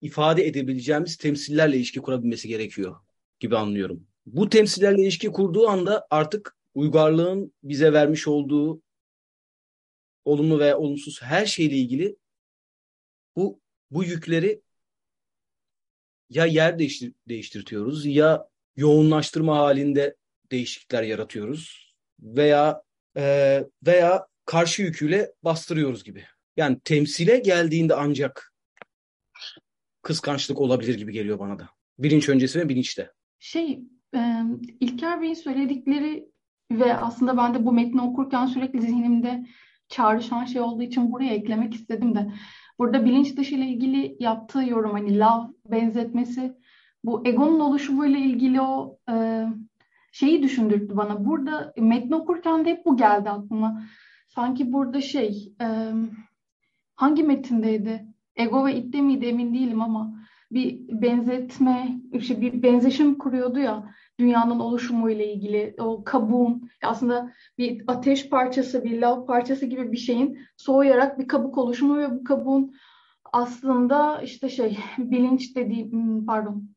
ifade 0.00 0.46
edebileceğimiz 0.46 1.16
temsillerle 1.16 1.76
ilişki 1.76 2.00
kurabilmesi 2.00 2.48
gerekiyor 2.48 2.96
gibi 3.40 3.56
anlıyorum. 3.56 4.06
Bu 4.26 4.48
temsillerle 4.48 5.02
ilişki 5.02 5.28
kurduğu 5.28 5.68
anda 5.68 6.06
artık 6.10 6.56
uygarlığın 6.74 7.52
bize 7.62 7.92
vermiş 7.92 8.28
olduğu 8.28 8.82
olumlu 10.24 10.58
veya 10.58 10.78
olumsuz 10.78 11.22
her 11.22 11.46
şeyle 11.46 11.76
ilgili 11.76 12.16
bu 13.36 13.60
bu 13.90 14.04
yükleri 14.04 14.62
ya 16.30 16.46
yer 16.46 16.78
değiştir 16.78 17.12
değiştirtiyoruz 17.28 18.06
ya 18.06 18.48
yoğunlaştırma 18.76 19.58
halinde 19.58 20.16
değişiklikler 20.50 21.02
yaratıyoruz 21.02 21.94
veya 22.20 22.82
e, 23.16 23.64
veya 23.86 24.26
karşı 24.44 24.82
yüküyle 24.82 25.32
bastırıyoruz 25.42 26.04
gibi. 26.04 26.24
Yani 26.56 26.80
temsile 26.84 27.38
geldiğinde 27.38 27.94
ancak 27.94 28.52
kıskançlık 30.02 30.60
olabilir 30.60 30.94
gibi 30.94 31.12
geliyor 31.12 31.38
bana 31.38 31.58
da. 31.58 31.68
Bilinç 31.98 32.28
öncesi 32.28 32.58
ve 32.58 32.68
bilinçte. 32.68 33.12
Şey, 33.38 33.80
e, 34.14 34.42
İlker 34.80 35.20
Bey'in 35.22 35.34
söyledikleri 35.34 36.30
ve 36.70 36.94
aslında 36.94 37.36
ben 37.36 37.54
de 37.54 37.66
bu 37.66 37.72
metni 37.72 38.02
okurken 38.02 38.46
sürekli 38.46 38.80
zihnimde 38.80 39.46
çağrışan 39.88 40.44
şey 40.44 40.60
olduğu 40.60 40.82
için 40.82 41.12
buraya 41.12 41.34
eklemek 41.34 41.74
istedim 41.74 42.14
de. 42.14 42.32
Burada 42.80 43.04
bilinç 43.04 43.36
dışı 43.36 43.54
ile 43.54 43.66
ilgili 43.66 44.16
yaptığı 44.20 44.62
yorum 44.62 44.90
hani 44.90 45.18
lav 45.18 45.48
benzetmesi 45.70 46.56
bu 47.04 47.22
egonun 47.26 47.60
oluşumuyla 47.60 48.18
ilgili 48.18 48.60
o 48.60 48.98
e, 49.10 49.46
şeyi 50.12 50.42
düşündürttü 50.42 50.96
bana. 50.96 51.24
Burada 51.24 51.72
metni 51.76 52.14
okurken 52.16 52.64
de 52.64 52.70
hep 52.70 52.86
bu 52.86 52.96
geldi 52.96 53.30
aklıma. 53.30 53.82
Sanki 54.28 54.72
burada 54.72 55.00
şey 55.00 55.52
e, 55.60 55.66
hangi 56.96 57.22
metindeydi? 57.22 58.06
Ego 58.36 58.66
ve 58.66 58.76
itte 58.76 59.00
miydi 59.00 59.26
emin 59.26 59.54
değilim 59.54 59.82
ama 59.82 60.19
bir 60.52 60.80
benzetme, 60.88 62.00
işte 62.12 62.40
bir 62.40 62.62
benzeşim 62.62 63.18
kuruyordu 63.18 63.58
ya 63.58 63.94
dünyanın 64.20 64.60
oluşumu 64.60 65.10
ile 65.10 65.32
ilgili 65.32 65.74
o 65.78 66.04
kabuğun 66.04 66.70
aslında 66.84 67.32
bir 67.58 67.84
ateş 67.86 68.28
parçası, 68.28 68.84
bir 68.84 69.00
lav 69.00 69.26
parçası 69.26 69.66
gibi 69.66 69.92
bir 69.92 69.96
şeyin 69.96 70.38
soğuyarak 70.56 71.18
bir 71.18 71.28
kabuk 71.28 71.58
oluşumu 71.58 71.98
ve 71.98 72.10
bu 72.10 72.24
kabuğun 72.24 72.74
aslında 73.32 74.22
işte 74.22 74.48
şey 74.48 74.78
bilinç 74.98 75.56
dediğim 75.56 76.26
pardon 76.26 76.70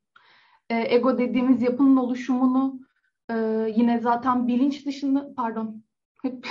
e, 0.70 0.96
ego 0.96 1.18
dediğimiz 1.18 1.62
yapının 1.62 1.98
oluşumunu 1.98 2.80
e, 3.30 3.36
yine 3.76 4.00
zaten 4.00 4.48
bilinç 4.48 4.86
dışında 4.86 5.34
pardon 5.36 5.84
hep 6.22 6.48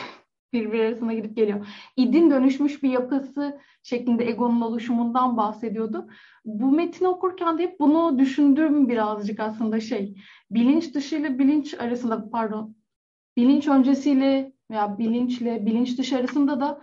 birbiri 0.52 0.86
arasında 0.86 1.12
gidip 1.12 1.36
geliyor. 1.36 1.66
İdin 1.96 2.30
dönüşmüş 2.30 2.82
bir 2.82 2.90
yapısı 2.90 3.60
şeklinde 3.82 4.28
egonun 4.28 4.60
oluşumundan 4.60 5.36
bahsediyordu. 5.36 6.08
Bu 6.44 6.70
metni 6.72 7.08
okurken 7.08 7.58
de 7.58 7.62
hep 7.62 7.80
bunu 7.80 8.18
düşündüğüm 8.18 8.88
birazcık 8.88 9.40
aslında 9.40 9.80
şey. 9.80 10.14
Bilinç 10.50 10.94
dışı 10.94 11.16
ile 11.16 11.38
bilinç 11.38 11.74
arasında 11.74 12.30
pardon. 12.30 12.76
Bilinç 13.36 13.68
öncesiyle 13.68 14.52
veya 14.70 14.98
bilinçle 14.98 15.66
bilinç 15.66 15.98
dışı 15.98 16.16
arasında 16.16 16.60
da 16.60 16.82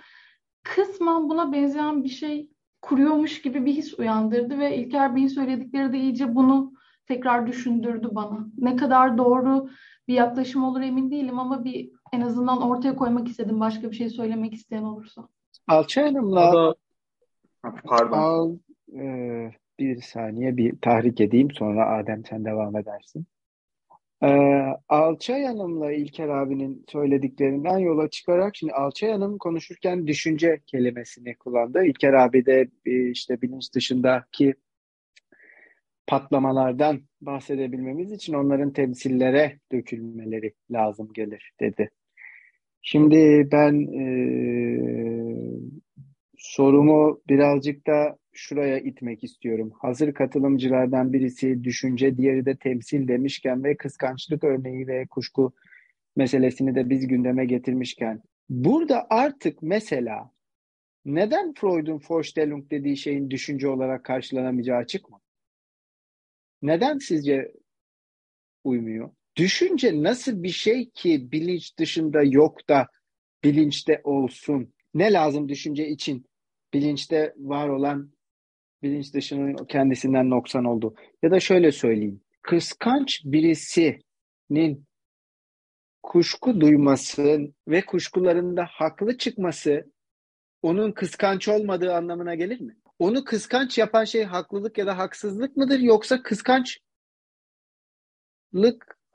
kısmen 0.64 1.30
buna 1.30 1.52
benzeyen 1.52 2.04
bir 2.04 2.10
şey 2.10 2.50
kuruyormuş 2.82 3.42
gibi 3.42 3.66
bir 3.66 3.74
his 3.74 4.00
uyandırdı 4.00 4.60
ve 4.60 4.78
İlker 4.78 5.16
Bey'in 5.16 5.28
söyledikleri 5.28 5.94
de 5.94 6.00
iyice 6.00 6.36
bunu 6.36 6.74
tekrar 7.06 7.48
düşündürdü 7.48 8.10
bana. 8.12 8.48
Ne 8.58 8.76
kadar 8.76 9.18
doğru 9.18 9.70
bir 10.08 10.14
yaklaşım 10.14 10.64
olur 10.64 10.82
emin 10.82 11.12
değilim 11.12 11.40
ama 11.40 11.64
bir 11.64 11.92
en 12.14 12.22
azından 12.22 12.62
ortaya 12.62 12.96
koymak 12.96 13.28
istedim 13.28 13.60
başka 13.60 13.92
bir 13.92 13.96
şey 13.96 14.10
söylemek 14.10 14.54
isteyen 14.54 14.84
olursa. 14.84 15.28
Alçay 15.68 16.04
Hanım'la 16.04 16.76
Pardon. 17.86 18.18
al, 18.18 18.58
e, 18.94 19.52
bir 19.80 20.02
saniye 20.02 20.58
bir 20.58 20.78
tahrik 20.82 21.22
edeyim 21.22 21.52
sonra 21.52 21.98
Adem 21.98 22.26
sen 22.26 22.46
devam 22.46 22.76
edersin. 22.78 23.26
E, 24.24 24.30
Alçay 24.90 25.46
Hanım'la 25.46 25.92
İlker 25.92 26.28
abinin 26.28 26.86
söylediklerinden 26.88 27.78
yola 27.78 28.10
çıkarak 28.10 28.56
şimdi 28.56 28.74
Alçay 28.74 29.12
Hanım 29.12 29.38
konuşurken 29.38 30.08
düşünce 30.08 30.62
kelimesini 30.68 31.36
kullandı. 31.36 31.86
İlker 31.86 32.14
abi 32.14 32.46
de 32.46 32.68
e, 32.86 33.10
işte 33.10 33.42
bilinç 33.42 33.74
dışındaki 33.74 34.56
patlamalardan 36.08 37.02
bahsedebilmemiz 37.22 38.12
için 38.12 38.34
onların 38.34 38.74
temsillere 38.74 39.60
dökülmeleri 39.72 40.54
lazım 40.72 41.14
gelir 41.14 41.52
dedi. 41.60 41.90
Şimdi 42.82 43.50
ben 43.52 43.74
e, 43.82 44.06
sorumu 46.38 47.22
birazcık 47.30 47.88
da 47.88 48.18
şuraya 48.34 48.80
itmek 48.80 49.24
istiyorum. 49.24 49.72
Hazır 49.82 50.14
katılımcılardan 50.14 51.14
birisi 51.14 51.64
düşünce, 51.64 52.18
diğeri 52.18 52.46
de 52.46 52.56
temsil 52.56 53.08
demişken 53.08 53.64
ve 53.64 53.78
kıskançlık 53.78 54.44
örneği 54.44 54.88
ve 54.88 55.08
kuşku 55.08 55.54
meselesini 56.16 56.76
de 56.76 56.90
biz 56.90 57.08
gündeme 57.08 57.46
getirmişken 57.46 58.22
burada 58.50 59.08
artık 59.10 59.62
mesela 59.62 60.32
neden 61.06 61.54
Freud'un 61.54 62.02
Vorstellung 62.10 62.72
dediği 62.72 62.98
şeyin 62.98 63.30
düşünce 63.30 63.68
olarak 63.68 64.06
karşılanamayacağı 64.06 64.78
açık 64.78 65.10
mı? 65.10 65.20
Neden 66.62 66.98
sizce 66.98 67.52
uymuyor? 68.64 69.10
Düşünce 69.40 70.04
nasıl 70.04 70.44
bir 70.44 70.50
şey 70.50 70.90
ki 70.90 71.32
bilinç 71.32 71.78
dışında 71.78 72.24
yok 72.24 72.70
da 72.70 72.88
bilinçte 73.44 74.02
olsun? 74.04 74.74
Ne 74.94 75.14
lazım 75.14 75.50
düşünce 75.50 75.88
için? 75.88 76.26
Bilinçte 76.74 77.34
var 77.38 77.70
olan 77.70 78.12
bilinç 78.84 79.14
dışının 79.14 79.66
kendisinden 79.66 80.30
noksan 80.30 80.66
oldu. 80.66 80.96
Ya 81.24 81.32
da 81.32 81.40
şöyle 81.40 81.72
söyleyeyim. 81.72 82.22
Kıskanç 82.42 83.22
birisinin 83.26 84.86
kuşku 86.04 86.62
duyması 86.62 87.54
ve 87.68 87.82
kuşkularında 87.86 88.66
haklı 88.66 89.18
çıkması 89.18 89.92
onun 90.62 90.92
kıskanç 90.92 91.48
olmadığı 91.48 91.96
anlamına 91.96 92.36
gelir 92.36 92.62
mi? 92.62 92.78
Onu 93.00 93.24
kıskanç 93.24 93.78
yapan 93.78 94.06
şey 94.06 94.24
haklılık 94.24 94.78
ya 94.78 94.88
da 94.88 94.98
haksızlık 94.98 95.58
mıdır 95.58 95.80
yoksa 95.80 96.24
kıskançlık 96.24 96.80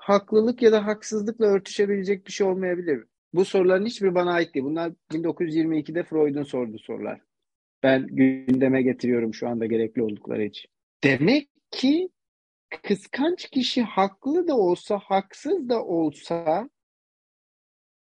haklılık 0.05 0.63
ya 0.63 0.73
da 0.73 0.87
haksızlıkla 0.87 1.47
örtüşebilecek 1.47 2.27
bir 2.27 2.33
şey 2.33 2.47
olmayabilir? 2.47 3.05
Bu 3.35 3.45
soruların 3.45 3.87
hiçbir 3.87 4.15
bana 4.15 4.33
ait 4.33 4.55
değil. 4.55 4.65
Bunlar 4.65 4.93
1922'de 5.13 6.03
Freud'un 6.03 6.43
sorduğu 6.43 6.79
sorular. 6.79 7.21
Ben 7.83 8.07
gündeme 8.07 8.83
getiriyorum 8.83 9.35
şu 9.35 9.49
anda 9.49 9.67
gerekli 9.67 10.03
oldukları 10.03 10.45
için. 10.45 10.71
Demek 11.05 11.49
ki 11.71 12.09
kıskanç 12.83 13.51
kişi 13.51 13.83
haklı 13.83 14.49
da 14.49 14.57
olsa, 14.57 14.99
haksız 14.99 15.69
da 15.69 15.85
olsa 15.85 16.71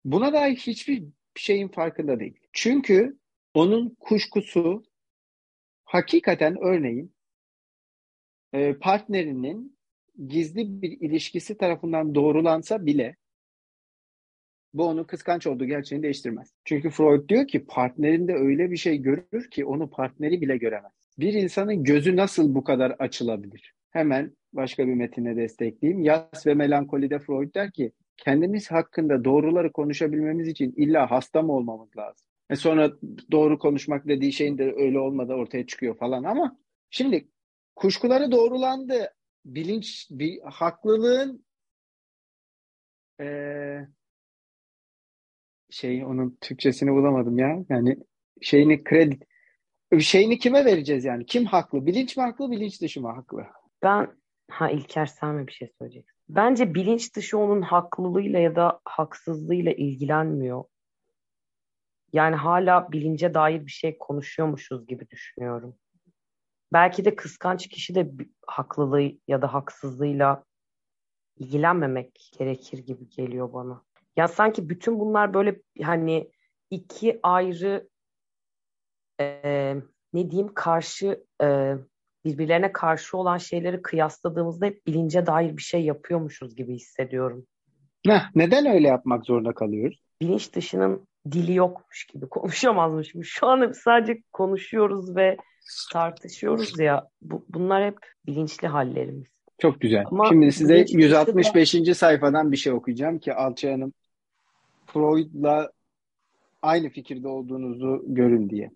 buna 0.05 0.33
dair 0.33 0.55
hiçbir 0.55 1.03
şeyin 1.35 1.67
farkında 1.67 2.19
değil. 2.19 2.39
Çünkü 2.53 3.17
onun 3.53 3.95
kuşkusu 3.99 4.83
hakikaten 5.85 6.57
örneğin 6.61 7.15
e, 8.53 8.73
partnerinin 8.73 9.76
gizli 10.27 10.81
bir 10.81 10.91
ilişkisi 11.01 11.57
tarafından 11.57 12.15
doğrulansa 12.15 12.85
bile 12.85 13.15
bu 14.73 14.85
onun 14.85 15.03
kıskanç 15.03 15.47
olduğu 15.47 15.65
gerçeğini 15.65 16.03
değiştirmez. 16.03 16.53
Çünkü 16.65 16.89
Freud 16.89 17.29
diyor 17.29 17.47
ki 17.47 17.65
partnerinde 17.65 18.33
öyle 18.33 18.71
bir 18.71 18.77
şey 18.77 18.97
görür 18.97 19.49
ki 19.51 19.65
onu 19.65 19.89
partneri 19.89 20.41
bile 20.41 20.57
göremez. 20.57 20.91
Bir 21.17 21.33
insanın 21.33 21.83
gözü 21.83 22.15
nasıl 22.15 22.55
bu 22.55 22.63
kadar 22.63 22.91
açılabilir? 22.91 23.73
Hemen 23.89 24.31
başka 24.53 24.87
bir 24.87 24.93
metine 24.93 25.35
destekleyeyim. 25.35 26.03
Yas 26.03 26.47
ve 26.47 26.53
Melankolide 26.53 27.19
Freud 27.19 27.55
der 27.55 27.71
ki 27.71 27.91
kendimiz 28.17 28.71
hakkında 28.71 29.25
doğruları 29.25 29.71
konuşabilmemiz 29.71 30.47
için 30.47 30.73
illa 30.77 31.11
hasta 31.11 31.41
mı 31.41 31.53
olmamız 31.53 31.97
lazım? 31.97 32.27
E 32.49 32.55
sonra 32.55 32.91
doğru 33.31 33.59
konuşmak 33.59 34.07
dediği 34.07 34.33
şeyin 34.33 34.57
de 34.57 34.73
öyle 34.77 34.99
olmadı 34.99 35.33
ortaya 35.33 35.65
çıkıyor 35.65 35.97
falan 35.97 36.23
ama 36.23 36.57
şimdi 36.89 37.27
kuşkuları 37.75 38.31
doğrulandı. 38.31 39.13
Bilinç, 39.47 40.07
bir 40.11 40.41
haklılığın 40.41 41.45
ee, 43.21 43.87
şey 45.69 46.05
onun 46.05 46.37
Türkçesini 46.41 46.91
bulamadım 46.91 47.37
ya. 47.37 47.65
Yani 47.69 47.97
şeyini 48.41 48.83
kredi 48.83 49.19
şeyini 49.99 50.39
kime 50.39 50.65
vereceğiz 50.65 51.05
yani? 51.05 51.25
Kim 51.25 51.45
haklı? 51.45 51.85
Bilinç 51.85 52.17
mi 52.17 52.23
haklı, 52.23 52.51
bilinç 52.51 52.81
dışı 52.81 53.01
mı 53.01 53.11
haklı? 53.11 53.45
Ben 53.83 54.07
ha 54.51 54.69
İlker 54.69 55.05
sen 55.05 55.35
mi 55.35 55.47
bir 55.47 55.51
şey 55.51 55.71
söyleyeceksin? 55.79 56.13
Bence 56.29 56.73
bilinç 56.73 57.15
dışı 57.15 57.37
onun 57.37 57.61
haklılığıyla 57.61 58.39
ya 58.39 58.55
da 58.55 58.79
haksızlığıyla 58.85 59.71
ilgilenmiyor. 59.71 60.63
Yani 62.13 62.35
hala 62.35 62.91
bilince 62.91 63.33
dair 63.33 63.65
bir 63.65 63.71
şey 63.71 63.97
konuşuyormuşuz 63.97 64.87
gibi 64.87 65.09
düşünüyorum. 65.09 65.75
Belki 66.73 67.05
de 67.05 67.15
kıskanç 67.15 67.67
kişi 67.67 67.95
de 67.95 68.11
haklılığı 68.47 69.11
ya 69.27 69.41
da 69.41 69.53
haksızlığıyla 69.53 70.43
ilgilenmemek 71.37 72.31
gerekir 72.39 72.77
gibi 72.77 73.09
geliyor 73.09 73.53
bana. 73.53 73.83
Ya 74.17 74.27
sanki 74.27 74.69
bütün 74.69 74.99
bunlar 74.99 75.33
böyle 75.33 75.61
hani 75.83 76.31
iki 76.71 77.19
ayrı 77.23 77.89
e, 79.19 79.75
ne 80.13 80.31
diyeyim 80.31 80.53
karşı 80.53 81.23
e, 81.43 81.75
birbirlerine 82.25 82.71
karşı 82.71 83.17
olan 83.17 83.37
şeyleri 83.37 83.81
kıyasladığımızda 83.81 84.65
hep 84.65 84.87
bilince 84.87 85.25
dair 85.25 85.57
bir 85.57 85.61
şey 85.61 85.85
yapıyormuşuz 85.85 86.55
gibi 86.55 86.75
hissediyorum. 86.75 87.47
Heh, 88.07 88.21
neden 88.35 88.65
öyle 88.65 88.87
yapmak 88.87 89.25
zorunda 89.25 89.53
kalıyoruz? 89.53 90.01
Bilinç 90.21 90.53
dışının 90.53 91.07
dili 91.31 91.53
yokmuş 91.53 92.05
gibi 92.05 92.29
konuşamazmışım. 92.29 93.23
Şu 93.23 93.47
an 93.47 93.71
sadece 93.71 94.21
konuşuyoruz 94.33 95.15
ve 95.15 95.37
tartışıyoruz 95.93 96.79
ya. 96.79 97.07
Bu, 97.21 97.45
bunlar 97.49 97.85
hep 97.85 97.97
bilinçli 98.27 98.67
hallerimiz. 98.67 99.27
Çok 99.59 99.81
güzel. 99.81 100.03
Ama 100.11 100.25
Şimdi 100.29 100.51
size 100.51 100.85
165. 100.89 101.73
Da... 101.73 101.93
sayfadan 101.93 102.51
bir 102.51 102.57
şey 102.57 102.73
okuyacağım 102.73 103.19
ki 103.19 103.33
Alçı 103.33 103.71
Hanım 103.71 103.93
Freud'la 104.85 105.71
aynı 106.61 106.89
fikirde 106.89 107.27
olduğunuzu 107.27 108.03
görün 108.07 108.49
diye. 108.49 108.71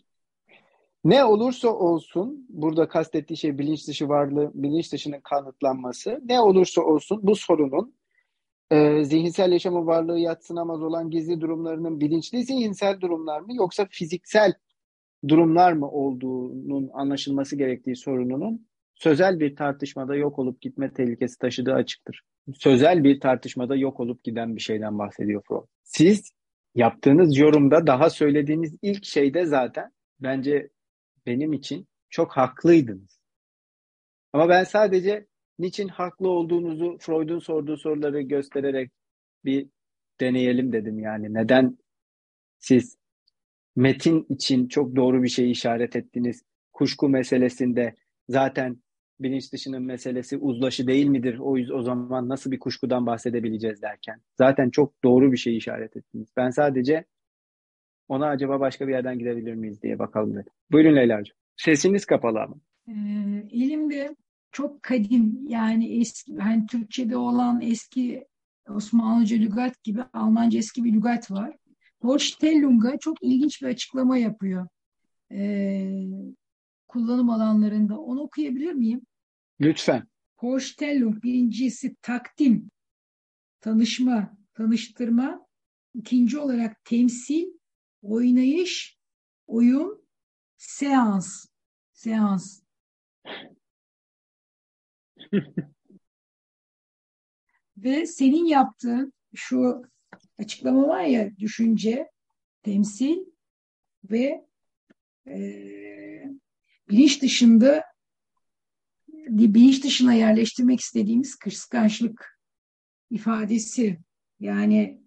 Ne 1.04 1.26
olursa 1.26 1.70
olsun, 1.70 2.46
burada 2.50 2.88
kastettiği 2.88 3.38
şey 3.38 3.58
bilinç 3.58 3.88
dışı 3.88 4.10
varlığı, 4.10 4.52
bilinç 4.54 4.94
dışının 4.94 5.20
kanıtlanması. 5.20 6.22
Ne 6.26 6.40
olursa 6.40 6.82
olsun 6.82 7.20
bu 7.24 7.36
sorunun 7.36 7.94
e, 8.72 9.04
zihinsel 9.04 9.52
yaşamı 9.52 9.86
varlığı 9.86 10.20
yatsınamaz 10.20 10.84
olan 10.84 11.10
gizli 11.10 11.42
durumlarının 11.42 12.00
bilinçli 12.00 12.44
zihinsel 12.44 13.02
durumlar 13.02 13.40
mı 13.40 13.56
yoksa 13.56 13.88
fiziksel 13.92 14.54
durumlar 15.28 15.74
mı 15.74 15.92
olduğunun 15.92 16.90
anlaşılması 16.94 17.56
gerektiği 17.56 17.96
sorununun 17.96 18.68
sözel 18.96 19.40
bir 19.40 19.56
tartışmada 19.56 20.16
yok 20.16 20.40
olup 20.40 20.62
gitme 20.62 20.94
tehlikesi 20.94 21.38
taşıdığı 21.38 21.74
açıktır. 21.74 22.22
Sözel 22.54 23.04
bir 23.04 23.20
tartışmada 23.20 23.76
yok 23.76 24.00
olup 24.00 24.24
giden 24.24 24.56
bir 24.56 24.62
şeyden 24.62 25.00
bahsediyor 25.00 25.42
Freud. 25.48 25.68
Siz 25.84 26.32
yaptığınız 26.76 27.38
yorumda 27.38 27.88
daha 27.88 28.10
söylediğiniz 28.10 28.76
ilk 28.82 29.06
şeyde 29.06 29.46
zaten 29.46 29.92
bence 30.20 30.70
benim 31.26 31.54
için 31.54 31.88
çok 32.10 32.32
haklıydınız. 32.38 33.20
Ama 34.34 34.50
ben 34.50 34.64
sadece 34.64 35.28
niçin 35.60 35.88
haklı 35.88 36.30
olduğunuzu 36.30 36.98
Freud'un 37.00 37.40
sorduğu 37.40 37.78
soruları 37.78 38.22
göstererek 38.22 38.92
bir 39.46 39.68
deneyelim 40.20 40.74
dedim 40.74 41.00
yani. 41.00 41.34
Neden 41.34 41.78
siz 42.60 42.98
metin 43.82 44.26
için 44.30 44.68
çok 44.68 44.96
doğru 44.96 45.24
bir 45.24 45.28
şey 45.28 45.52
işaret 45.52 45.96
ettiniz. 45.96 46.44
Kuşku 46.74 47.10
meselesinde 47.10 47.96
zaten 48.30 48.78
bilinç 49.20 49.54
dışının 49.54 49.84
meselesi 49.84 50.38
uzlaşı 50.38 50.88
değil 50.88 51.06
midir? 51.06 51.40
O 51.40 51.58
yüzden 51.58 51.74
o 51.74 51.82
zaman 51.82 52.30
nasıl 52.30 52.52
bir 52.52 52.60
kuşkudan 52.60 53.06
bahsedebileceğiz 53.06 53.82
derken. 53.82 54.22
Zaten 54.38 54.70
çok 54.70 55.04
doğru 55.04 55.32
bir 55.32 55.38
şey 55.38 55.58
işaret 55.58 55.98
ettiniz. 55.98 56.28
Ben 56.38 56.50
sadece 56.50 57.06
ona 58.08 58.28
acaba 58.28 58.60
başka 58.60 58.88
bir 58.88 58.94
yerden 58.94 59.20
gidebilir 59.20 59.54
miyiz 59.54 59.82
diye 59.82 60.00
bakalım 60.00 60.34
dedim. 60.34 60.52
Buyurun 60.72 60.96
Leyla'cığım. 60.96 61.38
Sesiniz 61.58 62.06
kapalı 62.06 62.42
ama. 62.42 62.56
E, 62.88 62.94
elimde 63.52 64.16
çok 64.52 64.84
kadim 64.84 65.40
yani 65.48 66.00
eski 66.00 66.38
hani 66.38 66.66
Türkçe'de 66.66 67.18
olan 67.18 67.62
eski 67.62 68.26
Osmanlıca 68.70 69.38
lügat 69.38 69.84
gibi 69.84 70.02
Almanca 70.14 70.60
eski 70.60 70.84
bir 70.84 70.94
lügat 70.94 71.32
var. 71.32 71.58
Vorstellung'a 72.04 73.00
çok 73.00 73.24
ilginç 73.24 73.62
bir 73.62 73.68
açıklama 73.68 74.18
yapıyor. 74.18 74.68
Ee, 75.32 76.06
kullanım 76.88 77.30
alanlarında. 77.30 78.00
Onu 78.00 78.22
okuyabilir 78.22 78.74
miyim? 78.74 79.02
Lütfen. 79.62 80.08
Vorstellung 80.42 81.24
birincisi 81.24 81.96
takdim, 82.02 82.72
tanışma, 83.62 84.38
tanıştırma. 84.54 85.48
İkinci 85.94 86.38
olarak 86.38 86.86
temsil, 86.86 87.46
oynayış, 88.02 88.98
oyun, 89.48 90.06
seans. 90.58 91.46
Seans. 91.94 92.62
Ve 97.78 98.06
senin 98.06 98.46
yaptığın 98.46 99.14
şu 99.36 99.82
açıklama 100.42 100.88
var 100.88 101.04
ya 101.04 101.38
düşünce, 101.38 102.12
temsil 102.64 103.18
ve 104.12 104.46
e, 105.28 105.38
bilinç 106.90 107.22
dışında 107.22 107.84
bilinç 109.28 109.84
dışına 109.84 110.14
yerleştirmek 110.14 110.80
istediğimiz 110.80 111.36
kıskançlık 111.36 112.40
ifadesi. 113.10 114.00
Yani 114.40 115.02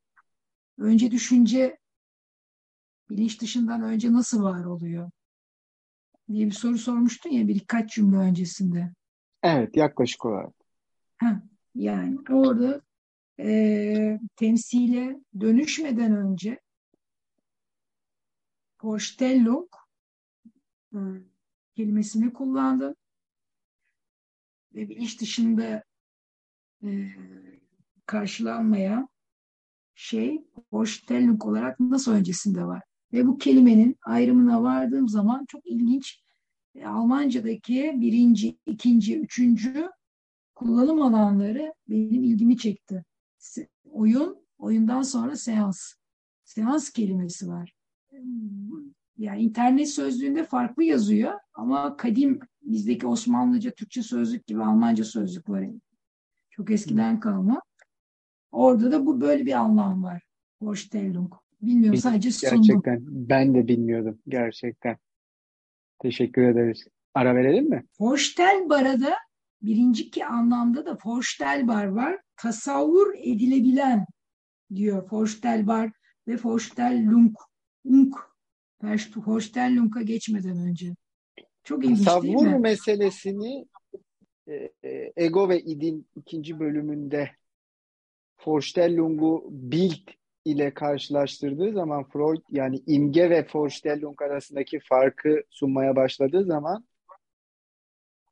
önce 0.78 1.10
düşünce 1.10 1.78
bilinç 3.10 3.40
dışından 3.40 3.82
önce 3.82 4.12
nasıl 4.12 4.42
var 4.42 4.64
oluyor? 4.64 5.10
diye 6.32 6.46
bir 6.46 6.52
soru 6.52 6.78
sormuştun 6.78 7.30
ya 7.30 7.48
birkaç 7.48 7.94
cümle 7.94 8.16
öncesinde. 8.16 8.92
Evet 9.42 9.76
yaklaşık 9.76 10.24
olarak. 10.24 10.54
Ha, 11.16 11.42
yani 11.74 12.18
orada 12.30 12.80
e, 13.40 14.20
temsile 14.36 15.20
dönüşmeden 15.40 16.16
önce 16.16 16.60
Vorstellung 18.82 19.68
e, 20.94 20.98
kelimesini 21.76 22.32
kullandı 22.32 22.96
ve 24.74 24.88
bilinç 24.88 25.20
dışında 25.20 25.84
e, 26.82 27.08
karşılanmayan 28.06 29.08
şey 29.94 30.44
Vorstellung 30.72 31.44
olarak 31.44 31.80
nasıl 31.80 32.12
öncesinde 32.12 32.64
var. 32.64 32.82
Ve 33.12 33.26
bu 33.26 33.38
kelimenin 33.38 33.96
ayrımına 34.02 34.62
vardığım 34.62 35.08
zaman 35.08 35.44
çok 35.48 35.66
ilginç 35.66 36.20
e, 36.74 36.86
Almanca'daki 36.86 37.92
birinci, 37.96 38.58
ikinci, 38.66 39.20
üçüncü 39.20 39.90
kullanım 40.54 41.02
alanları 41.02 41.74
benim 41.88 42.24
ilgimi 42.24 42.56
çekti. 42.56 43.04
Oyun, 43.90 44.46
oyundan 44.58 45.02
sonra 45.02 45.36
seans. 45.36 45.94
Seans 46.44 46.90
kelimesi 46.90 47.48
var. 47.48 47.74
Yani 49.16 49.42
internet 49.42 49.88
sözlüğünde 49.88 50.44
farklı 50.44 50.84
yazıyor 50.84 51.32
ama 51.54 51.96
kadim 51.96 52.40
bizdeki 52.62 53.06
Osmanlıca, 53.06 53.70
Türkçe 53.70 54.02
sözlük 54.02 54.46
gibi 54.46 54.62
Almanca 54.62 55.04
sözlük 55.04 55.48
var. 55.48 55.66
Çok 56.50 56.70
eskiden 56.70 57.20
kalma. 57.20 57.62
Orada 58.52 58.92
da 58.92 59.06
bu 59.06 59.20
böyle 59.20 59.46
bir 59.46 59.52
anlam 59.52 60.02
var. 60.02 60.22
Vorstellung. 60.62 61.34
Bilmiyorum 61.62 61.98
sadece 61.98 62.30
sundum. 62.30 62.62
Gerçekten 62.62 63.00
ben 63.06 63.54
de 63.54 63.68
bilmiyordum 63.68 64.18
gerçekten. 64.28 64.96
Teşekkür 65.98 66.42
ederiz. 66.42 66.86
Ara 67.14 67.34
verelim 67.34 67.70
mi? 67.70 67.84
Vorstellbar'a 68.00 69.00
da 69.00 69.14
birinci 69.66 70.10
ki 70.10 70.26
anlamda 70.26 70.86
da 70.86 70.98
Vorstellbar 71.04 71.86
var. 71.86 72.20
Tasavvur 72.36 73.14
edilebilen 73.14 74.06
diyor 74.74 75.08
Vorstellbar 75.12 75.90
ve 76.28 76.38
Vorstellung. 76.44 77.36
Unk. 77.84 78.16
Vorstellung'a 79.16 80.02
geçmeden 80.02 80.58
önce. 80.58 80.94
Çok 81.64 81.84
ilginç 81.84 82.04
Tasavvur 82.04 82.24
değil 82.24 82.54
mi? 82.54 82.58
meselesini 82.58 83.66
e, 84.48 84.54
e, 84.84 85.12
Ego 85.16 85.48
ve 85.48 85.60
İd'in 85.60 86.06
ikinci 86.16 86.60
bölümünde 86.60 87.30
Vorstellung'u 88.46 89.48
Bild 89.50 90.08
ile 90.44 90.74
karşılaştırdığı 90.74 91.72
zaman 91.72 92.04
Freud 92.04 92.42
yani 92.50 92.82
imge 92.86 93.30
ve 93.30 93.46
Vorstellung 93.54 94.22
arasındaki 94.22 94.80
farkı 94.80 95.42
sunmaya 95.50 95.96
başladığı 95.96 96.44
zaman 96.44 96.84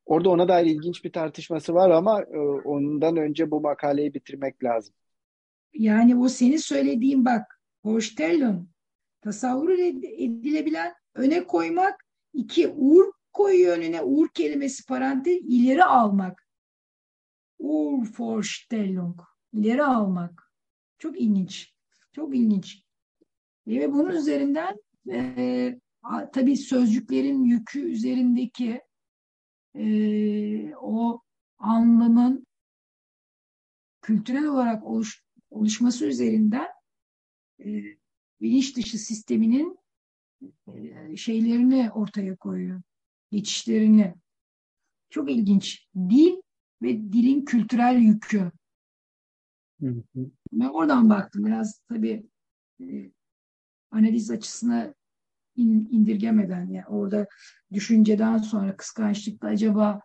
Orada 0.07 0.31
ona 0.31 0.49
dair 0.49 0.67
ilginç 0.67 1.05
bir 1.05 1.13
tartışması 1.13 1.75
var 1.75 1.91
ama 1.91 2.23
e, 2.23 2.39
ondan 2.39 3.17
önce 3.17 3.51
bu 3.51 3.61
makaleyi 3.61 4.15
bitirmek 4.15 4.65
lazım. 4.65 4.95
Yani 5.73 6.17
o 6.17 6.29
senin 6.29 6.57
söylediğin 6.57 7.25
bak, 7.25 7.61
Vorstellung, 7.85 8.67
tasavvur 9.21 9.71
edilebilen 9.71 10.95
öne 11.15 11.45
koymak, 11.45 12.05
iki 12.33 12.69
uğur 12.69 13.13
koyuyor 13.33 13.77
önüne, 13.77 14.03
uğur 14.03 14.29
kelimesi 14.29 14.87
parantez 14.87 15.37
ileri 15.37 15.85
almak. 15.85 16.49
Urvorstellung, 17.59 19.21
ileri 19.53 19.85
almak. 19.85 20.53
Çok 20.99 21.21
ilginç, 21.21 21.75
çok 22.13 22.37
ilginç. 22.37 22.85
Ve 23.67 23.93
bunun 23.93 24.11
üzerinden 24.11 24.77
e, 25.11 25.79
tabii 26.33 26.57
sözcüklerin 26.57 27.45
yükü 27.45 27.81
üzerindeki 27.81 28.81
e, 29.75 30.75
o 30.77 31.23
anlamın 31.59 32.47
kültürel 34.03 34.45
olarak 34.45 34.85
oluş, 34.85 35.25
oluşması 35.51 36.07
üzerinden 36.07 36.69
e, 37.61 37.83
bilinç 38.41 38.77
dışı 38.77 38.99
sisteminin 38.99 39.79
e, 40.75 41.17
şeylerini 41.17 41.91
ortaya 41.91 42.37
koyuyor. 42.37 42.83
Geçişlerini. 43.31 44.15
Çok 45.11 45.31
ilginç. 45.31 45.89
Dil 45.95 46.37
ve 46.83 47.13
dilin 47.13 47.45
kültürel 47.45 47.97
yükü. 47.97 48.53
Hı 49.81 50.05
Ben 50.53 50.69
oradan 50.69 51.11
baktım. 51.11 51.47
Biraz 51.47 51.81
tabii 51.89 52.27
e, 52.81 53.13
analiz 53.91 54.31
açısına 54.31 54.95
in, 55.57 55.89
indirgemeden 55.91 56.67
yani 56.71 56.87
orada 56.87 57.27
düşünceden 57.73 58.39
sonra 58.39 58.77
kıskançlıkla 58.77 59.49
acaba 59.49 60.01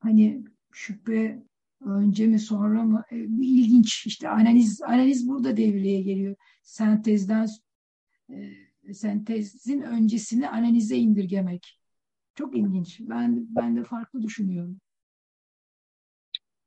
hani 0.00 0.44
şüphe 0.72 1.42
önce 1.80 2.26
mi 2.26 2.38
sonra 2.38 2.84
mı? 2.84 3.04
E, 3.10 3.16
ilginç 3.18 4.06
işte 4.06 4.28
analiz 4.28 4.82
analiz 4.82 5.28
burada 5.28 5.56
devreye 5.56 6.02
geliyor. 6.02 6.36
Sentezden 6.62 7.48
e, 8.30 8.94
sentezin 8.94 9.80
öncesini 9.82 10.48
analize 10.48 10.96
indirgemek. 10.96 11.80
Çok 12.34 12.56
ilginç. 12.56 13.00
Ben 13.00 13.46
ben 13.56 13.76
de 13.76 13.84
farklı 13.84 14.22
düşünüyorum. 14.22 14.80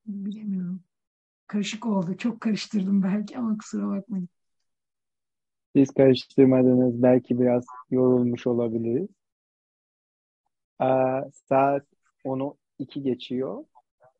Bilemiyorum. 0.05 0.83
Karışık 1.47 1.85
oldu. 1.85 2.17
Çok 2.17 2.41
karıştırdım 2.41 3.03
belki 3.03 3.37
ama 3.37 3.57
kusura 3.57 3.87
bakmayın 3.87 4.29
siz 5.75 5.91
karıştırmadınız. 5.91 7.03
Belki 7.03 7.39
biraz 7.39 7.65
yorulmuş 7.91 8.47
olabiliriz. 8.47 9.07
Ee, 10.81 10.85
saat 11.49 11.85
10'u 12.25 12.57
2 12.79 13.03
geçiyor. 13.03 13.65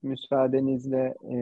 Müsaadenizle 0.04 1.14
e, 1.24 1.36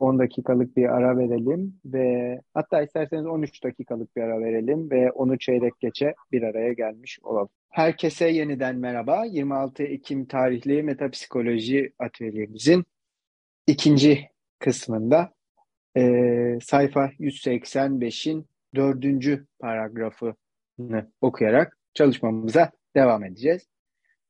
10 0.00 0.18
dakikalık 0.18 0.76
bir 0.76 0.84
ara 0.84 1.18
verelim 1.18 1.80
ve 1.84 2.40
hatta 2.54 2.82
isterseniz 2.82 3.26
13 3.26 3.64
dakikalık 3.64 4.16
bir 4.16 4.22
ara 4.22 4.40
verelim 4.40 4.90
ve 4.90 5.12
onu 5.12 5.38
çeyrek 5.38 5.80
geçe 5.80 6.14
bir 6.32 6.42
araya 6.42 6.72
gelmiş 6.72 7.18
olalım. 7.22 7.48
Herkese 7.68 8.28
yeniden 8.28 8.76
merhaba. 8.76 9.24
26 9.24 9.82
Ekim 9.82 10.26
tarihli 10.26 10.82
metapsikoloji 10.82 11.92
atölyemizin 11.98 12.84
ikinci 13.66 14.28
kısmında 14.58 15.32
e, 15.96 16.02
sayfa 16.62 17.06
185'in 17.06 18.46
dördüncü 18.74 19.46
paragrafını 19.58 21.12
okuyarak 21.20 21.78
çalışmamıza 21.94 22.70
devam 22.96 23.24
edeceğiz. 23.24 23.68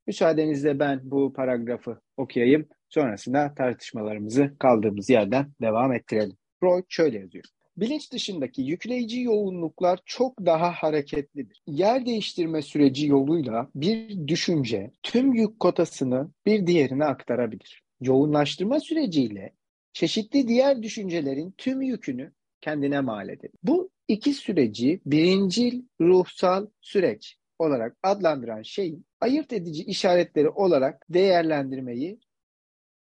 Müsaadenizle 0.06 0.78
ben 0.78 1.00
bu 1.02 1.32
paragrafı 1.32 2.00
okuyayım. 2.16 2.68
Sonrasında 2.88 3.54
tartışmalarımızı 3.54 4.54
kaldığımız 4.58 5.10
yerden 5.10 5.52
devam 5.60 5.92
ettirelim. 5.92 6.36
Freud 6.60 6.84
şöyle 6.88 7.18
yazıyor. 7.18 7.44
Bilinç 7.76 8.12
dışındaki 8.12 8.62
yükleyici 8.62 9.20
yoğunluklar 9.20 9.98
çok 10.06 10.46
daha 10.46 10.72
hareketlidir. 10.72 11.62
Yer 11.66 12.06
değiştirme 12.06 12.62
süreci 12.62 13.06
yoluyla 13.06 13.68
bir 13.74 14.28
düşünce 14.28 14.90
tüm 15.02 15.32
yük 15.32 15.60
kotasını 15.60 16.30
bir 16.46 16.66
diğerine 16.66 17.04
aktarabilir. 17.04 17.82
Yoğunlaştırma 18.00 18.80
süreciyle 18.80 19.52
çeşitli 19.92 20.48
diğer 20.48 20.82
düşüncelerin 20.82 21.54
tüm 21.58 21.82
yükünü 21.82 22.32
kendine 22.60 23.00
mal 23.00 23.28
edebilir. 23.28 23.58
Bu 23.62 23.90
iki 24.08 24.34
süreci 24.34 25.00
birincil 25.06 25.82
ruhsal 26.00 26.66
süreç 26.80 27.36
olarak 27.58 27.96
adlandıran 28.02 28.62
şeyin 28.62 29.06
ayırt 29.20 29.52
edici 29.52 29.84
işaretleri 29.84 30.48
olarak 30.48 31.06
değerlendirmeyi 31.10 32.18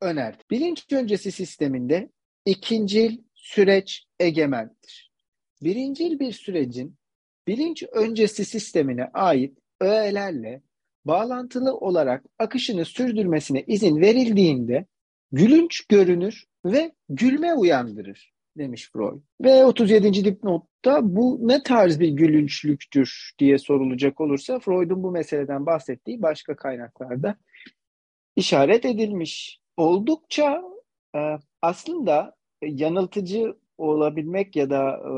önerdi. 0.01 0.43
Bilinç 0.51 0.93
öncesi 0.93 1.33
sisteminde 1.33 2.11
ikincil 2.45 3.19
süreç 3.35 4.07
egemendir. 4.21 5.13
Birincil 5.63 6.19
bir 6.19 6.33
sürecin 6.33 6.97
bilinç 7.47 7.85
öncesi 7.93 8.45
sistemine 8.45 9.05
ait 9.05 9.59
öğelerle 9.81 10.63
bağlantılı 11.05 11.77
olarak 11.77 12.25
akışını 12.39 12.85
sürdürmesine 12.85 13.65
izin 13.67 14.01
verildiğinde 14.01 14.87
gülünç 15.33 15.87
görünür 15.87 16.45
ve 16.65 16.93
gülme 17.09 17.55
uyandırır 17.55 18.36
demiş 18.59 18.91
Freud. 18.93 19.21
Ve 19.41 19.65
37. 19.65 20.25
dipnotta 20.25 21.01
bu 21.03 21.39
ne 21.43 21.63
tarz 21.63 22.01
bir 22.01 22.09
gülünçlüktür 22.09 23.33
diye 23.39 23.59
sorulacak 23.59 24.21
olursa 24.21 24.59
Freud'un 24.59 25.03
bu 25.03 25.11
meseleden 25.11 25.67
bahsettiği 25.67 26.23
başka 26.23 26.57
kaynaklarda 26.57 27.37
işaret 28.37 28.85
edilmiş. 28.85 29.61
Oldukça 29.77 30.63
e, 31.17 31.19
aslında 31.63 32.37
yanıltıcı 32.63 33.57
olabilmek 33.79 34.57
ya 34.57 34.71
da 34.71 34.91
e, 34.91 35.13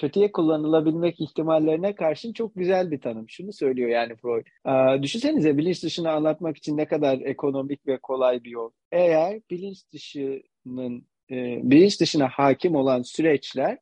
kötüye 0.00 0.32
kullanılabilmek 0.32 1.20
ihtimallerine 1.20 1.94
karşın 1.94 2.32
çok 2.32 2.54
güzel 2.54 2.90
bir 2.90 3.00
tanım. 3.00 3.28
Şunu 3.28 3.52
söylüyor 3.52 3.90
yani 3.90 4.16
Freud. 4.16 4.46
E, 4.66 5.02
düşünsenize 5.02 5.58
bilinç 5.58 5.82
dışını 5.82 6.10
anlatmak 6.10 6.56
için 6.56 6.76
ne 6.76 6.86
kadar 6.86 7.18
ekonomik 7.20 7.86
ve 7.86 7.98
kolay 7.98 8.44
bir 8.44 8.50
yol. 8.50 8.70
Eğer 8.92 9.40
bilinç 9.50 9.78
dışının 9.92 11.06
bilinç 11.30 12.00
dışına 12.00 12.28
hakim 12.28 12.74
olan 12.74 13.02
süreçler 13.02 13.78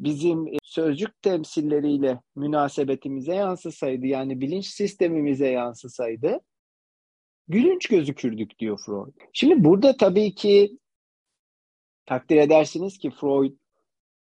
bizim 0.00 0.46
e, 0.46 0.56
sözcük 0.62 1.22
temsilleriyle 1.22 2.20
münasebetimize 2.36 3.34
yansısaydı 3.34 4.06
yani 4.06 4.40
bilinç 4.40 4.66
sistemimize 4.66 5.48
yansısaydı 5.48 6.40
gülünç 7.48 7.86
gözükürdük 7.86 8.58
diyor 8.58 8.80
Freud. 8.86 9.12
Şimdi 9.32 9.64
burada 9.64 9.96
tabii 9.96 10.34
ki 10.34 10.78
takdir 12.06 12.36
edersiniz 12.36 12.98
ki 12.98 13.10
Freud 13.10 13.52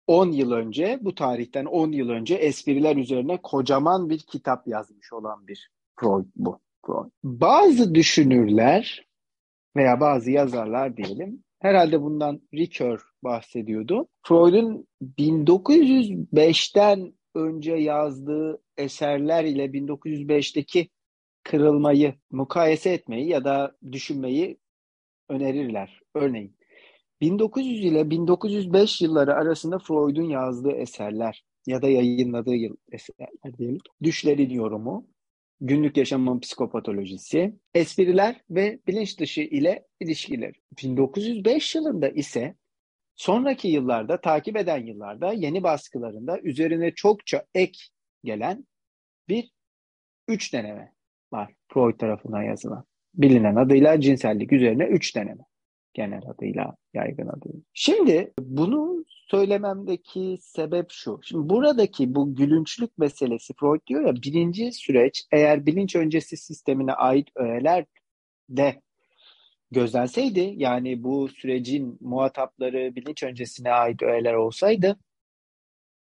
10 0.07 0.31
yıl 0.31 0.51
önce 0.51 0.99
bu 1.01 1.15
tarihten 1.15 1.65
10 1.65 1.91
yıl 1.91 2.09
önce 2.09 2.35
espriler 2.35 2.95
üzerine 2.95 3.41
kocaman 3.41 4.09
bir 4.09 4.19
kitap 4.19 4.67
yazmış 4.67 5.13
olan 5.13 5.47
bir 5.47 5.71
Freud 5.99 6.25
bu. 6.35 6.59
Freud. 6.85 7.11
Bazı 7.23 7.95
düşünürler 7.95 9.07
veya 9.75 9.99
bazı 9.99 10.31
yazarlar 10.31 10.97
diyelim 10.97 11.43
Herhalde 11.59 12.01
bundan 12.01 12.41
Ricoeur 12.53 13.01
bahsediyordu. 13.23 14.07
Freud'un 14.23 14.87
1905'ten 15.01 17.13
önce 17.35 17.73
yazdığı 17.73 18.61
eserler 18.77 19.43
ile 19.43 19.65
1905'teki 19.65 20.89
kırılmayı 21.43 22.13
mukayese 22.31 22.89
etmeyi 22.89 23.29
ya 23.29 23.43
da 23.43 23.75
düşünmeyi 23.91 24.57
önerirler. 25.29 25.99
Örneğin 26.15 26.57
1900 27.21 27.85
ile 27.85 28.09
1905 28.09 29.01
yılları 29.01 29.33
arasında 29.33 29.79
Freud'un 29.79 30.29
yazdığı 30.29 30.71
eserler 30.71 31.43
ya 31.67 31.81
da 31.81 31.89
yayınladığı 31.89 32.55
yıl 32.55 32.75
eserler 32.91 33.57
diyelim. 33.57 33.79
Düşlerin 34.03 34.49
yorumu, 34.49 35.07
günlük 35.61 35.97
yaşamın 35.97 36.39
psikopatolojisi, 36.39 37.55
espriler 37.73 38.41
ve 38.49 38.79
bilinç 38.87 39.19
dışı 39.19 39.41
ile 39.41 39.85
ilişkiler. 39.99 40.55
1905 40.83 41.75
yılında 41.75 42.09
ise 42.09 42.55
sonraki 43.15 43.67
yıllarda, 43.67 44.21
takip 44.21 44.57
eden 44.57 44.85
yıllarda 44.85 45.33
yeni 45.33 45.63
baskılarında 45.63 46.39
üzerine 46.39 46.91
çokça 46.91 47.45
ek 47.55 47.79
gelen 48.23 48.67
bir 49.27 49.51
üç 50.27 50.53
deneme 50.53 50.93
var 51.31 51.53
Freud 51.73 51.97
tarafından 51.97 52.43
yazılan. 52.43 52.85
Bilinen 53.13 53.55
adıyla 53.55 54.01
cinsellik 54.01 54.51
üzerine 54.51 54.83
üç 54.83 55.15
deneme. 55.15 55.43
Genel 55.99 56.21
adıyla, 56.27 56.75
yaygın 56.93 57.27
adıyla. 57.27 57.59
Şimdi 57.73 58.33
bunu 58.39 59.05
söylememdeki 59.07 60.37
sebep 60.41 60.91
şu. 60.91 61.19
Şimdi 61.23 61.49
buradaki 61.49 62.15
bu 62.15 62.35
gülünçlük 62.35 62.97
meselesi 62.97 63.53
Freud 63.53 63.87
diyor 63.87 64.05
ya 64.05 64.15
birinci 64.15 64.71
süreç 64.71 65.23
eğer 65.31 65.65
bilinç 65.65 65.95
öncesi 65.95 66.37
sistemine 66.37 66.93
ait 66.93 67.27
öğeler 67.35 67.85
de 68.49 68.81
gözlenseydi 69.71 70.53
yani 70.55 71.03
bu 71.03 71.29
sürecin 71.29 71.97
muhatapları 72.01 72.95
bilinç 72.95 73.23
öncesine 73.23 73.71
ait 73.71 74.03
öğeler 74.03 74.33
olsaydı 74.33 74.99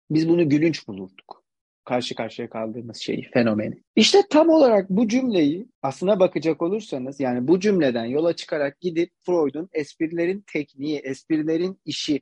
biz 0.10 0.30
bunu 0.30 0.50
gülünç 0.50 0.88
bulurduk. 0.88 1.41
Karşı 1.86 2.16
karşıya 2.16 2.50
kaldığımız 2.50 2.98
şeyi, 2.98 3.30
fenomeni. 3.34 3.82
İşte 3.96 4.18
tam 4.30 4.50
olarak 4.50 4.90
bu 4.90 5.08
cümleyi 5.08 5.68
aslına 5.82 6.20
bakacak 6.20 6.62
olursanız 6.62 7.20
yani 7.20 7.48
bu 7.48 7.60
cümleden 7.60 8.06
yola 8.06 8.36
çıkarak 8.36 8.80
gidip 8.82 9.12
Freud'un 9.26 9.70
esprilerin 9.74 10.44
tekniği, 10.54 10.98
esprilerin 10.98 11.80
işi, 11.86 12.22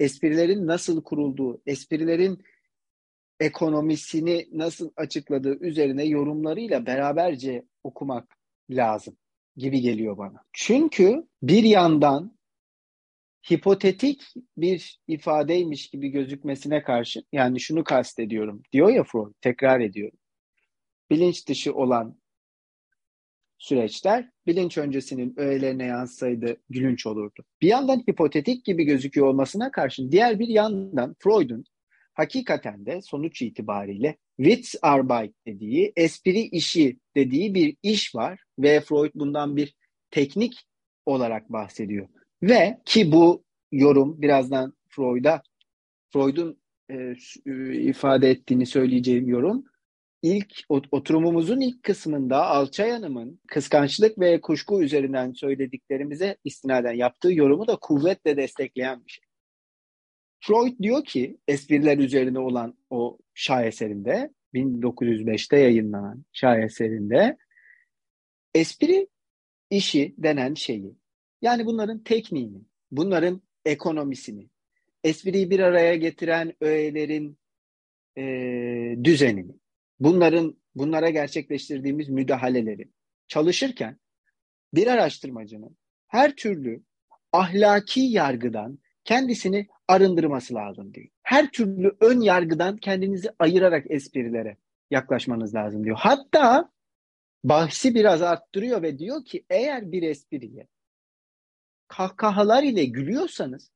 esprilerin 0.00 0.66
nasıl 0.66 1.02
kurulduğu, 1.02 1.62
esprilerin 1.66 2.42
ekonomisini 3.40 4.48
nasıl 4.52 4.90
açıkladığı 4.96 5.58
üzerine 5.60 6.04
yorumlarıyla 6.04 6.86
beraberce 6.86 7.64
okumak 7.84 8.36
lazım 8.70 9.16
gibi 9.56 9.80
geliyor 9.80 10.18
bana. 10.18 10.44
Çünkü 10.52 11.26
bir 11.42 11.62
yandan 11.62 12.36
hipotetik 13.50 14.22
bir 14.56 15.00
ifadeymiş 15.08 15.90
gibi 15.90 16.08
gözükmesine 16.08 16.82
karşı 16.82 17.22
yani 17.32 17.60
şunu 17.60 17.84
kastediyorum 17.84 18.62
diyor 18.72 18.88
ya 18.90 19.04
Freud 19.04 19.32
tekrar 19.40 19.80
ediyorum. 19.80 20.18
Bilinç 21.10 21.48
dışı 21.48 21.74
olan 21.74 22.22
süreçler 23.58 24.30
bilinç 24.46 24.78
öncesinin 24.78 25.34
öğelerine 25.36 25.84
yansıydı 25.84 26.56
gülünç 26.70 27.06
olurdu. 27.06 27.44
Bir 27.62 27.68
yandan 27.68 27.98
hipotetik 28.10 28.64
gibi 28.64 28.84
gözüküyor 28.84 29.26
olmasına 29.26 29.70
karşın 29.70 30.12
diğer 30.12 30.38
bir 30.38 30.48
yandan 30.48 31.16
Freud'un 31.18 31.64
hakikaten 32.14 32.86
de 32.86 33.02
sonuç 33.02 33.42
itibariyle 33.42 34.16
Witzarbeit 34.36 35.34
dediği, 35.46 35.92
espri 35.96 36.40
işi 36.40 36.98
dediği 37.16 37.54
bir 37.54 37.76
iş 37.82 38.14
var 38.14 38.40
ve 38.58 38.80
Freud 38.80 39.10
bundan 39.14 39.56
bir 39.56 39.74
teknik 40.10 40.54
olarak 41.06 41.52
bahsediyor. 41.52 42.08
Ve 42.42 42.80
ki 42.84 43.12
bu 43.12 43.44
yorum 43.72 44.22
birazdan 44.22 44.74
Freud'a 44.88 45.42
Freud'un 46.12 46.62
e, 46.90 47.14
ifade 47.74 48.30
ettiğini 48.30 48.66
söyleyeceğim 48.66 49.28
yorum 49.28 49.64
ilk 50.22 50.64
oturumumuzun 50.68 51.60
ilk 51.60 51.82
kısmında 51.82 52.46
Alçay 52.46 52.90
Hanım'ın 52.90 53.40
kıskançlık 53.48 54.18
ve 54.18 54.40
kuşku 54.40 54.82
üzerinden 54.82 55.32
söylediklerimize 55.32 56.36
istinaden 56.44 56.92
yaptığı 56.92 57.32
yorumu 57.32 57.66
da 57.66 57.76
kuvvetle 57.76 58.36
destekleyen 58.36 59.04
bir 59.06 59.10
şey. 59.10 59.24
Freud 60.40 60.78
diyor 60.78 61.04
ki 61.04 61.38
espriler 61.48 61.98
üzerine 61.98 62.38
olan 62.38 62.78
o 62.90 63.18
şaheserinde 63.34 64.30
1905'te 64.54 65.58
yayınlanan 65.58 66.24
şaheserinde 66.32 67.36
espri 68.54 69.08
işi 69.70 70.14
denen 70.18 70.54
şeyi 70.54 71.01
yani 71.42 71.66
bunların 71.66 71.98
tekniğini, 71.98 72.62
bunların 72.90 73.42
ekonomisini, 73.64 74.48
espriyi 75.04 75.50
bir 75.50 75.60
araya 75.60 75.94
getiren 75.96 76.52
öğelerin 76.60 77.38
e, 78.18 78.24
düzenini, 79.04 79.54
bunların 80.00 80.56
bunlara 80.74 81.10
gerçekleştirdiğimiz 81.10 82.08
müdahaleleri 82.08 82.88
çalışırken 83.28 83.98
bir 84.74 84.86
araştırmacının 84.86 85.76
her 86.08 86.36
türlü 86.36 86.82
ahlaki 87.32 88.00
yargıdan 88.00 88.78
kendisini 89.04 89.68
arındırması 89.88 90.54
lazım 90.54 90.94
diyor. 90.94 91.08
Her 91.22 91.50
türlü 91.50 91.96
ön 92.00 92.20
yargıdan 92.20 92.76
kendinizi 92.76 93.30
ayırarak 93.38 93.90
esprilere 93.90 94.56
yaklaşmanız 94.90 95.54
lazım 95.54 95.84
diyor. 95.84 95.96
Hatta 96.00 96.70
bahsi 97.44 97.94
biraz 97.94 98.22
arttırıyor 98.22 98.82
ve 98.82 98.98
diyor 98.98 99.24
ki 99.24 99.44
eğer 99.50 99.92
bir 99.92 100.02
espriye 100.02 100.66
kahkahalar 101.96 102.62
ile 102.62 102.84
gülüyorsanız 102.84 103.70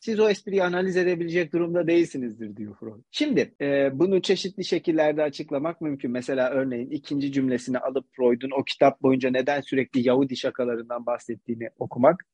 siz 0.00 0.20
o 0.20 0.28
espriyi 0.28 0.64
analiz 0.64 0.96
edebilecek 0.96 1.52
durumda 1.52 1.86
değilsinizdir 1.86 2.56
diyor 2.56 2.76
Freud. 2.80 3.02
Şimdi 3.10 3.54
e, 3.60 3.98
bunu 3.98 4.22
çeşitli 4.22 4.64
şekillerde 4.64 5.22
açıklamak 5.22 5.80
mümkün. 5.80 6.10
Mesela 6.10 6.50
örneğin 6.50 6.90
ikinci 6.90 7.32
cümlesini 7.32 7.78
alıp 7.78 8.06
Freud'un 8.16 8.50
o 8.60 8.64
kitap 8.64 9.02
boyunca 9.02 9.30
neden 9.30 9.60
sürekli 9.60 10.08
Yahudi 10.08 10.36
şakalarından 10.36 11.06
bahsettiğini 11.06 11.70
okumak 11.78 12.26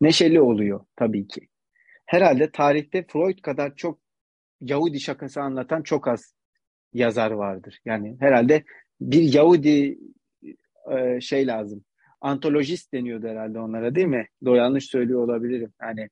neşeli 0.00 0.40
oluyor 0.40 0.84
tabii 0.96 1.28
ki. 1.28 1.48
Herhalde 2.06 2.50
tarihte 2.50 3.06
Freud 3.08 3.38
kadar 3.38 3.74
çok 3.76 3.98
Yahudi 4.60 5.00
şakası 5.00 5.40
anlatan 5.40 5.82
çok 5.82 6.08
az 6.08 6.34
yazar 6.92 7.30
vardır. 7.30 7.80
Yani 7.84 8.16
herhalde 8.20 8.64
bir 9.00 9.34
Yahudi 9.34 9.98
e, 10.96 11.20
şey 11.20 11.46
lazım 11.46 11.84
antolojist 12.20 12.92
deniyordu 12.92 13.28
herhalde 13.28 13.58
onlara 13.58 13.94
değil 13.94 14.06
mi? 14.06 14.28
Doğru 14.44 14.56
yanlış 14.56 14.86
söylüyor 14.86 15.24
olabilirim. 15.24 15.72
Hani 15.78 16.08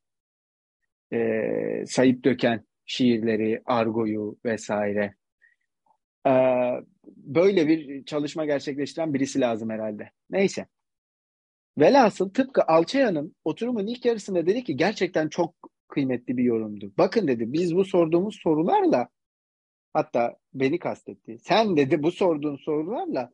e, 1.12 1.86
sayıp 1.86 2.24
döken 2.24 2.64
şiirleri, 2.84 3.62
argoyu 3.64 4.38
vesaire. 4.44 5.14
E, 6.26 6.32
böyle 7.06 7.68
bir 7.68 8.04
çalışma 8.04 8.44
gerçekleştiren 8.44 9.14
birisi 9.14 9.40
lazım 9.40 9.70
herhalde. 9.70 10.10
Neyse. 10.30 10.66
Velhasıl 11.78 12.30
tıpkı 12.30 12.62
Alçaya'nın 12.62 13.36
oturumun 13.44 13.86
ilk 13.86 14.04
yarısında 14.04 14.46
dedi 14.46 14.64
ki 14.64 14.76
gerçekten 14.76 15.28
çok 15.28 15.54
kıymetli 15.88 16.36
bir 16.36 16.44
yorumdu. 16.44 16.92
Bakın 16.98 17.28
dedi 17.28 17.52
biz 17.52 17.76
bu 17.76 17.84
sorduğumuz 17.84 18.38
sorularla 18.42 19.08
hatta 19.92 20.36
beni 20.54 20.78
kastetti. 20.78 21.38
Sen 21.38 21.76
dedi 21.76 22.02
bu 22.02 22.12
sorduğun 22.12 22.56
sorularla 22.56 23.30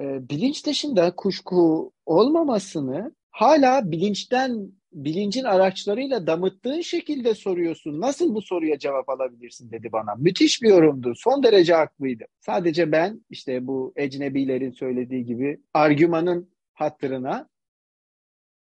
e, 0.00 0.28
bilinç 0.28 0.66
dışında 0.66 1.16
kuşku 1.16 1.92
olmamasını 2.06 3.14
hala 3.30 3.90
bilinçten 3.90 4.72
bilincin 4.92 5.44
araçlarıyla 5.44 6.26
damıttığın 6.26 6.80
şekilde 6.80 7.34
soruyorsun. 7.34 8.00
Nasıl 8.00 8.34
bu 8.34 8.42
soruya 8.42 8.78
cevap 8.78 9.08
alabilirsin 9.08 9.70
dedi 9.70 9.92
bana. 9.92 10.14
Müthiş 10.14 10.62
bir 10.62 10.68
yorumdu. 10.68 11.14
Son 11.16 11.42
derece 11.42 11.74
haklıydı. 11.74 12.24
Sadece 12.40 12.92
ben 12.92 13.24
işte 13.30 13.66
bu 13.66 13.92
ecnebilerin 13.96 14.70
söylediği 14.70 15.24
gibi 15.24 15.60
argümanın 15.74 16.50
hatırına 16.74 17.48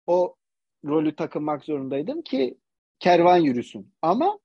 o 0.07 0.37
rolü 0.85 1.17
takınmak 1.17 1.65
zorundaydım 1.65 2.23
ki 2.23 2.59
kervan 2.99 3.37
yürüsün. 3.37 3.93
Ama 4.03 4.39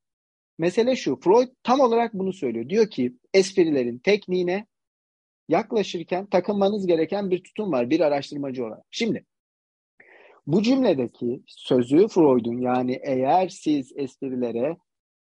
mesele 0.58 0.96
şu. 0.96 1.20
Freud 1.20 1.48
tam 1.64 1.80
olarak 1.80 2.14
bunu 2.14 2.34
söylüyor. 2.34 2.70
Diyor 2.70 2.90
ki 2.90 3.14
esprilerin 3.34 3.98
tekniğine 3.98 4.68
yaklaşırken 5.48 6.26
takınmanız 6.26 6.88
gereken 6.88 7.32
bir 7.32 7.44
tutum 7.44 7.72
var 7.72 7.90
bir 7.90 8.00
araştırmacı 8.00 8.66
olarak. 8.66 8.86
Şimdi 8.92 9.26
bu 10.48 10.64
cümledeki 10.64 11.42
sözü 11.48 12.08
Freud'un 12.08 12.62
yani 12.62 13.00
eğer 13.04 13.50
siz 13.50 13.92
esprilere 13.96 14.78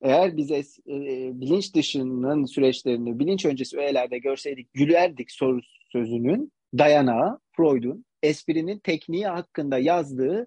eğer 0.03 0.37
biz 0.37 0.51
es, 0.51 0.79
e, 0.79 1.31
bilinç 1.41 1.75
dışının 1.75 2.45
süreçlerini 2.45 3.19
bilinç 3.19 3.47
öncesi 3.47 3.79
öğelerde 3.79 4.19
görseydik 4.19 4.73
gülerdik 4.73 5.31
soru 5.31 5.61
sözünün 5.93 6.53
dayanağı 6.79 7.39
Freud'un 7.57 8.05
esprinin 8.23 8.79
tekniği 8.79 9.27
hakkında 9.27 9.79
yazdığı 9.79 10.47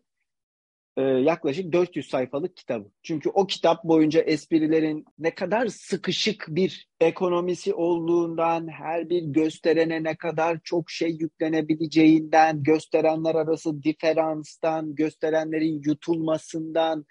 e, 0.97 1.01
yaklaşık 1.01 1.73
400 1.73 2.09
sayfalık 2.09 2.57
kitabı. 2.57 2.91
Çünkü 3.03 3.29
o 3.29 3.47
kitap 3.47 3.83
boyunca 3.83 4.21
esprilerin 4.21 5.05
ne 5.19 5.35
kadar 5.35 5.67
sıkışık 5.67 6.45
bir 6.49 6.87
ekonomisi 6.99 7.73
olduğundan, 7.73 8.67
her 8.67 9.09
bir 9.09 9.23
gösterene 9.23 10.03
ne 10.03 10.15
kadar 10.15 10.59
çok 10.63 10.89
şey 10.89 11.09
yüklenebileceğinden, 11.09 12.63
gösterenler 12.63 13.35
arası 13.35 13.83
diferanstan, 13.83 14.95
gösterenlerin 14.95 15.81
yutulmasından, 15.85 17.05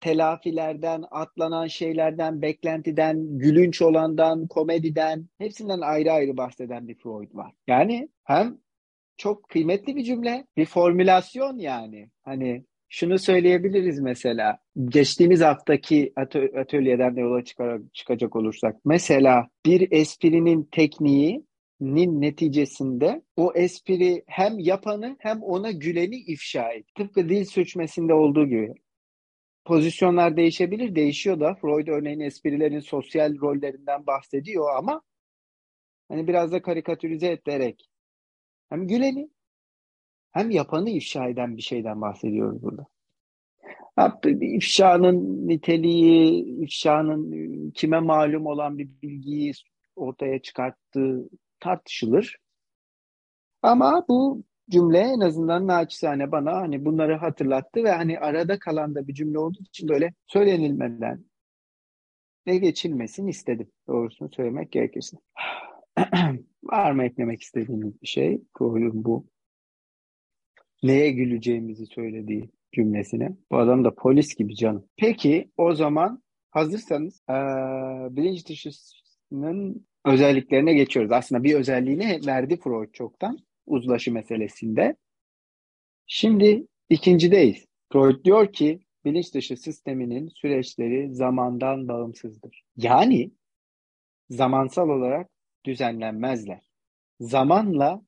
telafilerden, 0.00 1.04
atlanan 1.10 1.66
şeylerden, 1.66 2.42
beklentiden, 2.42 3.38
gülünç 3.38 3.82
olandan, 3.82 4.46
komediden 4.46 5.28
hepsinden 5.38 5.80
ayrı 5.80 6.12
ayrı 6.12 6.36
bahseden 6.36 6.88
bir 6.88 6.94
Freud 6.94 7.34
var. 7.34 7.52
Yani 7.66 8.08
hem 8.24 8.58
çok 9.16 9.48
kıymetli 9.48 9.96
bir 9.96 10.04
cümle, 10.04 10.46
bir 10.56 10.66
formülasyon 10.66 11.58
yani. 11.58 12.10
Hani 12.22 12.64
şunu 12.88 13.18
söyleyebiliriz 13.18 14.00
mesela. 14.00 14.58
Geçtiğimiz 14.84 15.40
haftaki 15.40 16.12
atölyeden 16.56 17.16
de 17.16 17.20
yola 17.20 17.42
çıkacak 17.92 18.36
olursak. 18.36 18.76
Mesela 18.84 19.48
bir 19.66 19.92
esprinin 19.92 20.68
tekniğinin 20.72 22.20
neticesinde 22.20 23.22
o 23.36 23.52
espri 23.54 24.24
hem 24.26 24.58
yapanı 24.58 25.16
hem 25.18 25.42
ona 25.42 25.70
güleni 25.70 26.16
ifşa 26.16 26.72
et. 26.72 26.94
Tıpkı 26.94 27.28
dil 27.28 27.44
sürçmesinde 27.44 28.14
olduğu 28.14 28.46
gibi. 28.46 28.72
Pozisyonlar 29.64 30.36
değişebilir, 30.36 30.94
değişiyor 30.94 31.40
da. 31.40 31.54
Freud 31.54 31.88
örneğin 31.88 32.20
esprilerin 32.20 32.80
sosyal 32.80 33.38
rollerinden 33.38 34.06
bahsediyor 34.06 34.76
ama 34.76 35.02
hani 36.08 36.28
biraz 36.28 36.52
da 36.52 36.62
karikatürize 36.62 37.28
ederek 37.30 37.90
hem 38.68 38.88
güleni 38.88 39.30
hem 40.36 40.50
yapanı 40.50 40.90
ifşa 40.90 41.28
eden 41.28 41.56
bir 41.56 41.62
şeyden 41.62 42.00
bahsediyoruz 42.00 42.62
burada. 42.62 42.86
İfşanın 44.40 45.48
niteliği, 45.48 46.44
ifşanın 46.62 47.32
e, 47.32 47.70
kime 47.72 48.00
malum 48.00 48.46
olan 48.46 48.78
bir 48.78 48.88
bilgiyi 49.02 49.52
ortaya 49.96 50.42
çıkarttığı 50.42 51.28
tartışılır. 51.60 52.36
Ama 53.62 54.04
bu 54.08 54.44
cümle 54.70 54.98
en 54.98 55.20
azından 55.20 55.66
naçizane 55.66 56.32
bana 56.32 56.52
hani 56.52 56.84
bunları 56.84 57.16
hatırlattı 57.16 57.84
ve 57.84 57.90
hani 57.90 58.18
arada 58.18 58.58
kalan 58.58 58.94
da 58.94 59.08
bir 59.08 59.14
cümle 59.14 59.38
olduğu 59.38 59.62
için 59.62 59.88
böyle 59.88 60.14
söylenilmeden 60.26 61.24
ve 62.46 62.56
geçilmesini 62.56 63.30
istedim. 63.30 63.70
Doğrusunu 63.88 64.30
söylemek 64.32 64.72
gerekirse. 64.72 65.16
Var 66.64 66.92
mı 66.92 67.04
eklemek 67.04 67.42
istediğiniz 67.42 68.02
bir 68.02 68.06
şey? 68.06 68.42
Freud'un 68.58 69.04
bu 69.04 69.26
neye 70.86 71.10
güleceğimizi 71.10 71.86
söylediği 71.86 72.50
cümlesine. 72.72 73.36
Bu 73.50 73.58
adam 73.58 73.84
da 73.84 73.94
polis 73.94 74.34
gibi 74.34 74.56
canım. 74.56 74.84
Peki 74.96 75.50
o 75.56 75.74
zaman 75.74 76.22
hazırsanız 76.50 77.22
ee, 77.30 77.32
bilinç 78.16 78.48
dışısının 78.48 79.86
özelliklerine 80.04 80.74
geçiyoruz. 80.74 81.12
Aslında 81.12 81.44
bir 81.44 81.54
özelliğini 81.54 82.20
verdi 82.26 82.56
Freud 82.56 82.92
çoktan 82.92 83.38
uzlaşı 83.66 84.12
meselesinde. 84.12 84.96
Şimdi 86.06 86.66
ikincideyiz. 86.88 87.66
Freud 87.92 88.24
diyor 88.24 88.52
ki 88.52 88.80
bilinç 89.04 89.34
dışı 89.34 89.56
sisteminin 89.56 90.28
süreçleri 90.28 91.14
zamandan 91.14 91.88
bağımsızdır. 91.88 92.62
Yani 92.76 93.30
zamansal 94.30 94.88
olarak 94.88 95.30
düzenlenmezler. 95.64 96.60
Zamanla 97.20 98.02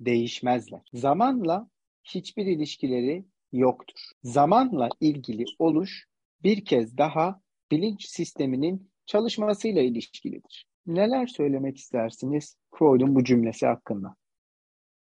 değişmezler. 0.00 0.80
Zamanla 0.92 1.68
hiçbir 2.04 2.46
ilişkileri 2.46 3.24
yoktur. 3.52 4.00
Zamanla 4.22 4.88
ilgili 5.00 5.44
oluş 5.58 6.06
bir 6.42 6.64
kez 6.64 6.98
daha 6.98 7.40
bilinç 7.70 8.06
sisteminin 8.06 8.90
çalışmasıyla 9.06 9.82
ilişkilidir. 9.82 10.66
Neler 10.86 11.26
söylemek 11.26 11.76
istersiniz 11.76 12.56
Freud'un 12.74 13.14
bu 13.14 13.24
cümlesi 13.24 13.66
hakkında? 13.66 14.14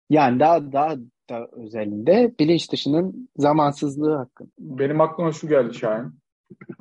Yani 0.10 0.40
daha 0.40 0.72
daha 0.72 0.96
da 1.30 1.48
özelinde 1.52 2.36
bilinç 2.40 2.72
dışının 2.72 3.30
zamansızlığı 3.38 4.16
hakkında. 4.16 4.50
Benim 4.60 5.02
aklıma 5.02 5.32
şu 5.32 5.48
geldi 5.48 5.74
Şahin. 5.74 6.14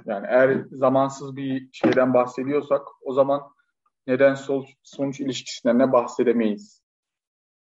Yani 0.07 0.27
eğer 0.31 0.65
zamansız 0.71 1.37
bir 1.37 1.69
şeyden 1.73 2.15
bahsediyorsak 2.15 2.83
o 3.03 3.13
zaman 3.13 3.43
neden 4.07 4.35
sonuç 4.83 5.21
ilişkisinden 5.21 5.79
ne 5.79 5.93
bahsedemeyiz 5.93 6.83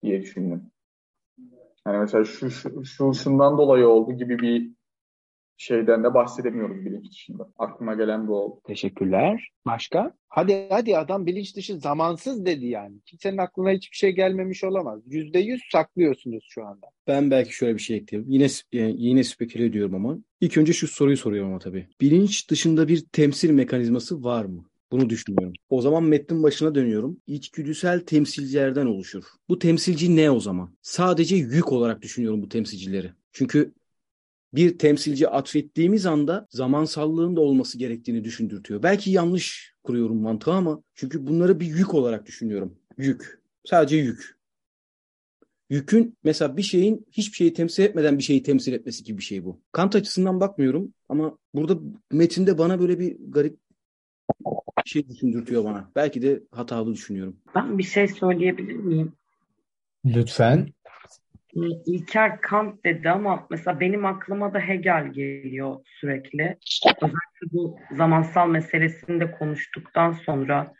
diye 0.02 0.20
düşündüm. 0.20 0.70
Yani 1.92 2.00
mesela 2.00 2.24
şu, 2.24 2.50
şu, 2.50 2.84
şu 2.84 3.14
şundan 3.14 3.58
dolayı 3.58 3.88
oldu 3.88 4.12
gibi 4.12 4.38
bir 4.38 4.70
şeyden 5.56 6.04
de 6.04 6.14
bahsedemiyoruz 6.14 6.84
bilinç 6.84 7.10
dışında. 7.10 7.48
Aklıma 7.58 7.94
gelen 7.94 8.28
bu 8.28 8.34
oldu. 8.34 8.60
Teşekkürler. 8.66 9.50
Başka? 9.66 10.14
Hadi 10.28 10.66
hadi 10.70 10.98
adam 10.98 11.26
bilinç 11.26 11.56
dışı 11.56 11.78
zamansız 11.78 12.46
dedi 12.46 12.66
yani. 12.66 13.00
Kimsenin 13.06 13.38
aklına 13.38 13.70
hiçbir 13.70 13.96
şey 13.96 14.10
gelmemiş 14.10 14.64
olamaz. 14.64 15.00
Yüzde 15.06 15.38
yüz 15.38 15.60
saklıyorsunuz 15.72 16.46
şu 16.48 16.64
anda. 16.64 16.86
Ben 17.06 17.30
belki 17.30 17.54
şöyle 17.54 17.74
bir 17.74 17.80
şey 17.80 17.96
ekleyeyim. 17.96 18.30
Yine 18.30 18.46
yani 18.72 18.94
yine 18.98 19.24
speküle 19.24 19.64
ediyorum 19.64 19.94
ama. 19.94 20.18
İlk 20.40 20.56
önce 20.58 20.72
şu 20.72 20.88
soruyu 20.88 21.16
soruyorum 21.16 21.50
ama 21.50 21.58
tabii. 21.58 21.88
Bilinç 22.00 22.50
dışında 22.50 22.88
bir 22.88 23.04
temsil 23.12 23.50
mekanizması 23.50 24.24
var 24.24 24.44
mı? 24.44 24.64
Bunu 24.92 25.10
düşünüyorum. 25.10 25.52
O 25.68 25.82
zaman 25.82 26.04
metnin 26.04 26.42
başına 26.42 26.74
dönüyorum. 26.74 27.20
İçgüdüsel 27.26 28.00
temsilcilerden 28.00 28.86
oluşur. 28.86 29.24
Bu 29.48 29.58
temsilci 29.58 30.16
ne 30.16 30.30
o 30.30 30.40
zaman? 30.40 30.76
Sadece 30.82 31.36
yük 31.36 31.72
olarak 31.72 32.02
düşünüyorum 32.02 32.42
bu 32.42 32.48
temsilcileri. 32.48 33.12
Çünkü 33.32 33.74
bir 34.54 34.78
temsilci 34.78 35.28
atfettiğimiz 35.28 36.06
anda 36.06 36.46
zamansallığın 36.50 37.36
da 37.36 37.40
olması 37.40 37.78
gerektiğini 37.78 38.24
düşündürtüyor. 38.24 38.82
Belki 38.82 39.10
yanlış 39.10 39.74
kuruyorum 39.82 40.16
mantığı 40.16 40.52
ama 40.52 40.82
çünkü 40.94 41.26
bunları 41.26 41.60
bir 41.60 41.66
yük 41.66 41.94
olarak 41.94 42.26
düşünüyorum. 42.26 42.78
Yük. 42.98 43.40
Sadece 43.64 43.96
yük. 43.96 44.40
Yükün 45.70 46.16
mesela 46.24 46.56
bir 46.56 46.62
şeyin 46.62 47.06
hiçbir 47.12 47.36
şeyi 47.36 47.52
temsil 47.52 47.82
etmeden 47.82 48.18
bir 48.18 48.22
şeyi 48.22 48.42
temsil 48.42 48.72
etmesi 48.72 49.04
gibi 49.04 49.18
bir 49.18 49.22
şey 49.22 49.44
bu. 49.44 49.60
Kant 49.72 49.96
açısından 49.96 50.40
bakmıyorum 50.40 50.94
ama 51.08 51.38
burada 51.54 51.78
metinde 52.12 52.58
bana 52.58 52.80
böyle 52.80 52.98
bir 52.98 53.16
garip 53.28 53.58
şey 54.84 55.08
düşündürtüyor 55.08 55.64
bana. 55.64 55.90
Belki 55.96 56.22
de 56.22 56.40
hatalı 56.52 56.94
düşünüyorum. 56.94 57.36
Ben 57.54 57.78
bir 57.78 57.82
şey 57.82 58.08
söyleyebilir 58.08 58.76
miyim? 58.76 59.12
Lütfen. 60.04 60.66
İlker 61.86 62.40
Kant 62.40 62.84
dedi 62.84 63.10
ama 63.10 63.46
mesela 63.50 63.80
benim 63.80 64.06
aklıma 64.06 64.54
da 64.54 64.58
Hegel 64.58 65.12
geliyor 65.12 65.76
sürekli. 65.84 66.58
Özellikle 66.86 67.52
bu 67.52 67.78
zamansal 67.96 68.48
meselesini 68.48 69.20
de 69.20 69.30
konuştuktan 69.30 70.12
sonra 70.12 70.72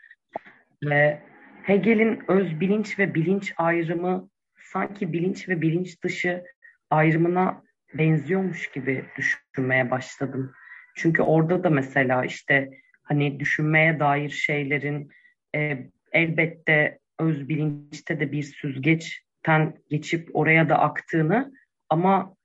ve 0.83 1.21
Hegel'in 1.63 2.19
öz 2.27 2.59
bilinç 2.59 2.99
ve 2.99 3.13
bilinç 3.13 3.53
ayrımı 3.57 4.29
sanki 4.59 5.13
bilinç 5.13 5.49
ve 5.49 5.61
bilinç 5.61 6.03
dışı 6.03 6.43
ayrımına 6.89 7.63
benziyormuş 7.93 8.71
gibi 8.71 9.05
düşünmeye 9.17 9.91
başladım. 9.91 10.51
Çünkü 10.95 11.21
orada 11.21 11.63
da 11.63 11.69
mesela 11.69 12.25
işte 12.25 12.69
hani 13.11 13.39
düşünmeye 13.39 13.99
dair 13.99 14.29
şeylerin 14.29 15.09
e, 15.55 15.77
elbette 16.11 16.99
öz 17.19 17.49
bilinçte 17.49 18.19
de 18.19 18.31
bir 18.31 18.43
süzgeç 18.43 19.23
ten 19.43 19.77
geçip 19.89 20.35
oraya 20.35 20.69
da 20.69 20.79
aktığını 20.79 21.53
ama 21.89 22.35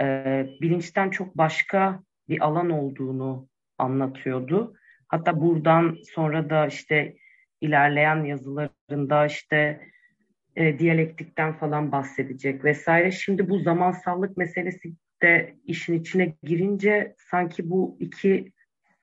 e, 0.00 0.04
bilinçten 0.60 1.10
çok 1.10 1.38
başka 1.38 2.02
bir 2.28 2.44
alan 2.44 2.70
olduğunu 2.70 3.48
anlatıyordu. 3.78 4.74
Hatta 5.08 5.40
buradan 5.40 5.96
sonra 6.14 6.50
da 6.50 6.66
işte 6.66 7.16
ilerleyen 7.60 8.24
yazılarında 8.24 9.26
işte 9.26 9.80
e, 10.56 10.78
diyalektikten 10.78 11.52
falan 11.52 11.92
bahsedecek 11.92 12.64
vesaire. 12.64 13.10
Şimdi 13.10 13.48
bu 13.48 13.58
zamansallık 13.58 14.36
meselesi 14.36 14.92
de 15.22 15.54
işin 15.64 16.00
içine 16.00 16.34
girince 16.42 17.14
sanki 17.18 17.70
bu 17.70 17.96
iki 18.00 18.52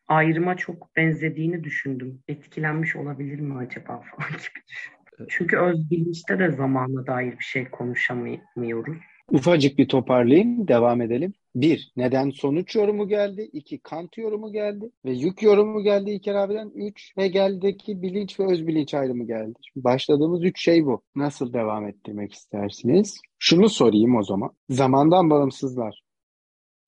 ayrıma 0.07 0.57
çok 0.57 0.95
benzediğini 0.95 1.63
düşündüm. 1.63 2.19
Etkilenmiş 2.27 2.95
olabilir 2.95 3.39
mi 3.39 3.57
acaba 3.57 4.01
falan 4.01 4.29
gibi 4.31 4.63
düşündüm. 4.67 5.27
Çünkü 5.29 5.57
öz 5.57 5.91
bilinçte 5.91 6.39
de 6.39 6.51
zamana 6.51 7.07
dair 7.07 7.31
bir 7.39 7.43
şey 7.43 7.65
konuşamıyoruz. 7.65 8.97
Ufacık 9.31 9.77
bir 9.77 9.87
toparlayayım, 9.87 10.67
devam 10.67 11.01
edelim. 11.01 11.33
Bir, 11.55 11.91
neden 11.97 12.29
sonuç 12.29 12.75
yorumu 12.75 13.07
geldi. 13.07 13.49
İki, 13.53 13.79
Kant 13.79 14.17
yorumu 14.17 14.51
geldi. 14.51 14.91
Ve 15.05 15.11
yük 15.11 15.43
yorumu 15.43 15.83
geldi 15.83 16.11
İlker 16.11 16.35
abiden. 16.35 16.71
Üç, 16.75 17.11
Hegel'deki 17.17 18.01
bilinç 18.01 18.39
ve 18.39 18.45
öz 18.45 18.67
bilinç 18.67 18.93
ayrımı 18.93 19.27
geldi. 19.27 19.53
Şimdi 19.61 19.83
başladığımız 19.83 20.43
üç 20.43 20.63
şey 20.63 20.85
bu. 20.85 21.01
Nasıl 21.15 21.53
devam 21.53 21.87
ettirmek 21.87 22.33
istersiniz? 22.33 23.21
Şunu 23.39 23.69
sorayım 23.69 24.15
o 24.15 24.23
zaman. 24.23 24.51
Zamandan 24.69 25.29
bağımsızlar. 25.29 26.04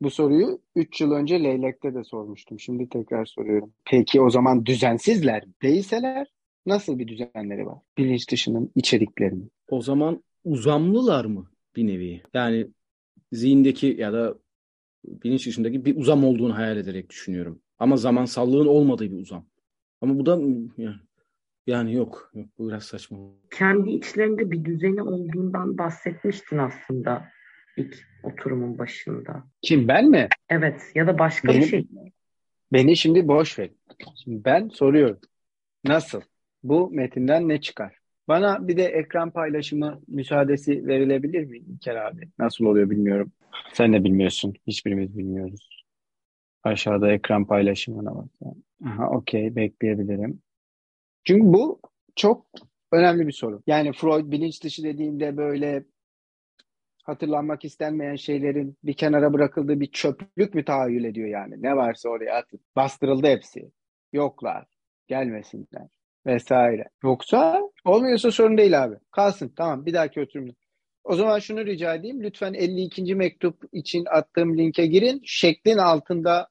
Bu 0.01 0.09
soruyu 0.09 0.61
3 0.75 1.01
yıl 1.01 1.11
önce 1.11 1.43
Leylek'te 1.43 1.93
de 1.93 2.03
sormuştum. 2.03 2.59
Şimdi 2.59 2.89
tekrar 2.89 3.25
soruyorum. 3.25 3.73
Peki 3.85 4.21
o 4.21 4.29
zaman 4.29 4.65
düzensizler? 4.65 5.43
Değilseler 5.61 6.27
Nasıl 6.67 6.99
bir 6.99 7.07
düzenleri 7.07 7.65
var? 7.65 7.77
Bilinç 7.97 8.31
dışının 8.31 8.71
içeriklerinin. 8.75 9.51
O 9.69 9.81
zaman 9.81 10.23
uzamlılar 10.43 11.25
mı 11.25 11.51
bir 11.75 11.87
nevi? 11.87 12.21
Yani 12.33 12.67
zihindeki 13.31 13.95
ya 13.99 14.13
da 14.13 14.35
bilinç 15.05 15.47
dışındaki 15.47 15.85
bir 15.85 15.95
uzam 15.95 16.23
olduğunu 16.23 16.57
hayal 16.57 16.77
ederek 16.77 17.09
düşünüyorum. 17.09 17.61
Ama 17.79 17.97
zamansallığın 17.97 18.67
olmadığı 18.67 19.11
bir 19.11 19.21
uzam. 19.21 19.45
Ama 20.01 20.19
bu 20.19 20.25
da 20.25 20.31
yani, 20.77 20.95
yani 21.67 21.93
yok, 21.93 22.31
yok. 22.33 22.47
Bu 22.57 22.69
biraz 22.69 22.83
saçma. 22.83 23.17
Kendi 23.51 23.89
içlerinde 23.89 24.51
bir 24.51 24.65
düzeni 24.65 25.01
olduğundan 25.01 25.77
bahsetmiştin 25.77 26.57
aslında 26.57 27.29
ilk 27.77 28.07
oturumun 28.23 28.77
başında. 28.77 29.43
Kim 29.61 29.87
ben 29.87 30.09
mi? 30.09 30.27
Evet 30.49 30.81
ya 30.95 31.07
da 31.07 31.19
başka 31.19 31.47
Benim, 31.47 31.61
bir 31.61 31.67
şey. 31.67 31.87
Beni 32.73 32.97
şimdi 32.97 33.27
boş 33.27 33.59
ver. 33.59 33.69
Şimdi 34.23 34.45
ben 34.45 34.67
soruyorum. 34.67 35.19
Nasıl? 35.83 36.21
Bu 36.63 36.91
metinden 36.91 37.49
ne 37.49 37.61
çıkar? 37.61 37.97
Bana 38.27 38.67
bir 38.67 38.77
de 38.77 38.83
ekran 38.83 39.31
paylaşımı 39.31 40.01
müsaadesi 40.07 40.87
verilebilir 40.87 41.45
mi 41.45 41.57
İlker 41.57 41.95
abi? 41.95 42.29
Nasıl 42.39 42.65
oluyor 42.65 42.89
bilmiyorum. 42.89 43.31
Sen 43.73 43.93
de 43.93 44.03
bilmiyorsun. 44.03 44.53
Hiçbirimiz 44.67 45.17
bilmiyoruz. 45.17 45.83
Aşağıda 46.63 47.11
ekran 47.11 47.45
paylaşımına 47.45 48.15
bak. 48.15 48.25
Aha 48.85 49.09
okey 49.09 49.55
bekleyebilirim. 49.55 50.41
Çünkü 51.23 51.53
bu 51.53 51.79
çok 52.15 52.45
önemli 52.91 53.27
bir 53.27 53.31
soru. 53.31 53.61
Yani 53.67 53.93
Freud 53.93 54.31
bilinç 54.31 54.63
dışı 54.63 54.83
dediğinde 54.83 55.37
böyle 55.37 55.83
hatırlanmak 57.07 57.65
istenmeyen 57.65 58.15
şeylerin 58.15 58.77
bir 58.83 58.93
kenara 58.93 59.33
bırakıldığı 59.33 59.79
bir 59.79 59.91
çöplük 59.91 60.53
mü 60.53 60.65
tahayyül 60.65 61.03
ediyor 61.03 61.27
yani? 61.27 61.61
Ne 61.61 61.75
varsa 61.75 62.09
oraya 62.09 62.35
atın. 62.35 62.59
Bastırıldı 62.75 63.27
hepsi. 63.27 63.71
Yoklar. 64.13 64.65
Gelmesinler 65.07 65.87
vesaire. 66.25 66.89
Yoksa 67.03 67.61
olmuyorsa 67.85 68.31
sorun 68.31 68.57
değil 68.57 68.83
abi. 68.83 68.95
Kalsın 69.11 69.53
tamam 69.55 69.85
bir 69.85 69.93
dahaki 69.93 70.21
oturumda. 70.21 70.53
O 71.03 71.15
zaman 71.15 71.39
şunu 71.39 71.65
rica 71.65 71.95
edeyim. 71.95 72.23
Lütfen 72.23 72.53
52. 72.53 73.15
mektup 73.15 73.63
için 73.71 74.05
attığım 74.09 74.57
linke 74.57 74.85
girin. 74.85 75.21
Şeklin 75.25 75.77
altında 75.77 76.47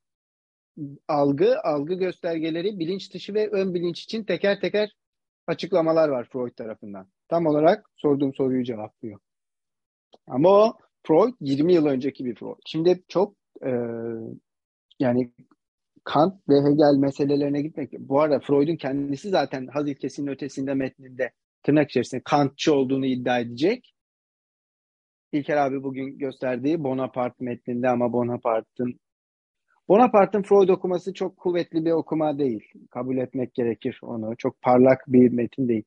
algı, 1.08 1.60
algı 1.64 1.94
göstergeleri, 1.94 2.78
bilinç 2.78 3.14
dışı 3.14 3.34
ve 3.34 3.48
ön 3.48 3.74
bilinç 3.74 4.02
için 4.02 4.24
teker 4.24 4.60
teker 4.60 4.96
açıklamalar 5.46 6.08
var 6.08 6.28
Freud 6.32 6.52
tarafından. 6.56 7.08
Tam 7.28 7.46
olarak 7.46 7.90
sorduğum 7.96 8.34
soruyu 8.34 8.64
cevaplıyor. 8.64 9.18
Ama 10.26 10.48
o 10.48 10.78
Freud 11.06 11.34
20 11.40 11.74
yıl 11.74 11.86
önceki 11.86 12.24
bir 12.24 12.34
Freud. 12.34 12.58
Şimdi 12.66 13.02
çok 13.08 13.34
e, 13.66 13.70
yani 15.00 15.32
Kant 16.04 16.48
ve 16.48 16.54
Hegel 16.54 16.96
meselelerine 16.98 17.62
gitmek. 17.62 17.92
Bu 17.92 18.20
arada 18.20 18.40
Freud'un 18.40 18.76
kendisi 18.76 19.30
zaten 19.30 19.66
haz 19.66 19.88
ilkesinin 19.88 20.26
ötesinde 20.26 20.74
metninde 20.74 21.32
tırnak 21.62 21.90
içerisinde 21.90 22.22
Kantçı 22.24 22.74
olduğunu 22.74 23.06
iddia 23.06 23.38
edecek. 23.38 23.94
İlker 25.32 25.56
abi 25.56 25.82
bugün 25.82 26.18
gösterdiği 26.18 26.84
Bonaparte 26.84 27.44
metninde 27.44 27.88
ama 27.88 28.12
Bonaparte'ın 28.12 29.00
Bonaparte'ın 29.88 30.42
Freud 30.42 30.68
okuması 30.68 31.14
çok 31.14 31.36
kuvvetli 31.36 31.84
bir 31.84 31.90
okuma 31.90 32.38
değil. 32.38 32.64
Kabul 32.90 33.16
etmek 33.16 33.54
gerekir 33.54 33.98
onu. 34.02 34.36
Çok 34.38 34.62
parlak 34.62 35.04
bir 35.08 35.32
metin 35.32 35.68
değil. 35.68 35.84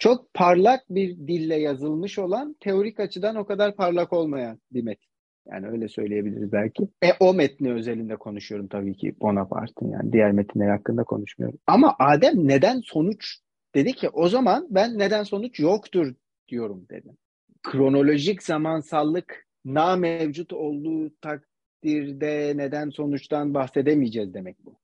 Çok 0.00 0.34
parlak 0.34 0.80
bir 0.90 1.16
dille 1.16 1.56
yazılmış 1.56 2.18
olan 2.18 2.56
teorik 2.60 3.00
açıdan 3.00 3.36
o 3.36 3.44
kadar 3.44 3.76
parlak 3.76 4.12
olmayan 4.12 4.60
bir 4.72 4.82
metin. 4.82 5.10
Yani 5.50 5.66
öyle 5.66 5.88
söyleyebiliriz 5.88 6.52
belki. 6.52 6.88
E 7.02 7.08
o 7.20 7.34
metni 7.34 7.72
özelinde 7.72 8.16
konuşuyorum 8.16 8.68
tabii 8.68 8.96
ki 8.96 9.14
Bonaparte'ın 9.20 9.90
yani 9.90 10.12
diğer 10.12 10.32
metinler 10.32 10.68
hakkında 10.68 11.04
konuşmuyorum. 11.04 11.58
Ama 11.66 11.96
Adem 11.98 12.48
neden 12.48 12.80
sonuç 12.80 13.38
dedi 13.74 13.92
ki 13.92 14.08
o 14.08 14.28
zaman 14.28 14.66
ben 14.70 14.98
neden 14.98 15.22
sonuç 15.22 15.60
yoktur 15.60 16.14
diyorum 16.48 16.86
dedim. 16.90 17.16
Kronolojik 17.62 18.42
zamansallık 18.42 19.46
na 19.64 19.96
mevcut 19.96 20.52
olduğu 20.52 21.10
takdirde 21.20 22.52
neden 22.56 22.90
sonuçtan 22.90 23.54
bahsedemeyeceğiz 23.54 24.34
demek 24.34 24.64
bu. 24.64 24.78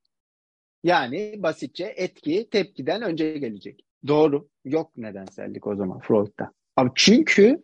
Yani 0.85 1.35
basitçe 1.39 1.85
etki 1.97 2.49
tepkiden 2.51 3.03
önce 3.03 3.39
gelecek. 3.39 3.86
Doğru. 4.07 4.49
Yok 4.64 4.97
nedensellik 4.97 5.66
o 5.66 5.76
zaman 5.76 6.01
Freud'da. 6.01 6.53
Ama 6.76 6.92
çünkü 6.94 7.62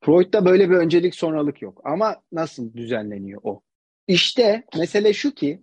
Freud'da 0.00 0.44
böyle 0.44 0.70
bir 0.70 0.74
öncelik 0.74 1.14
sonralık 1.14 1.62
yok. 1.62 1.80
Ama 1.84 2.22
nasıl 2.32 2.72
düzenleniyor 2.72 3.40
o? 3.44 3.60
İşte 4.08 4.64
mesele 4.76 5.12
şu 5.12 5.34
ki 5.34 5.62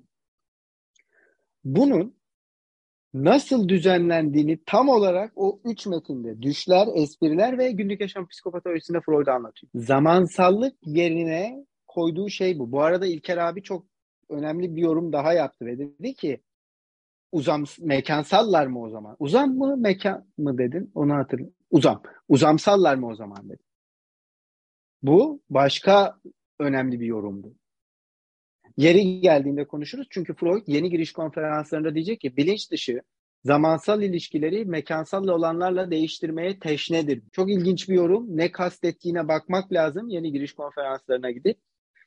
bunun 1.64 2.16
nasıl 3.14 3.70
düzenlendiğini 3.70 4.60
tam 4.66 4.90
olarak 4.90 5.32
o 5.36 5.62
üç 5.66 5.86
metinde 5.86 6.42
düşler, 6.42 6.88
espriler 6.96 7.58
ve 7.58 7.72
günlük 7.72 8.02
yaşam 8.02 8.28
psikopatolojisinde 8.28 9.02
Freud 9.02 9.28
anlatıyor. 9.28 9.72
Zamansallık 9.76 10.76
yerine 10.86 11.66
koyduğu 11.88 12.30
şey 12.30 12.60
bu. 12.60 12.72
Bu 12.72 12.82
arada 12.82 13.06
İlker 13.06 13.38
abi 13.38 13.64
çok 13.64 13.86
önemli 14.30 14.76
bir 14.76 14.82
yorum 14.82 15.14
daha 15.14 15.34
yaptı 15.34 15.66
ve 15.66 15.80
dedi 15.80 16.14
ki 16.14 16.42
uzam 17.34 17.64
mekansallar 17.80 18.68
mı 18.68 18.82
o 18.82 18.90
zaman? 18.90 19.16
Uzam 19.20 19.58
mı 19.58 19.78
mekan 19.78 20.26
mı 20.38 20.58
dedin? 20.58 20.92
Onu 20.96 21.14
hatırlıyorum. 21.14 21.56
Uzam. 21.72 22.02
Uzamsallar 22.30 22.96
mı 22.96 23.08
o 23.08 23.16
zaman 23.16 23.50
dedin. 23.50 23.66
Bu 25.02 25.42
başka 25.50 26.20
önemli 26.60 27.00
bir 27.00 27.06
yorumdu. 27.06 27.56
Yeri 28.78 29.22
geldiğinde 29.22 29.68
konuşuruz. 29.68 30.08
Çünkü 30.10 30.34
Freud 30.34 30.64
yeni 30.68 30.90
giriş 30.90 31.14
konferanslarında 31.14 31.96
diyecek 31.96 32.22
ki 32.22 32.38
bilinç 32.38 32.72
dışı 32.72 33.02
zamansal 33.44 34.02
ilişkileri 34.02 34.66
mekansal 34.66 35.28
olanlarla 35.28 35.92
değiştirmeye 35.92 36.60
teşnedir. 36.60 37.24
Çok 37.32 37.52
ilginç 37.52 37.90
bir 37.90 37.96
yorum. 37.96 38.38
Ne 38.38 38.52
kastettiğine 38.52 39.28
bakmak 39.28 39.74
lazım 39.74 40.10
yeni 40.10 40.32
giriş 40.32 40.54
konferanslarına 40.54 41.32
gidip. 41.32 41.58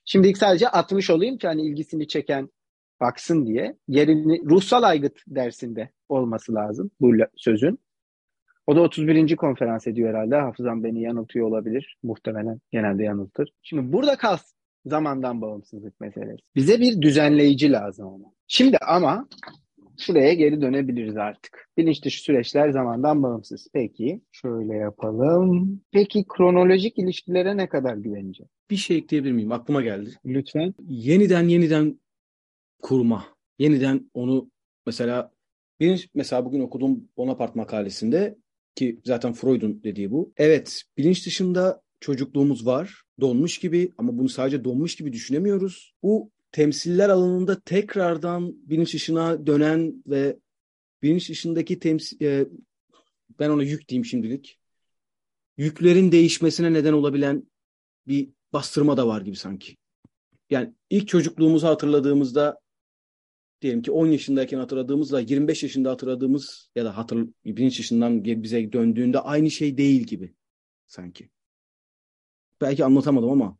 Şimdilik 0.04 0.38
sadece 0.38 0.68
atmış 0.68 1.10
olayım 1.10 1.38
ki 1.38 1.46
hani 1.46 1.62
ilgisini 1.62 2.08
çeken 2.08 2.50
baksın 3.00 3.46
diye. 3.46 3.76
Yerini 3.88 4.50
ruhsal 4.50 4.82
aygıt 4.82 5.18
dersinde 5.28 5.90
olması 6.08 6.54
lazım 6.54 6.90
bu 7.00 7.12
sözün. 7.36 7.78
O 8.66 8.76
da 8.76 8.80
31. 8.80 9.36
konferans 9.36 9.86
ediyor 9.86 10.14
herhalde. 10.14 10.36
Hafızam 10.36 10.84
beni 10.84 11.02
yanıltıyor 11.02 11.46
olabilir. 11.46 11.98
Muhtemelen 12.02 12.60
genelde 12.70 13.04
yanıltır. 13.04 13.52
Şimdi 13.62 13.92
burada 13.92 14.16
kas 14.16 14.54
zamandan 14.86 15.40
bağımsızlık 15.40 16.00
meselesi. 16.00 16.42
Bize 16.56 16.80
bir 16.80 17.02
düzenleyici 17.02 17.72
lazım 17.72 18.06
ama. 18.06 18.32
Şimdi 18.48 18.78
ama 18.78 19.28
şuraya 19.98 20.34
geri 20.34 20.60
dönebiliriz 20.60 21.16
artık. 21.16 21.68
Bilinç 21.76 22.04
dışı 22.04 22.22
süreçler 22.22 22.70
zamandan 22.70 23.22
bağımsız. 23.22 23.68
Peki 23.72 24.20
şöyle 24.32 24.74
yapalım. 24.74 25.80
Peki 25.92 26.24
kronolojik 26.28 26.98
ilişkilere 26.98 27.56
ne 27.56 27.68
kadar 27.68 27.96
güveneceğim? 27.96 28.48
Bir 28.70 28.76
şey 28.76 28.96
ekleyebilir 28.96 29.32
miyim? 29.32 29.52
Aklıma 29.52 29.82
geldi. 29.82 30.10
Lütfen. 30.26 30.74
Yeniden 30.88 31.42
yeniden 31.48 32.00
kurma. 32.82 33.26
Yeniden 33.58 34.10
onu 34.14 34.50
mesela 34.86 35.30
bir 35.80 36.10
mesela 36.14 36.44
bugün 36.44 36.60
okuduğum 36.60 37.08
Bonaparte 37.16 37.58
makalesinde 37.58 38.36
ki 38.74 39.00
zaten 39.04 39.32
Freud'un 39.32 39.82
dediği 39.82 40.10
bu. 40.10 40.32
Evet, 40.36 40.82
bilinç 40.96 41.26
dışında 41.26 41.82
çocukluğumuz 42.00 42.66
var. 42.66 43.02
Donmuş 43.20 43.58
gibi 43.58 43.92
ama 43.98 44.18
bunu 44.18 44.28
sadece 44.28 44.64
donmuş 44.64 44.96
gibi 44.96 45.12
düşünemiyoruz. 45.12 45.94
Bu 46.02 46.30
temsiller 46.52 47.08
alanında 47.08 47.60
tekrardan 47.60 48.54
bilinç 48.70 48.94
dışına 48.94 49.46
dönen 49.46 50.04
ve 50.06 50.36
bilinç 51.02 51.30
dışındaki 51.30 51.78
temsil 51.78 52.22
e, 52.22 52.46
ben 53.38 53.50
ona 53.50 53.62
yük 53.62 53.88
diyeyim 53.88 54.04
şimdilik. 54.04 54.58
Yüklerin 55.56 56.12
değişmesine 56.12 56.72
neden 56.72 56.92
olabilen 56.92 57.50
bir 58.06 58.28
bastırma 58.52 58.96
da 58.96 59.06
var 59.06 59.20
gibi 59.20 59.36
sanki. 59.36 59.76
Yani 60.50 60.72
ilk 60.90 61.08
çocukluğumuzu 61.08 61.66
hatırladığımızda 61.66 62.58
diyelim 63.62 63.82
ki 63.82 63.90
10 63.90 64.06
yaşındayken 64.06 64.58
hatırladığımızla 64.58 65.20
25 65.20 65.62
yaşında 65.62 65.90
hatırladığımız 65.90 66.70
ya 66.76 66.84
da 66.84 66.96
hatır, 66.96 67.28
bilinç 67.44 67.78
yaşından 67.78 68.24
bize 68.24 68.72
döndüğünde 68.72 69.20
aynı 69.20 69.50
şey 69.50 69.78
değil 69.78 70.02
gibi 70.02 70.34
sanki. 70.86 71.30
Belki 72.60 72.84
anlatamadım 72.84 73.30
ama 73.30 73.56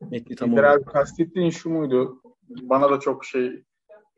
metni 0.00 0.36
tam 0.36 0.52
olarak. 0.52 0.78
Abi 0.78 0.84
kastettiğin 0.84 1.50
şu 1.50 1.70
muydu? 1.70 2.22
Bana 2.48 2.90
da 2.90 3.00
çok 3.00 3.24
şey 3.24 3.62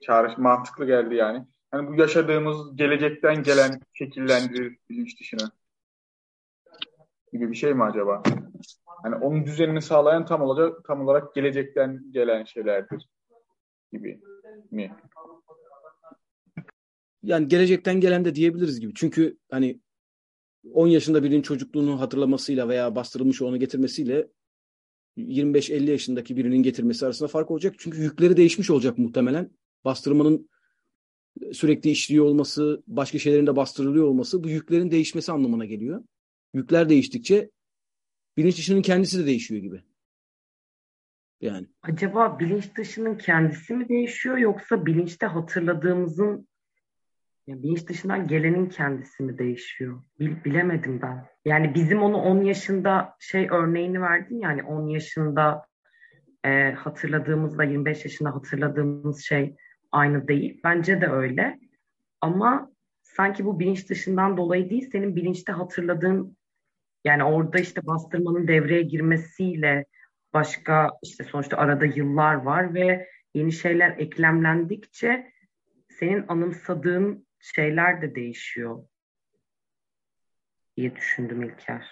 çağrış 0.03 0.39
mantıklı 0.39 0.87
geldi 0.87 1.15
yani. 1.15 1.47
Hani 1.71 1.89
bu 1.89 1.95
yaşadığımız 2.01 2.77
gelecekten 2.77 3.43
gelen 3.43 3.81
şekillendirir 3.93 4.79
bilinç 4.91 5.21
dışına 5.21 5.51
gibi 7.33 7.51
bir 7.51 7.57
şey 7.57 7.75
mi 7.75 7.85
acaba? 7.85 8.23
Hani 9.03 9.15
onun 9.15 9.47
düzenini 9.47 9.83
sağlayan 9.83 10.27
tam 10.27 10.43
olacak 10.43 10.85
tam 10.85 11.01
olarak 11.01 11.35
gelecekten 11.35 12.05
gelen 12.11 12.45
şeylerdir 12.45 13.09
gibi 13.93 14.21
mi? 14.71 14.93
Yani 17.23 17.49
gelecekten 17.49 18.01
gelen 18.01 18.25
de 18.25 18.35
diyebiliriz 18.35 18.81
gibi. 18.81 18.93
Çünkü 18.95 19.39
hani 19.51 19.81
10 20.73 20.87
yaşında 20.87 21.23
birinin 21.23 21.43
çocukluğunu 21.43 22.01
hatırlamasıyla 22.01 22.69
veya 22.69 22.95
bastırılmış 22.95 23.43
onu 23.43 23.59
getirmesiyle 23.59 24.29
25-50 25.17 25.91
yaşındaki 25.91 26.37
birinin 26.37 26.63
getirmesi 26.63 27.07
arasında 27.07 27.29
fark 27.29 27.51
olacak. 27.51 27.75
Çünkü 27.79 28.01
yükleri 28.03 28.37
değişmiş 28.37 28.71
olacak 28.71 28.99
muhtemelen. 28.99 29.51
Bastırmanın 29.85 30.49
sürekli 31.53 31.91
işliyor 31.91 32.25
olması, 32.25 32.83
başka 32.87 33.19
şeylerin 33.19 33.47
de 33.47 33.57
bastırılıyor 33.57 34.05
olması 34.05 34.45
bu 34.45 34.49
yüklerin 34.49 34.91
değişmesi 34.91 35.33
anlamına 35.33 35.65
geliyor. 35.65 36.05
Yükler 36.55 36.89
değiştikçe 36.89 37.51
bilinç 38.37 38.59
dışının 38.59 38.83
kendisi 38.83 39.19
de 39.19 39.27
değişiyor 39.27 39.63
gibi. 39.63 39.83
Yani. 41.45 41.67
Acaba 41.83 42.39
bilinç 42.39 42.77
dışının 42.77 43.15
kendisi 43.15 43.75
mi 43.75 43.89
değişiyor 43.89 44.37
yoksa 44.37 44.87
bilinçte 44.87 45.27
hatırladığımızın 45.27 46.49
ya 47.47 47.63
bilinç 47.63 47.89
dışından 47.89 48.27
gelenin 48.27 48.69
kendisi 48.69 49.23
mi 49.23 49.39
değişiyor? 49.39 50.03
Bil, 50.21 50.45
bilemedim 50.45 51.03
ben. 51.03 51.27
Yani 51.45 51.75
bizim 51.75 52.03
onu 52.03 52.17
10 52.17 52.43
yaşında 52.43 53.17
şey 53.21 53.49
örneğini 53.51 54.01
verdin 54.01 54.41
yani 54.41 54.63
10 54.63 54.89
yaşında 54.89 55.67
e, 56.45 56.73
hatırladığımızla 56.73 57.65
25 57.65 58.05
yaşında 58.05 58.35
hatırladığımız 58.35 59.25
şey 59.25 59.57
aynı 59.93 60.29
değil. 60.29 60.61
Bence 60.65 61.01
de 61.01 61.07
öyle. 61.07 61.59
Ama 62.21 62.71
sanki 63.03 63.45
bu 63.45 63.61
bilinç 63.61 63.91
dışından 63.91 64.37
dolayı 64.37 64.71
değil, 64.71 64.91
senin 64.93 65.17
bilinçte 65.17 65.53
hatırladığın 65.53 66.37
yani 67.05 67.25
orada 67.25 67.59
işte 67.59 67.87
bastırmanın 67.87 68.49
devreye 68.49 68.83
girmesiyle 68.83 69.85
başka 70.35 70.91
işte 71.03 71.25
sonuçta 71.25 71.57
arada 71.57 71.87
yıllar 71.87 72.35
var 72.35 72.75
ve 72.75 73.09
yeni 73.35 73.53
şeyler 73.53 73.99
eklemlendikçe 73.99 75.33
senin 75.99 76.25
anımsadığın 76.29 77.27
şeyler 77.41 78.03
de 78.03 78.15
değişiyor 78.15 78.85
diye 80.77 80.97
düşündüm 80.97 81.43
İlker. 81.43 81.87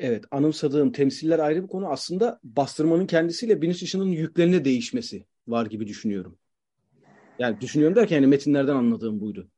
Evet, 0.00 0.24
anımsadığım 0.30 0.92
temsiller 0.92 1.38
ayrı 1.38 1.62
bir 1.62 1.68
konu. 1.68 1.88
Aslında 1.88 2.40
bastırmanın 2.44 3.06
kendisiyle 3.06 3.62
bilinç 3.62 3.82
dışının 3.82 4.08
yüklerine 4.08 4.64
değişmesi 4.64 5.24
var 5.48 5.66
gibi 5.66 5.86
düşünüyorum. 5.86 6.38
Yani 7.38 7.60
düşünüyorum 7.60 7.96
derken 7.96 8.16
yani 8.16 8.26
metinlerden 8.26 8.76
anladığım 8.76 9.20
buydu. 9.20 9.48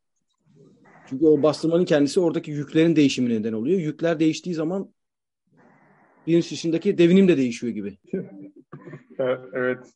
Çünkü 1.09 1.27
o 1.27 1.43
bastırmanın 1.43 1.85
kendisi 1.85 2.21
oradaki 2.21 2.51
yüklerin 2.51 2.97
değişimi 2.97 3.31
neden 3.31 3.53
oluyor. 3.53 3.81
Yükler 3.81 4.21
değiştiği 4.21 4.55
zaman 4.55 4.95
bilinç 6.29 6.51
dışındaki 6.53 6.99
devinim 6.99 7.29
de 7.29 7.37
değişiyor 7.37 7.73
gibi. 7.73 7.99
evet. 9.53 9.93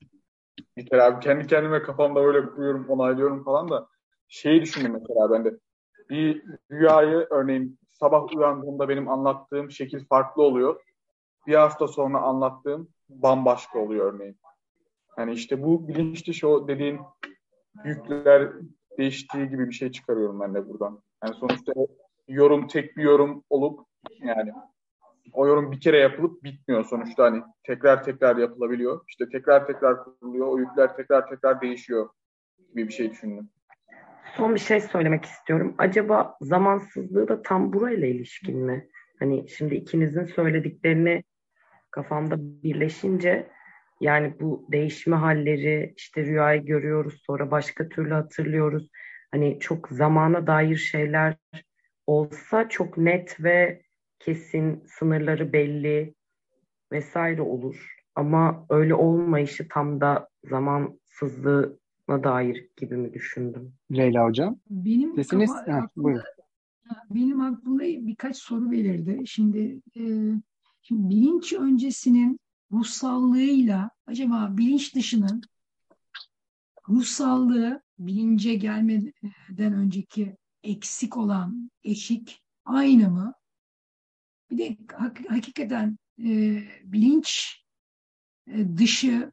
Bir 0.76 0.92
abi 0.92 1.20
kendi 1.20 1.46
kendime 1.46 1.82
kafamda 1.82 2.20
öyle 2.20 2.46
kuruyorum, 2.46 2.88
onaylıyorum 2.88 3.44
falan 3.44 3.70
da 3.70 3.88
şeyi 4.28 4.62
düşündüm 4.62 4.92
mesela 4.92 5.30
ben 5.30 5.44
de. 5.44 5.58
Bir 6.10 6.42
rüyayı 6.70 7.26
örneğin 7.30 7.78
sabah 7.88 8.36
uyandığımda 8.36 8.88
benim 8.88 9.08
anlattığım 9.08 9.70
şekil 9.70 10.04
farklı 10.04 10.42
oluyor. 10.42 10.80
Bir 11.46 11.54
hafta 11.54 11.88
sonra 11.88 12.20
anlattığım 12.20 12.88
bambaşka 13.08 13.78
oluyor 13.78 14.14
örneğin. 14.14 14.36
Hani 15.08 15.32
işte 15.32 15.62
bu 15.62 15.88
bilinç 15.88 16.28
dışı 16.28 16.48
o 16.48 16.68
dediğin 16.68 17.00
yükler 17.84 18.52
değiştiği 18.98 19.48
gibi 19.48 19.68
bir 19.68 19.74
şey 19.74 19.92
çıkarıyorum 19.92 20.40
ben 20.40 20.54
de 20.54 20.68
buradan. 20.68 21.02
Yani 21.24 21.34
sonuçta 21.34 21.72
yorum 22.28 22.66
tek 22.66 22.96
bir 22.96 23.02
yorum 23.02 23.44
olup 23.50 23.80
yani 24.20 24.52
o 25.32 25.46
yorum 25.46 25.72
bir 25.72 25.80
kere 25.80 25.98
yapılıp 25.98 26.42
bitmiyor 26.42 26.84
sonuçta 26.84 27.24
hani 27.24 27.42
tekrar 27.64 28.04
tekrar 28.04 28.36
yapılabiliyor. 28.36 29.00
İşte 29.08 29.28
tekrar 29.28 29.66
tekrar 29.66 30.04
kuruluyor. 30.04 30.46
O 30.46 30.58
yükler 30.58 30.96
tekrar 30.96 31.28
tekrar 31.28 31.60
değişiyor 31.60 32.08
gibi 32.74 32.88
bir 32.88 32.92
şey 32.92 33.10
düşündüm. 33.10 33.48
Son 34.36 34.54
bir 34.54 34.60
şey 34.60 34.80
söylemek 34.80 35.24
istiyorum. 35.24 35.74
Acaba 35.78 36.36
zamansızlığı 36.40 37.28
da 37.28 37.42
tam 37.42 37.72
burayla 37.72 38.06
ilişkin 38.08 38.58
mi? 38.58 38.88
Hani 39.18 39.48
şimdi 39.48 39.74
ikinizin 39.74 40.24
söylediklerini 40.24 41.24
kafamda 41.90 42.34
birleşince 42.38 43.48
yani 44.00 44.34
bu 44.40 44.66
değişme 44.72 45.16
halleri 45.16 45.94
işte 45.96 46.22
rüyayı 46.22 46.64
görüyoruz 46.64 47.22
sonra 47.26 47.50
başka 47.50 47.88
türlü 47.88 48.14
hatırlıyoruz. 48.14 48.88
Hani 49.30 49.60
çok 49.60 49.88
zamana 49.88 50.46
dair 50.46 50.76
şeyler 50.76 51.36
olsa 52.06 52.68
çok 52.68 52.98
net 52.98 53.44
ve 53.44 53.82
kesin 54.22 54.84
sınırları 54.86 55.52
belli 55.52 56.14
vesaire 56.92 57.42
olur. 57.42 57.96
Ama 58.14 58.66
öyle 58.70 58.94
olmayışı 58.94 59.68
tam 59.68 60.00
da 60.00 60.28
zamansızlığına 60.50 62.24
dair 62.24 62.68
gibi 62.76 62.96
mi 62.96 63.12
düşündüm? 63.14 63.74
Leyla 63.92 64.24
Hocam. 64.24 64.58
Benim 64.70 65.14
Sesiniz, 65.14 65.50
kafa- 65.50 65.72
ha, 65.72 65.78
aklımda, 65.78 66.04
buyurun. 66.04 66.24
benim 67.10 67.40
aklımda 67.40 67.82
birkaç 67.82 68.36
soru 68.36 68.70
belirdi. 68.70 69.22
Şimdi, 69.26 69.80
e, 69.96 70.02
şimdi 70.82 71.10
bilinç 71.10 71.52
öncesinin 71.52 72.40
ruhsallığıyla 72.72 73.90
acaba 74.06 74.54
bilinç 74.58 74.94
dışının 74.94 75.42
ruhsallığı 76.88 77.82
bilince 77.98 78.54
gelmeden 78.54 79.72
önceki 79.72 80.36
eksik 80.62 81.16
olan 81.16 81.70
eşik 81.84 82.42
aynı 82.64 83.10
mı? 83.10 83.34
Bir 84.52 84.58
de 84.58 84.76
hak- 84.92 85.30
hakikaten 85.30 85.98
e, 86.18 86.62
bilinç 86.84 87.56
e, 88.46 88.76
dışı 88.78 89.32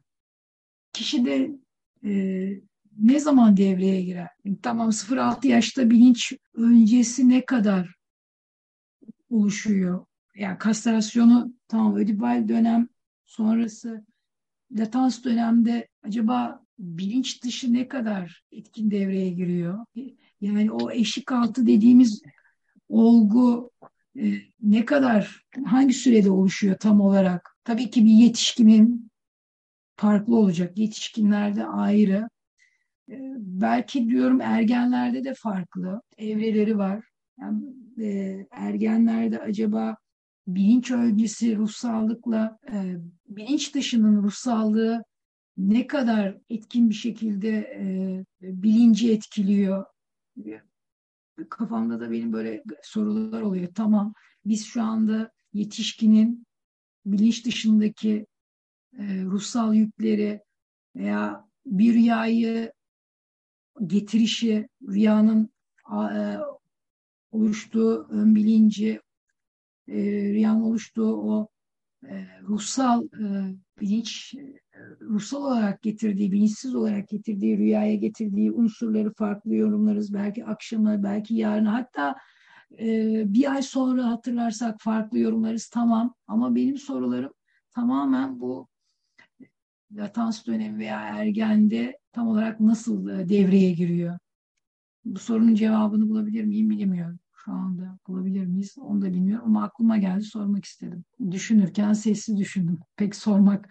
kişide 0.92 1.50
e, 2.04 2.12
ne 2.98 3.20
zaman 3.20 3.56
devreye 3.56 4.02
girer? 4.02 4.28
Tamam 4.62 4.92
0-6 4.92 5.46
yaşta 5.48 5.90
bilinç 5.90 6.32
öncesi 6.54 7.28
ne 7.28 7.44
kadar 7.44 7.94
oluşuyor? 9.30 10.06
Yani 10.34 10.58
kastrasyonu 10.58 11.54
tamam 11.68 11.96
ödipal 11.96 12.48
dönem 12.48 12.88
sonrası 13.24 14.04
latans 14.72 15.24
dönemde 15.24 15.88
acaba 16.02 16.64
bilinç 16.78 17.44
dışı 17.44 17.72
ne 17.72 17.88
kadar 17.88 18.44
etkin 18.52 18.90
devreye 18.90 19.30
giriyor? 19.30 19.86
Yani 20.40 20.72
o 20.72 20.90
eşik 20.90 21.32
altı 21.32 21.66
dediğimiz 21.66 22.22
olgu 22.88 23.70
ne 24.62 24.84
kadar 24.84 25.42
hangi 25.64 25.94
sürede 25.94 26.30
oluşuyor 26.30 26.76
tam 26.76 27.00
olarak? 27.00 27.56
Tabii 27.64 27.90
ki 27.90 28.04
bir 28.04 28.10
yetişkinin 28.10 29.10
farklı 29.96 30.36
olacak. 30.36 30.78
Yetişkinlerde 30.78 31.64
ayrı. 31.64 32.28
E, 33.10 33.16
belki 33.38 34.08
diyorum 34.08 34.40
ergenlerde 34.40 35.24
de 35.24 35.34
farklı 35.34 36.02
evreleri 36.18 36.78
var. 36.78 37.04
Yani, 37.40 37.64
e, 38.00 38.46
ergenlerde 38.50 39.40
acaba 39.40 39.96
bilinç 40.46 40.90
öncesi 40.90 41.56
ruhsallıkla 41.56 42.58
e, 42.72 42.96
bilinç 43.28 43.74
dışının 43.74 44.22
ruhsallığı 44.22 45.02
ne 45.56 45.86
kadar 45.86 46.38
etkin 46.50 46.90
bir 46.90 46.94
şekilde 46.94 47.50
e, 47.58 47.82
bilinci 48.42 49.12
etkiliyor? 49.12 49.84
Kafamda 51.48 52.00
da 52.00 52.10
benim 52.10 52.32
böyle 52.32 52.62
sorular 52.82 53.42
oluyor. 53.42 53.68
Tamam, 53.74 54.14
biz 54.44 54.66
şu 54.66 54.82
anda 54.82 55.32
yetişkinin 55.52 56.46
bilinç 57.06 57.46
dışındaki 57.46 58.26
e, 58.98 59.22
ruhsal 59.24 59.74
yükleri 59.74 60.40
veya 60.96 61.48
bir 61.66 61.94
rüyayı 61.94 62.72
getirişi, 63.86 64.68
rüyanın 64.88 65.50
e, 65.92 66.38
oluştuğu 67.30 68.06
ön 68.10 68.34
bilinci, 68.34 69.00
e, 69.88 69.94
rüyanın 70.32 70.62
oluştuğu 70.62 71.16
o 71.16 71.48
ruhsal 72.42 73.04
e, 73.04 73.54
bilinç, 73.80 74.34
e, 74.34 74.60
ruhsal 75.00 75.42
olarak 75.42 75.82
getirdiği, 75.82 76.32
bilinçsiz 76.32 76.74
olarak 76.74 77.08
getirdiği, 77.08 77.58
rüyaya 77.58 77.94
getirdiği 77.94 78.52
unsurları 78.52 79.12
farklı 79.14 79.54
yorumlarız. 79.54 80.14
Belki 80.14 80.44
akşama, 80.44 81.02
belki 81.02 81.34
yarın, 81.34 81.64
hatta 81.64 82.16
e, 82.78 83.22
bir 83.26 83.52
ay 83.52 83.62
sonra 83.62 84.06
hatırlarsak 84.06 84.76
farklı 84.80 85.18
yorumlarız. 85.18 85.68
Tamam 85.68 86.14
ama 86.26 86.54
benim 86.54 86.76
sorularım 86.76 87.32
tamamen 87.74 88.40
bu 88.40 88.68
latans 89.92 90.46
dönemi 90.46 90.78
veya 90.78 91.00
ergende 91.00 91.98
tam 92.12 92.28
olarak 92.28 92.60
nasıl 92.60 93.08
e, 93.08 93.28
devreye 93.28 93.70
giriyor? 93.72 94.18
Bu 95.04 95.18
sorunun 95.18 95.54
cevabını 95.54 96.08
bulabilir 96.08 96.44
miyim 96.44 96.70
bilmiyorum. 96.70 97.18
Şu 97.44 97.52
anda 97.52 97.98
bulabilir 98.08 98.46
miyiz 98.46 98.76
onu 98.78 99.02
da 99.02 99.12
bilmiyorum 99.12 99.46
ama 99.46 99.64
aklıma 99.64 99.96
geldi 99.96 100.22
sormak 100.22 100.64
istedim. 100.64 101.04
Düşünürken 101.30 101.92
sessiz 101.92 102.38
düşündüm. 102.38 102.78
Pek 102.96 103.14
sormak 103.14 103.68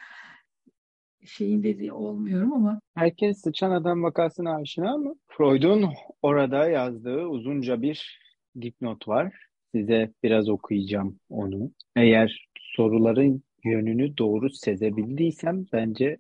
şeyin 1.26 1.64
dediği 1.64 1.92
olmuyorum 1.92 2.54
ama 2.54 2.82
Herkes 2.96 3.42
sıçan 3.42 3.72
adam 3.72 4.04
vakasına 4.04 4.56
aşina 4.56 4.98
mı? 4.98 5.14
Freud'un 5.28 5.86
orada 6.22 6.70
yazdığı 6.70 7.26
uzunca 7.26 7.82
bir 7.82 8.20
dipnot 8.62 9.08
var. 9.08 9.34
Size 9.76 10.14
biraz 10.24 10.50
okuyacağım 10.50 11.20
onu. 11.30 11.72
Eğer 11.96 12.50
soruların 12.60 13.44
yönünü 13.64 14.18
doğru 14.18 14.50
sezebildiysem 14.50 15.66
bence 15.74 16.18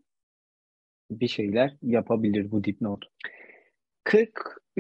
bir 1.12 1.28
şeyler 1.28 1.76
yapabilir 1.82 2.52
bu 2.52 2.64
dipnot. 2.64 3.06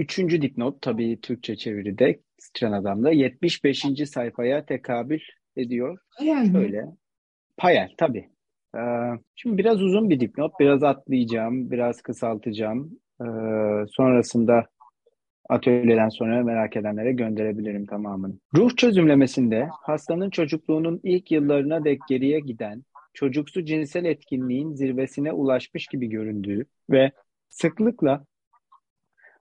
43. 0.07 0.41
dipnot 0.41 0.81
tabii 0.81 1.21
Türkçe 1.21 1.55
çeviride 1.55 2.19
Sıçan 2.37 2.71
Adam'da 2.71 3.11
75. 3.11 3.85
sayfaya 4.05 4.65
tekabül 4.65 5.19
ediyor. 5.57 5.97
hayal? 6.09 6.51
Şöyle. 6.51 6.85
Payel 7.57 7.89
tabii. 7.97 8.29
Ee, 8.75 8.79
şimdi 9.35 9.57
biraz 9.57 9.81
uzun 9.81 10.09
bir 10.09 10.19
dipnot. 10.19 10.51
Biraz 10.59 10.83
atlayacağım, 10.83 11.71
biraz 11.71 12.01
kısaltacağım. 12.01 12.99
Ee, 13.21 13.25
sonrasında 13.91 14.65
atölyeden 15.49 16.09
sonra 16.09 16.43
merak 16.43 16.77
edenlere 16.77 17.11
gönderebilirim 17.11 17.85
tamamını. 17.85 18.33
Ruh 18.55 18.75
çözümlemesinde 18.75 19.67
hastanın 19.81 20.29
çocukluğunun 20.29 20.99
ilk 21.03 21.31
yıllarına 21.31 21.85
dek 21.85 21.99
geriye 22.09 22.39
giden 22.39 22.83
çocuksu 23.13 23.65
cinsel 23.65 24.05
etkinliğin 24.05 24.73
zirvesine 24.73 25.31
ulaşmış 25.31 25.87
gibi 25.87 26.07
göründüğü 26.09 26.65
ve 26.89 27.11
sıklıkla 27.49 28.25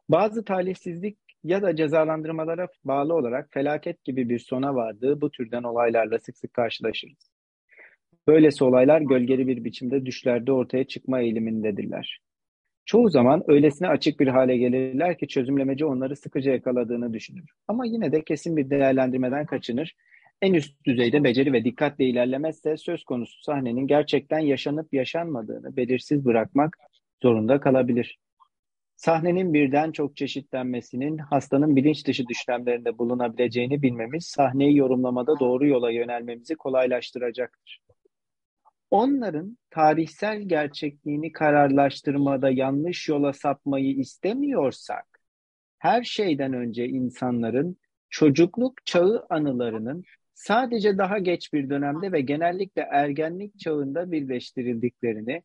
bazı 0.08 0.44
talihsizlik 0.44 1.18
ya 1.44 1.62
da 1.62 1.76
cezalandırmalara 1.76 2.68
bağlı 2.84 3.14
olarak 3.14 3.48
felaket 3.52 4.04
gibi 4.04 4.28
bir 4.28 4.38
sona 4.38 4.74
vardığı 4.74 5.20
bu 5.20 5.30
türden 5.30 5.62
olaylarla 5.62 6.18
sık 6.18 6.38
sık 6.38 6.52
karşılaşırız. 6.52 7.30
Böylesi 8.26 8.64
olaylar 8.64 9.00
gölgeli 9.00 9.46
bir 9.46 9.64
biçimde 9.64 10.06
düşlerde 10.06 10.52
ortaya 10.52 10.84
çıkma 10.84 11.20
eğilimindedirler. 11.20 12.20
Çoğu 12.84 13.10
zaman 13.10 13.42
öylesine 13.46 13.88
açık 13.88 14.20
bir 14.20 14.26
hale 14.26 14.56
gelirler 14.56 15.18
ki 15.18 15.28
çözümlemeci 15.28 15.84
onları 15.84 16.16
sıkıca 16.16 16.52
yakaladığını 16.52 17.14
düşünür. 17.14 17.50
Ama 17.68 17.86
yine 17.86 18.12
de 18.12 18.24
kesin 18.24 18.56
bir 18.56 18.70
değerlendirmeden 18.70 19.46
kaçınır. 19.46 19.94
En 20.42 20.54
üst 20.54 20.84
düzeyde 20.84 21.24
beceri 21.24 21.52
ve 21.52 21.64
dikkatle 21.64 22.04
ilerlemezse 22.04 22.76
söz 22.76 23.04
konusu 23.04 23.42
sahnenin 23.42 23.86
gerçekten 23.86 24.38
yaşanıp 24.38 24.94
yaşanmadığını 24.94 25.76
belirsiz 25.76 26.24
bırakmak 26.24 26.76
zorunda 27.22 27.60
kalabilir. 27.60 28.18
Sahnenin 28.98 29.54
birden 29.54 29.92
çok 29.92 30.16
çeşitlenmesinin 30.16 31.18
hastanın 31.18 31.76
bilinç 31.76 32.06
dışı 32.06 32.26
düşlemlerinde 32.26 32.98
bulunabileceğini 32.98 33.82
bilmemiz 33.82 34.26
sahneyi 34.26 34.76
yorumlamada 34.76 35.38
doğru 35.40 35.66
yola 35.66 35.90
yönelmemizi 35.90 36.56
kolaylaştıracaktır. 36.56 37.80
Onların 38.90 39.58
tarihsel 39.70 40.42
gerçekliğini 40.42 41.32
kararlaştırmada 41.32 42.50
yanlış 42.50 43.08
yola 43.08 43.32
sapmayı 43.32 43.94
istemiyorsak, 43.96 45.20
her 45.78 46.02
şeyden 46.02 46.52
önce 46.52 46.88
insanların 46.88 47.76
çocukluk 48.10 48.86
çağı 48.86 49.26
anılarının 49.30 50.04
sadece 50.34 50.98
daha 50.98 51.18
geç 51.18 51.52
bir 51.52 51.70
dönemde 51.70 52.12
ve 52.12 52.20
genellikle 52.20 52.82
ergenlik 52.82 53.58
çağında 53.58 54.12
birleştirildiklerini 54.12 55.42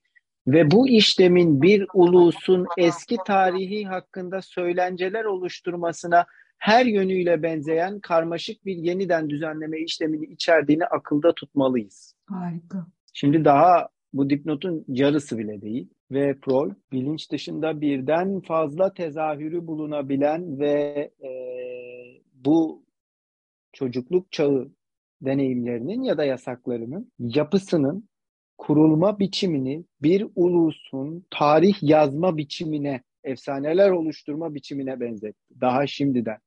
ve 0.48 0.72
bu 0.72 0.88
işlemin 0.88 1.61
bir 1.61 1.88
ulusun 1.94 2.65
eski 2.78 3.18
tarihi 3.26 3.86
hakkında 3.86 4.41
söylenceler 4.41 5.26
oluşturmasına 5.26 6.26
her 6.57 6.86
yönüyle 6.86 7.44
benzeyen 7.44 7.99
karmaşık 7.99 8.65
bir 8.65 8.76
yeniden 8.76 9.30
düzenleme 9.30 9.80
işlemini 9.80 10.26
içerdiğini 10.26 10.86
akılda 10.86 11.34
tutmalıyız. 11.34 12.15
Harika. 12.26 12.88
Şimdi 13.14 13.45
daha 13.45 13.90
bu 14.14 14.30
dipnotun 14.30 14.86
yarısı 14.88 15.38
bile 15.38 15.61
değil 15.61 15.90
ve 16.11 16.36
Freud 16.45 16.72
bilinç 16.91 17.32
dışında 17.32 17.82
birden 17.82 18.41
fazla 18.41 18.94
tezahürü 18.94 19.68
bulunabilen 19.68 20.60
ve 20.60 21.11
e, 21.24 21.32
bu 22.34 22.86
çocukluk 23.74 24.32
çağı 24.32 24.72
deneyimlerinin 25.22 26.02
ya 26.02 26.18
da 26.18 26.24
yasaklarının 26.24 27.11
yapısının 27.20 28.10
kurulma 28.58 29.20
biçimini 29.20 29.86
bir 30.02 30.28
ulusun 30.36 31.26
tarih 31.30 31.76
yazma 31.82 32.38
biçimine, 32.38 33.04
efsaneler 33.24 33.90
oluşturma 33.90 34.56
biçimine 34.56 35.00
benzetti. 35.00 35.54
Daha 35.62 35.88
şimdiden. 35.88 36.38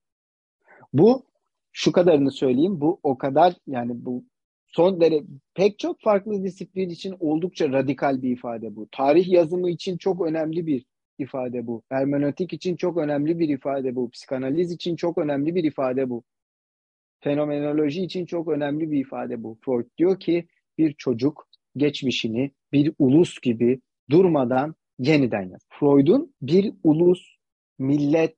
Bu 0.92 1.26
şu 1.72 1.92
kadarını 1.92 2.30
söyleyeyim. 2.30 2.80
Bu 2.80 3.00
o 3.02 3.18
kadar 3.18 3.54
yani 3.66 3.92
bu 3.94 4.24
son 4.66 5.00
derece 5.00 5.24
pek 5.54 5.78
çok 5.78 6.00
farklı 6.00 6.44
disiplin 6.44 6.88
için 6.88 7.16
oldukça 7.20 7.72
radikal 7.72 8.22
bir 8.22 8.30
ifade 8.30 8.76
bu. 8.76 8.88
Tarih 8.92 9.28
yazımı 9.28 9.70
için 9.70 9.96
çok 9.98 10.26
önemli 10.26 10.66
bir 10.66 10.84
ifade 11.18 11.66
bu. 11.66 11.82
Hermenötik 11.88 12.52
için 12.52 12.76
çok 12.76 12.96
önemli 12.96 13.38
bir 13.38 13.48
ifade 13.48 13.96
bu. 13.96 14.10
Psikanaliz 14.10 14.72
için 14.72 14.96
çok 14.96 15.18
önemli 15.18 15.54
bir 15.54 15.64
ifade 15.64 16.10
bu. 16.10 16.22
Fenomenoloji 17.20 18.02
için 18.02 18.26
çok 18.26 18.48
önemli 18.48 18.90
bir 18.90 19.00
ifade 19.00 19.42
bu. 19.42 19.58
Freud 19.64 19.86
diyor 19.98 20.20
ki 20.20 20.48
bir 20.78 20.92
çocuk 20.92 21.45
geçmişini 21.76 22.50
bir 22.72 22.92
ulus 22.98 23.40
gibi 23.40 23.80
durmadan 24.10 24.74
yeniden 24.98 25.42
yaz. 25.42 25.60
Freud'un 25.68 26.34
bir 26.42 26.74
ulus, 26.84 27.36
millet, 27.78 28.36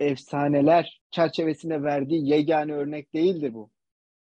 efsaneler 0.00 1.00
çerçevesinde 1.10 1.82
verdiği 1.82 2.28
yegane 2.28 2.72
örnek 2.72 3.14
değildir 3.14 3.54
bu. 3.54 3.70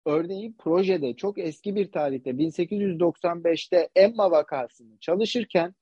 Örneğin 0.06 0.56
projede 0.58 1.16
çok 1.16 1.38
eski 1.38 1.74
bir 1.74 1.92
tarihte 1.92 2.30
1895'te 2.30 3.88
Emma 3.96 4.30
vakasını 4.30 4.98
çalışırken 4.98 5.74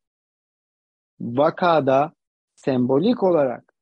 vakada 1.20 2.12
sembolik 2.54 3.22
olarak 3.22 3.74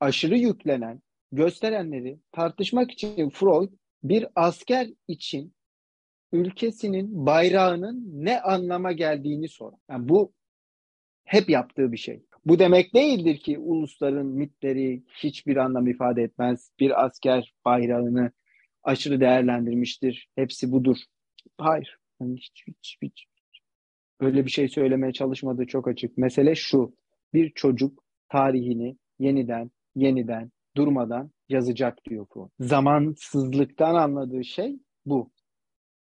aşırı 0.00 0.38
yüklenen 0.38 1.02
gösterenleri 1.32 2.18
tartışmak 2.32 2.90
için 2.90 3.30
Freud 3.30 3.72
bir 4.02 4.26
asker 4.34 4.88
için 5.08 5.53
ülkesinin 6.34 7.26
bayrağının 7.26 8.04
ne 8.24 8.40
anlama 8.40 8.92
geldiğini 8.92 9.48
sorar. 9.48 9.78
Yani 9.90 10.08
bu 10.08 10.32
hep 11.24 11.50
yaptığı 11.50 11.92
bir 11.92 11.96
şey. 11.96 12.22
Bu 12.44 12.58
demek 12.58 12.94
değildir 12.94 13.38
ki 13.38 13.58
ulusların 13.58 14.26
mitleri 14.26 15.02
hiçbir 15.08 15.56
anlam 15.56 15.86
ifade 15.86 16.22
etmez. 16.22 16.70
Bir 16.80 17.04
asker 17.04 17.54
bayrağını 17.64 18.30
aşırı 18.82 19.20
değerlendirmiştir. 19.20 20.28
Hepsi 20.34 20.72
budur. 20.72 20.96
Hayır. 21.58 21.98
Yani 22.20 22.36
hiç, 22.36 22.64
hiç, 22.66 22.98
hiç. 23.02 23.28
Öyle 24.20 24.46
bir 24.46 24.50
şey 24.50 24.68
söylemeye 24.68 25.12
çalışmadığı 25.12 25.66
çok 25.66 25.88
açık. 25.88 26.18
Mesele 26.18 26.54
şu. 26.54 26.96
Bir 27.34 27.50
çocuk 27.50 28.04
tarihini 28.28 28.96
yeniden, 29.18 29.70
yeniden, 29.94 30.50
durmadan 30.76 31.30
yazacak 31.48 32.04
diyor 32.04 32.26
bu. 32.34 32.50
Zamansızlıktan 32.60 33.94
anladığı 33.94 34.44
şey 34.44 34.76
bu. 35.06 35.33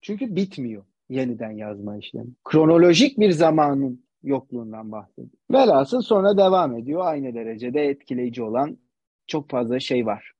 Çünkü 0.02 0.36
bitmiyor 0.36 0.84
yeniden 1.08 1.50
yazma 1.50 1.96
işlemi. 1.96 2.30
Kronolojik 2.44 3.18
bir 3.18 3.30
zamanın 3.30 4.04
yokluğundan 4.22 4.92
bahsediyor. 4.92 5.28
Velhasıl 5.52 6.00
sonra 6.00 6.36
devam 6.36 6.76
ediyor. 6.76 7.06
Aynı 7.06 7.34
derecede 7.34 7.82
etkileyici 7.82 8.42
olan 8.42 8.78
çok 9.26 9.50
fazla 9.50 9.80
şey 9.80 10.06
var. 10.06 10.32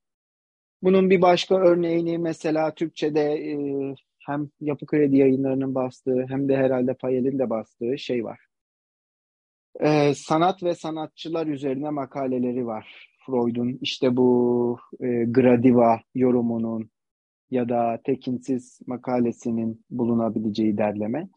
Bunun 0.83 1.09
bir 1.09 1.21
başka 1.21 1.55
örneğini 1.55 2.17
mesela 2.17 2.73
Türkçe'de 2.73 3.21
e, 3.21 3.55
hem 4.19 4.49
Yapı 4.61 4.85
Kredi 4.85 5.17
yayınlarının 5.17 5.75
bastığı 5.75 6.25
hem 6.29 6.49
de 6.49 6.57
herhalde 6.57 6.93
Payel'in 6.93 7.39
de 7.39 7.49
bastığı 7.49 7.97
şey 7.97 8.23
var. 8.23 8.39
E, 9.79 10.13
sanat 10.13 10.63
ve 10.63 10.73
sanatçılar 10.73 11.47
üzerine 11.47 11.89
makaleleri 11.89 12.65
var. 12.65 13.09
Freud'un 13.25 13.79
işte 13.81 14.17
bu 14.17 14.79
e, 14.99 15.23
Gradiva 15.23 16.01
yorumunun 16.15 16.89
ya 17.51 17.69
da 17.69 17.99
tekinsiz 18.03 18.79
makalesinin 18.87 19.85
bulunabileceği 19.89 20.77
derleme. 20.77 21.27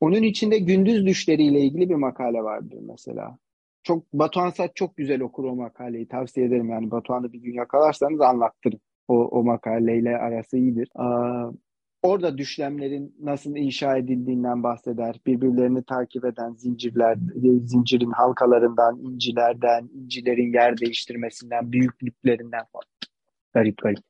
Onun 0.00 0.22
içinde 0.22 0.58
gündüz 0.58 1.06
düşleriyle 1.06 1.60
ilgili 1.60 1.90
bir 1.90 1.94
makale 1.94 2.42
vardır 2.42 2.78
mesela. 2.82 3.38
Çok 3.82 4.12
Batuhan 4.12 4.50
Saç 4.50 4.70
çok 4.74 4.96
güzel 4.96 5.20
okur 5.20 5.44
o 5.44 5.56
makaleyi. 5.56 6.08
Tavsiye 6.08 6.46
ederim 6.46 6.70
yani 6.70 6.90
Batuhan'ı 6.90 7.32
bir 7.32 7.38
gün 7.38 7.54
yakalarsanız 7.54 8.20
anlattırın. 8.20 8.80
O, 9.08 9.14
o 9.14 9.44
makaleyle 9.44 10.16
arası 10.16 10.58
iyidir. 10.58 10.88
Aa, 10.94 11.50
orada 12.02 12.38
düşlemlerin 12.38 13.16
nasıl 13.20 13.56
inşa 13.56 13.96
edildiğinden 13.96 14.62
bahseder. 14.62 15.20
Birbirlerini 15.26 15.82
takip 15.82 16.24
eden 16.24 16.52
zincirler, 16.52 17.18
zincirin 17.64 18.10
halkalarından, 18.10 18.98
incilerden, 18.98 19.90
incilerin 19.94 20.52
yer 20.52 20.78
değiştirmesinden, 20.78 21.72
büyüklüklerinden 21.72 22.64
falan. 22.72 22.84
Garip 23.54 23.78
garip 23.78 24.09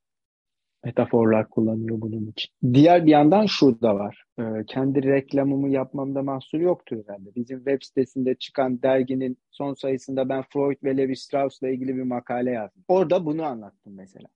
metaforlar 0.84 1.50
kullanıyor 1.50 2.00
bunun 2.00 2.26
için. 2.26 2.50
Diğer 2.74 3.06
bir 3.06 3.10
yandan 3.10 3.46
şurada 3.46 3.94
var. 3.94 4.24
Ee, 4.38 4.42
kendi 4.66 5.02
reklamımı 5.02 5.70
yapmamda 5.70 6.22
mahsur 6.22 6.60
yoktur 6.60 6.96
herhalde. 7.06 7.34
Bizim 7.36 7.58
web 7.58 7.82
sitesinde 7.82 8.34
çıkan 8.34 8.82
derginin 8.82 9.38
son 9.50 9.74
sayısında 9.74 10.28
ben 10.28 10.44
Freud 10.52 10.76
ve 10.84 10.96
Levi 10.96 11.16
Strauss'la 11.16 11.68
ilgili 11.68 11.96
bir 11.96 12.02
makale 12.02 12.50
yazdım. 12.50 12.84
Orada 12.88 13.26
bunu 13.26 13.42
anlattım 13.42 13.94
mesela. 13.96 14.28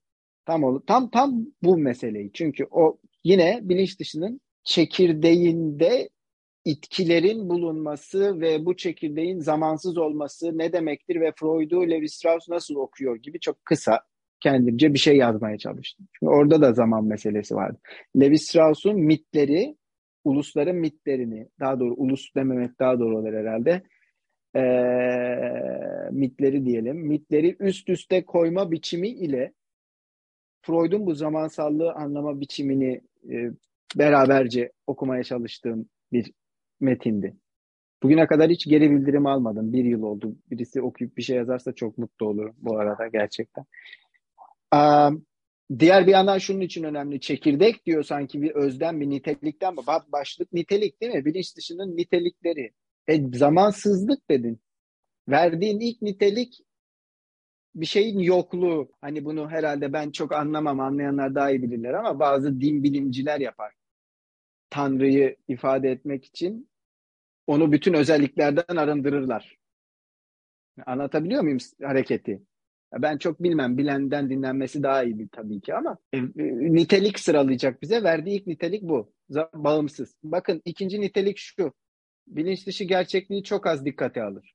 Tam 0.46 0.80
tam 0.86 1.10
tam 1.10 1.46
bu 1.62 1.78
meseleyi. 1.78 2.30
Çünkü 2.32 2.66
o 2.70 2.98
yine 3.24 3.60
bilinç 3.62 4.00
dışının 4.00 4.40
çekirdeğinde 4.64 6.08
itkilerin 6.64 7.48
bulunması 7.48 8.40
ve 8.40 8.66
bu 8.66 8.76
çekirdeğin 8.76 9.40
zamansız 9.40 9.98
olması 9.98 10.58
ne 10.58 10.72
demektir 10.72 11.20
ve 11.20 11.32
Freud'u 11.36 11.90
Levi 11.90 12.08
Strauss 12.08 12.48
nasıl 12.48 12.74
okuyor 12.74 13.16
gibi 13.16 13.40
çok 13.40 13.64
kısa 13.64 14.00
kendimce 14.44 14.94
bir 14.94 14.98
şey 14.98 15.16
yazmaya 15.16 15.58
çalıştım. 15.58 16.08
Çünkü 16.12 16.30
orada 16.30 16.60
da 16.62 16.72
zaman 16.72 17.04
meselesi 17.04 17.54
vardı. 17.54 17.78
Levi 18.20 18.38
Strauss'un 18.38 19.00
mitleri, 19.00 19.76
ulusların 20.24 20.76
mitlerini, 20.76 21.48
daha 21.60 21.80
doğru 21.80 21.94
ulus 21.94 22.34
dememek 22.36 22.78
daha 22.78 23.00
doğru 23.00 23.18
olur 23.18 23.32
herhalde, 23.32 23.82
ee, 24.56 26.10
mitleri 26.10 26.66
diyelim, 26.66 26.96
mitleri 26.96 27.56
üst 27.60 27.88
üste 27.88 28.24
koyma 28.24 28.70
biçimi 28.70 29.08
ile 29.08 29.52
Freud'un 30.62 31.06
bu 31.06 31.14
zamansallığı 31.14 31.92
anlama 31.92 32.40
biçimini 32.40 33.00
e, 33.30 33.50
beraberce 33.96 34.72
okumaya 34.86 35.24
çalıştığım 35.24 35.88
bir 36.12 36.32
metindi. 36.80 37.36
Bugüne 38.02 38.26
kadar 38.26 38.50
hiç 38.50 38.66
geri 38.66 38.90
bildirim 38.90 39.26
almadım. 39.26 39.72
Bir 39.72 39.84
yıl 39.84 40.02
oldu. 40.02 40.36
Birisi 40.50 40.82
okuyup 40.82 41.16
bir 41.16 41.22
şey 41.22 41.36
yazarsa 41.36 41.72
çok 41.72 41.98
mutlu 41.98 42.26
olurum 42.26 42.56
bu 42.58 42.78
arada 42.78 43.06
gerçekten. 43.06 43.64
Diğer 45.78 46.06
bir 46.06 46.12
yandan 46.12 46.38
şunun 46.38 46.60
için 46.60 46.82
önemli. 46.82 47.20
Çekirdek 47.20 47.86
diyor 47.86 48.02
sanki 48.02 48.42
bir 48.42 48.50
özden, 48.50 49.00
bir 49.00 49.10
nitelikten. 49.10 49.76
Başlık 50.12 50.52
nitelik 50.52 51.00
değil 51.00 51.12
mi? 51.12 51.24
Bilinç 51.24 51.56
dışının 51.56 51.96
nitelikleri. 51.96 52.72
E, 53.08 53.30
zamansızlık 53.32 54.30
dedin. 54.30 54.60
Verdiğin 55.28 55.80
ilk 55.80 56.02
nitelik 56.02 56.60
bir 57.74 57.86
şeyin 57.86 58.18
yokluğu. 58.18 58.90
Hani 59.00 59.24
bunu 59.24 59.50
herhalde 59.50 59.92
ben 59.92 60.10
çok 60.10 60.32
anlamam, 60.32 60.80
anlayanlar 60.80 61.34
daha 61.34 61.50
iyi 61.50 61.62
bilirler 61.62 61.92
ama 61.92 62.18
bazı 62.18 62.60
din 62.60 62.82
bilimciler 62.82 63.40
yapar. 63.40 63.72
Tanrı'yı 64.70 65.36
ifade 65.48 65.90
etmek 65.90 66.24
için 66.24 66.70
onu 67.46 67.72
bütün 67.72 67.94
özelliklerden 67.94 68.76
arındırırlar. 68.76 69.56
Anlatabiliyor 70.86 71.42
muyum 71.42 71.58
hareketi? 71.82 72.42
Ben 72.98 73.18
çok 73.18 73.42
bilmem. 73.42 73.78
Bilenden 73.78 74.30
dinlenmesi 74.30 74.82
daha 74.82 75.04
iyi 75.04 75.28
tabii 75.28 75.60
ki 75.60 75.74
ama 75.74 75.98
e, 76.12 76.20
nitelik 76.74 77.18
sıralayacak 77.18 77.82
bize. 77.82 78.02
Verdiği 78.02 78.40
ilk 78.40 78.46
nitelik 78.46 78.82
bu. 78.82 79.12
Bağımsız. 79.54 80.16
Bakın 80.22 80.62
ikinci 80.64 81.00
nitelik 81.00 81.38
şu. 81.38 81.72
Bilinç 82.26 82.66
dışı 82.66 82.84
gerçekliği 82.84 83.42
çok 83.42 83.66
az 83.66 83.84
dikkate 83.84 84.22
alır. 84.22 84.54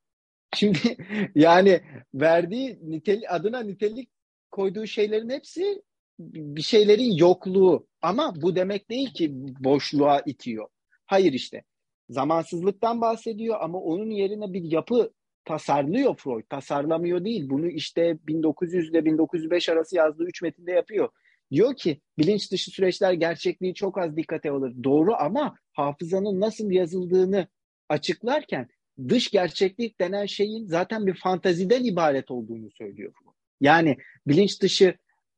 Şimdi 0.56 0.98
yani 1.36 1.82
verdiği 2.14 2.80
nitelik, 2.82 3.24
adına 3.30 3.60
nitelik 3.60 4.10
koyduğu 4.52 4.88
şeylerin 4.88 5.30
hepsi 5.30 5.82
bir 6.20 6.62
şeylerin 6.62 7.12
yokluğu. 7.12 7.88
Ama 8.02 8.34
bu 8.42 8.56
demek 8.56 8.90
değil 8.90 9.14
ki 9.14 9.32
boşluğa 9.60 10.22
itiyor. 10.26 10.68
Hayır 11.06 11.34
işte. 11.34 11.64
Zamansızlıktan 12.10 13.02
bahsediyor 13.02 13.58
ama 13.62 13.80
onun 13.80 14.10
yerine 14.10 14.54
bir 14.54 14.64
yapı 14.64 15.12
tasarlıyor 15.50 16.16
Freud. 16.16 16.44
Tasarlamıyor 16.50 17.26
değil. 17.26 17.50
Bunu 17.50 17.68
işte 17.68 18.18
1900 18.28 18.90
ile 18.90 19.06
1905 19.06 19.70
arası 19.70 19.96
yazdığı 19.96 20.24
üç 20.24 20.42
metinde 20.42 20.72
yapıyor. 20.72 21.10
Diyor 21.52 21.76
ki 21.76 22.02
bilinç 22.18 22.52
dışı 22.52 22.72
süreçler 22.72 23.14
gerçekliği 23.14 23.74
çok 23.74 23.98
az 23.98 24.18
dikkate 24.18 24.52
alır. 24.52 24.74
Doğru 24.84 25.14
ama 25.14 25.56
hafızanın 25.74 26.40
nasıl 26.40 26.72
yazıldığını 26.72 27.48
açıklarken 27.90 28.68
dış 29.10 29.32
gerçeklik 29.32 30.00
denen 30.00 30.26
şeyin 30.26 30.66
zaten 30.66 31.08
bir 31.08 31.14
fantaziden 31.14 31.84
ibaret 31.84 32.32
olduğunu 32.32 32.72
söylüyor. 32.72 33.14
Yani 33.62 33.98
bilinç 34.28 34.62
dışı 34.62 34.94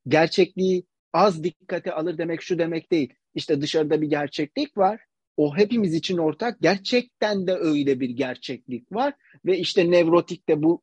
gerçekliği 0.07 0.85
az 1.13 1.43
dikkate 1.43 1.91
alır 1.91 2.17
demek 2.17 2.41
şu 2.41 2.59
demek 2.59 2.91
değil. 2.91 3.13
İşte 3.35 3.61
dışarıda 3.61 4.01
bir 4.01 4.07
gerçeklik 4.07 4.77
var 4.77 4.99
o 5.37 5.57
hepimiz 5.57 5.93
için 5.93 6.17
ortak. 6.17 6.61
Gerçekten 6.61 7.47
de 7.47 7.53
öyle 7.53 7.99
bir 7.99 8.09
gerçeklik 8.09 8.91
var 8.91 9.13
ve 9.45 9.57
işte 9.57 9.91
nevrotik 9.91 10.49
de 10.49 10.63
bu 10.63 10.81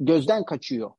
gözden 0.00 0.44
kaçıyor. 0.44 0.90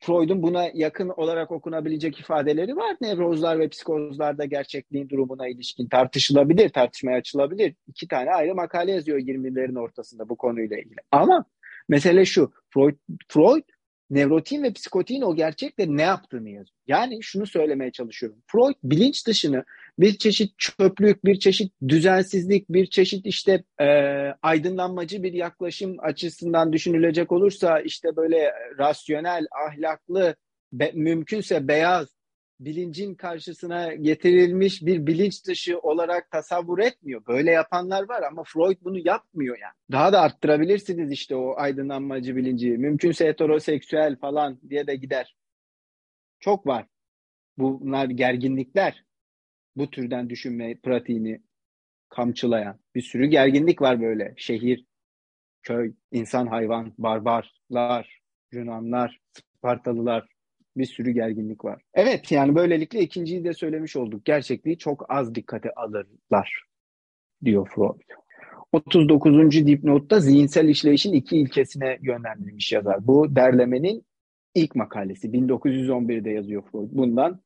Freud'un 0.00 0.42
buna 0.42 0.70
yakın 0.74 1.08
olarak 1.08 1.50
okunabilecek 1.50 2.20
ifadeleri 2.20 2.76
var. 2.76 2.96
Nevrozlar 3.00 3.58
ve 3.58 3.68
psikozlarda 3.68 4.44
gerçekliğin 4.44 5.08
durumuna 5.08 5.48
ilişkin 5.48 5.88
tartışılabilir, 5.88 6.68
tartışmaya 6.68 7.18
açılabilir. 7.18 7.74
İki 7.86 8.08
tane 8.08 8.30
ayrı 8.30 8.54
makale 8.54 8.92
yazıyor 8.92 9.18
20'lerin 9.18 9.80
ortasında 9.80 10.28
bu 10.28 10.36
konuyla 10.36 10.78
ilgili. 10.78 11.00
Ama 11.10 11.44
mesele 11.88 12.24
şu, 12.24 12.52
Freud, 12.70 12.96
Freud 13.28 13.64
nevrotin 14.10 14.62
ve 14.62 14.72
psikotin 14.72 15.22
o 15.22 15.34
gerçekle 15.34 15.96
ne 15.96 16.02
yaptığını 16.02 16.48
yazıyor. 16.48 16.78
Yani 16.86 17.22
şunu 17.22 17.46
söylemeye 17.46 17.92
çalışıyorum. 17.92 18.38
Freud 18.46 18.74
bilinç 18.84 19.26
dışını 19.26 19.64
bir 19.98 20.18
çeşit 20.18 20.58
çöplük, 20.58 21.24
bir 21.24 21.38
çeşit 21.38 21.72
düzensizlik, 21.88 22.68
bir 22.68 22.86
çeşit 22.86 23.26
işte 23.26 23.64
e, 23.80 23.86
aydınlanmacı 24.42 25.22
bir 25.22 25.32
yaklaşım 25.32 25.96
açısından 25.98 26.72
düşünülecek 26.72 27.32
olursa 27.32 27.80
işte 27.80 28.16
böyle 28.16 28.52
rasyonel, 28.78 29.46
ahlaklı, 29.68 30.36
be, 30.72 30.90
mümkünse 30.94 31.68
beyaz 31.68 32.22
bilincin 32.64 33.14
karşısına 33.14 33.94
getirilmiş 33.94 34.82
bir 34.82 35.06
bilinç 35.06 35.46
dışı 35.46 35.78
olarak 35.78 36.30
tasavvur 36.30 36.78
etmiyor. 36.78 37.26
Böyle 37.26 37.50
yapanlar 37.50 38.08
var 38.08 38.22
ama 38.22 38.42
Freud 38.44 38.76
bunu 38.80 38.98
yapmıyor 38.98 39.58
yani. 39.58 39.72
Daha 39.92 40.12
da 40.12 40.20
arttırabilirsiniz 40.20 41.12
işte 41.12 41.36
o 41.36 41.54
aydınlanmacı 41.56 42.36
bilinci. 42.36 42.70
Mümkünse 42.70 43.26
heteroseksüel 43.26 44.16
falan 44.16 44.60
diye 44.70 44.86
de 44.86 44.96
gider. 44.96 45.36
Çok 46.40 46.66
var. 46.66 46.86
Bunlar 47.58 48.06
gerginlikler. 48.06 49.04
Bu 49.76 49.90
türden 49.90 50.30
düşünme 50.30 50.74
pratiğini 50.74 51.40
kamçılayan. 52.08 52.78
Bir 52.94 53.02
sürü 53.02 53.26
gerginlik 53.26 53.82
var 53.82 54.00
böyle. 54.00 54.34
Şehir, 54.36 54.84
köy, 55.62 55.92
insan, 56.12 56.46
hayvan, 56.46 56.92
barbarlar, 56.98 58.20
Yunanlar, 58.52 59.20
Spartalılar, 59.56 60.28
bir 60.76 60.84
sürü 60.84 61.10
gerginlik 61.10 61.64
var. 61.64 61.82
Evet 61.94 62.32
yani 62.32 62.54
böylelikle 62.54 63.00
ikinciyi 63.00 63.44
de 63.44 63.52
söylemiş 63.52 63.96
olduk. 63.96 64.24
Gerçekliği 64.24 64.78
çok 64.78 65.06
az 65.10 65.34
dikkate 65.34 65.70
alırlar 65.76 66.62
diyor 67.44 67.68
Freud. 67.74 68.00
39. 68.72 69.66
dipnotta 69.66 70.20
zihinsel 70.20 70.68
işleyişin 70.68 71.12
iki 71.12 71.36
ilkesine 71.36 71.98
yönlendirilmiş 72.02 72.72
yazar. 72.72 73.06
Bu 73.06 73.36
derlemenin 73.36 74.04
ilk 74.54 74.74
makalesi. 74.74 75.28
1911'de 75.28 76.30
yazıyor 76.30 76.62
Freud. 76.72 76.88
Bundan 76.92 77.40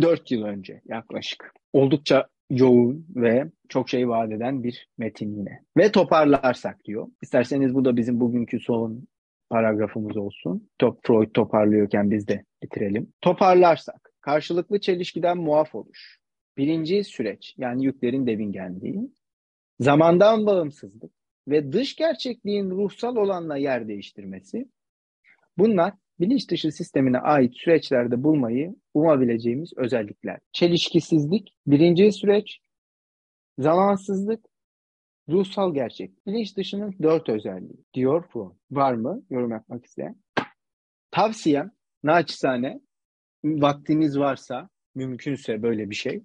4 0.00 0.30
yıl 0.30 0.42
önce 0.42 0.80
yaklaşık. 0.84 1.52
Oldukça 1.72 2.28
yoğun 2.50 3.06
ve 3.16 3.50
çok 3.68 3.88
şey 3.88 4.08
vaat 4.08 4.32
eden 4.32 4.62
bir 4.62 4.88
metin 4.98 5.36
yine. 5.36 5.60
Ve 5.76 5.92
toparlarsak 5.92 6.84
diyor. 6.84 7.08
İsterseniz 7.22 7.74
bu 7.74 7.84
da 7.84 7.96
bizim 7.96 8.20
bugünkü 8.20 8.60
son 8.60 9.06
paragrafımız 9.50 10.16
olsun. 10.16 10.68
Top, 10.78 10.98
Freud 11.02 11.30
toparlıyorken 11.34 12.10
biz 12.10 12.28
de 12.28 12.44
bitirelim. 12.62 13.12
Toparlarsak, 13.20 14.10
karşılıklı 14.20 14.80
çelişkiden 14.80 15.38
muaf 15.38 15.74
oluş. 15.74 16.18
Birinci 16.56 17.04
süreç, 17.04 17.54
yani 17.58 17.84
yüklerin 17.84 18.26
devingenliği. 18.26 19.10
Zamandan 19.80 20.46
bağımsızlık 20.46 21.12
ve 21.48 21.72
dış 21.72 21.96
gerçekliğin 21.96 22.70
ruhsal 22.70 23.16
olanla 23.16 23.56
yer 23.56 23.88
değiştirmesi. 23.88 24.68
Bunlar 25.58 25.94
bilinç 26.20 26.50
dışı 26.50 26.72
sistemine 26.72 27.18
ait 27.18 27.56
süreçlerde 27.56 28.22
bulmayı 28.24 28.74
umabileceğimiz 28.94 29.72
özellikler. 29.76 30.38
Çelişkisizlik, 30.52 31.54
birinci 31.66 32.12
süreç, 32.12 32.58
zamansızlık 33.58 34.44
Ruhsal 35.28 35.74
gerçek. 35.74 36.26
Bilinç 36.26 36.56
dışının 36.56 36.94
dört 37.02 37.28
özelliği 37.28 37.84
diyor 37.94 38.24
Freud. 38.32 38.52
Var 38.70 38.92
mı 38.92 39.22
yorum 39.30 39.50
yapmak 39.50 39.86
isteyen? 39.86 40.16
Tavsiyem 41.10 41.70
naçizane 42.02 42.80
vaktiniz 43.44 44.18
varsa 44.18 44.68
mümkünse 44.94 45.62
böyle 45.62 45.90
bir 45.90 45.94
şey. 45.94 46.22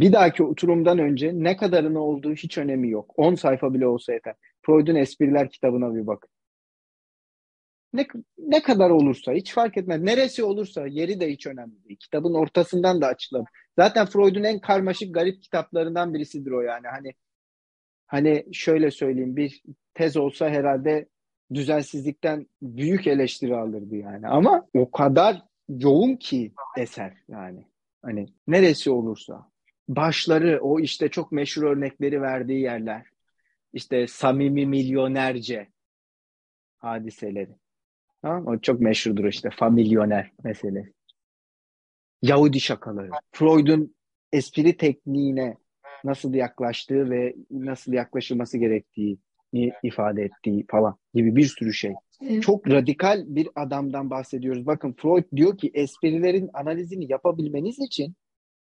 Bir 0.00 0.12
dahaki 0.12 0.42
oturumdan 0.42 0.98
önce 0.98 1.30
ne 1.34 1.56
kadarını 1.56 2.00
olduğu 2.00 2.32
hiç 2.32 2.58
önemi 2.58 2.90
yok. 2.90 3.12
10 3.16 3.34
sayfa 3.34 3.74
bile 3.74 3.86
olsa 3.86 4.12
yeter. 4.12 4.34
Freud'un 4.66 4.94
espriler 4.94 5.50
kitabına 5.50 5.94
bir 5.94 6.06
bakın. 6.06 6.30
Ne, 7.96 8.06
ne 8.38 8.62
kadar 8.62 8.90
olursa 8.90 9.32
hiç 9.32 9.52
fark 9.52 9.76
etmez. 9.76 10.02
Neresi 10.02 10.44
olursa 10.44 10.86
yeri 10.86 11.20
de 11.20 11.32
hiç 11.32 11.46
önemli 11.46 11.84
değil. 11.84 11.96
Kitabın 12.00 12.34
ortasından 12.34 13.00
da 13.00 13.06
açılabilir. 13.06 13.50
Zaten 13.78 14.06
Freud'un 14.06 14.44
en 14.44 14.60
karmaşık 14.60 15.14
garip 15.14 15.42
kitaplarından 15.42 16.14
birisidir 16.14 16.50
o 16.50 16.60
yani. 16.60 16.86
Hani 16.88 17.14
hani 18.06 18.46
şöyle 18.52 18.90
söyleyeyim 18.90 19.36
bir 19.36 19.62
tez 19.94 20.16
olsa 20.16 20.48
herhalde 20.48 21.08
düzensizlikten 21.54 22.46
büyük 22.62 23.06
eleştiri 23.06 23.56
alırdı 23.56 23.96
yani. 23.96 24.28
Ama 24.28 24.66
o 24.74 24.90
kadar 24.90 25.42
yoğun 25.68 26.16
ki 26.16 26.52
eser 26.76 27.14
yani. 27.28 27.66
Hani 28.02 28.26
neresi 28.46 28.90
olursa. 28.90 29.50
Başları 29.88 30.60
o 30.62 30.80
işte 30.80 31.08
çok 31.08 31.32
meşhur 31.32 31.62
örnekleri 31.62 32.22
verdiği 32.22 32.60
yerler. 32.60 33.06
İşte 33.72 34.06
samimi 34.06 34.66
milyonerce 34.66 35.68
hadiseleri. 36.78 37.56
Tamam 38.26 38.46
O 38.46 38.58
çok 38.58 38.80
meşhurdur 38.80 39.24
işte 39.24 39.50
familyoner 39.50 40.30
mesele. 40.44 40.92
Yahudi 42.22 42.60
şakaları. 42.60 43.10
Freud'un 43.32 43.94
espri 44.32 44.76
tekniğine 44.76 45.56
nasıl 46.04 46.34
yaklaştığı 46.34 47.10
ve 47.10 47.34
nasıl 47.50 47.92
yaklaşılması 47.92 48.58
gerektiği 48.58 49.18
ifade 49.82 50.22
ettiği 50.22 50.66
falan 50.70 50.96
gibi 51.14 51.36
bir 51.36 51.44
sürü 51.44 51.72
şey. 51.72 51.94
Evet. 52.20 52.42
Çok 52.42 52.70
radikal 52.70 53.24
bir 53.26 53.48
adamdan 53.54 54.10
bahsediyoruz. 54.10 54.66
Bakın 54.66 54.94
Freud 54.98 55.24
diyor 55.36 55.58
ki 55.58 55.70
esprilerin 55.74 56.50
analizini 56.54 57.12
yapabilmeniz 57.12 57.78
için 57.78 58.14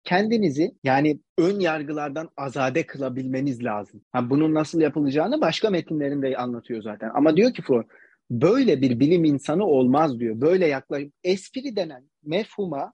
kendinizi 0.03 0.71
yani 0.83 1.19
ön 1.37 1.59
yargılardan 1.59 2.29
azade 2.37 2.85
kılabilmeniz 2.85 3.63
lazım. 3.63 4.01
Ha, 4.11 4.29
bunun 4.29 4.53
nasıl 4.53 4.81
yapılacağını 4.81 5.41
başka 5.41 5.69
metinlerinde 5.69 6.37
anlatıyor 6.37 6.81
zaten. 6.81 7.11
Ama 7.13 7.37
diyor 7.37 7.53
ki 7.53 7.61
Freud 7.61 7.85
böyle 8.31 8.81
bir 8.81 8.99
bilim 8.99 9.23
insanı 9.23 9.65
olmaz 9.65 10.19
diyor. 10.19 10.41
Böyle 10.41 10.67
yaklaş 10.67 11.03
espri 11.23 11.75
denen 11.75 12.09
mefhuma 12.23 12.93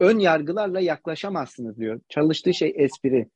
ön 0.00 0.18
yargılarla 0.18 0.80
yaklaşamazsınız 0.80 1.78
diyor. 1.78 2.00
Çalıştığı 2.08 2.54
şey 2.54 2.74
espri. 2.76 3.28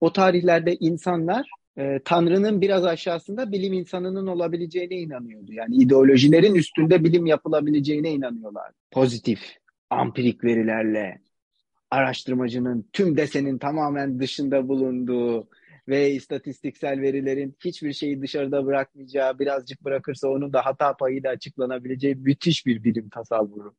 O 0.00 0.12
tarihlerde 0.12 0.76
insanlar 0.76 1.50
e, 1.78 2.00
Tanrı'nın 2.04 2.60
biraz 2.60 2.84
aşağısında 2.84 3.52
bilim 3.52 3.72
insanının 3.72 4.26
olabileceğine 4.26 4.94
inanıyordu. 4.94 5.52
Yani 5.52 5.76
ideolojilerin 5.76 6.54
üstünde 6.54 7.04
bilim 7.04 7.26
yapılabileceğine 7.26 8.10
inanıyorlar. 8.10 8.72
Pozitif, 8.90 9.40
ampirik 9.90 10.44
verilerle, 10.44 11.20
araştırmacının 11.90 12.88
tüm 12.92 13.16
desenin 13.16 13.58
tamamen 13.58 14.20
dışında 14.20 14.68
bulunduğu 14.68 15.48
ve 15.90 16.10
istatistiksel 16.10 17.00
verilerin 17.00 17.56
hiçbir 17.64 17.92
şeyi 17.92 18.22
dışarıda 18.22 18.66
bırakmayacağı, 18.66 19.38
birazcık 19.38 19.84
bırakırsa 19.84 20.28
onun 20.28 20.52
da 20.52 20.66
hata 20.66 20.96
payı 20.96 21.22
da 21.24 21.28
açıklanabileceği 21.28 22.14
müthiş 22.14 22.66
bir 22.66 22.84
bilim 22.84 23.08
tasavvuru. 23.08 23.74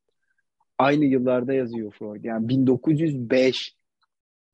Aynı 0.78 1.04
yıllarda 1.04 1.52
yazıyor 1.52 1.92
Freud. 1.98 2.24
Yani 2.24 2.48
1905 2.48 3.76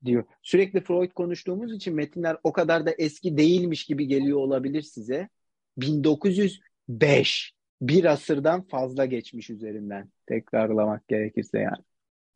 diyor. 0.05 0.23
Sürekli 0.41 0.81
Freud 0.81 1.11
konuştuğumuz 1.11 1.73
için 1.73 1.95
metinler 1.95 2.37
o 2.43 2.53
kadar 2.53 2.85
da 2.85 2.91
eski 2.97 3.37
değilmiş 3.37 3.85
gibi 3.85 4.07
geliyor 4.07 4.37
olabilir 4.37 4.81
size. 4.81 5.29
1905 5.77 7.53
bir 7.81 8.05
asırdan 8.05 8.67
fazla 8.67 9.05
geçmiş 9.05 9.49
üzerinden 9.49 10.11
tekrarlamak 10.25 11.07
gerekirse 11.07 11.59
yani. 11.59 11.83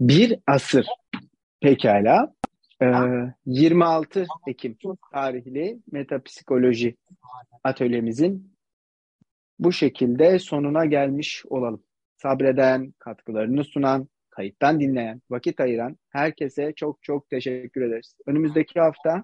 Bir 0.02 0.40
asır. 0.48 0.86
Pekala. 1.62 2.34
Ee, 2.84 3.34
26 3.46 4.26
Ekim 4.48 4.78
tarihli 5.14 5.80
metapsikoloji 5.92 6.96
atölyemizin 7.64 8.54
bu 9.60 9.72
şekilde 9.72 10.40
sonuna 10.40 10.86
gelmiş 10.86 11.44
olalım. 11.50 11.84
Sabreden, 12.16 12.94
katkılarını 13.00 13.64
sunan, 13.64 14.08
kayıttan 14.30 14.80
dinleyen, 14.80 15.22
vakit 15.30 15.60
ayıran 15.60 15.98
herkese 16.10 16.74
çok 16.76 17.04
çok 17.04 17.30
teşekkür 17.30 17.82
ederiz. 17.82 18.16
Önümüzdeki 18.28 18.80
hafta 18.80 19.24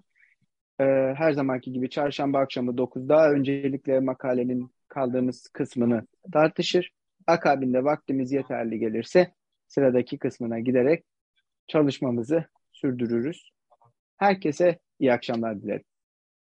e, 0.79 0.83
her 1.17 1.31
zamanki 1.31 1.71
gibi 1.71 1.89
çarşamba 1.89 2.39
akşamı 2.39 2.71
9'da 2.71 3.31
öncelikle 3.31 3.99
makalenin 3.99 4.71
kaldığımız 4.87 5.49
kısmını 5.53 6.07
tartışır. 6.33 6.93
Akabinde 7.27 7.83
vaktimiz 7.83 8.31
yeterli 8.31 8.79
gelirse 8.79 9.33
sıradaki 9.67 10.17
kısmına 10.17 10.59
giderek 10.59 11.03
çalışmamızı 11.67 12.45
sürdürürüz. 12.79 13.49
Herkese 14.17 14.79
iyi 14.99 15.13
akşamlar 15.13 15.61
dilerim. 15.61 15.83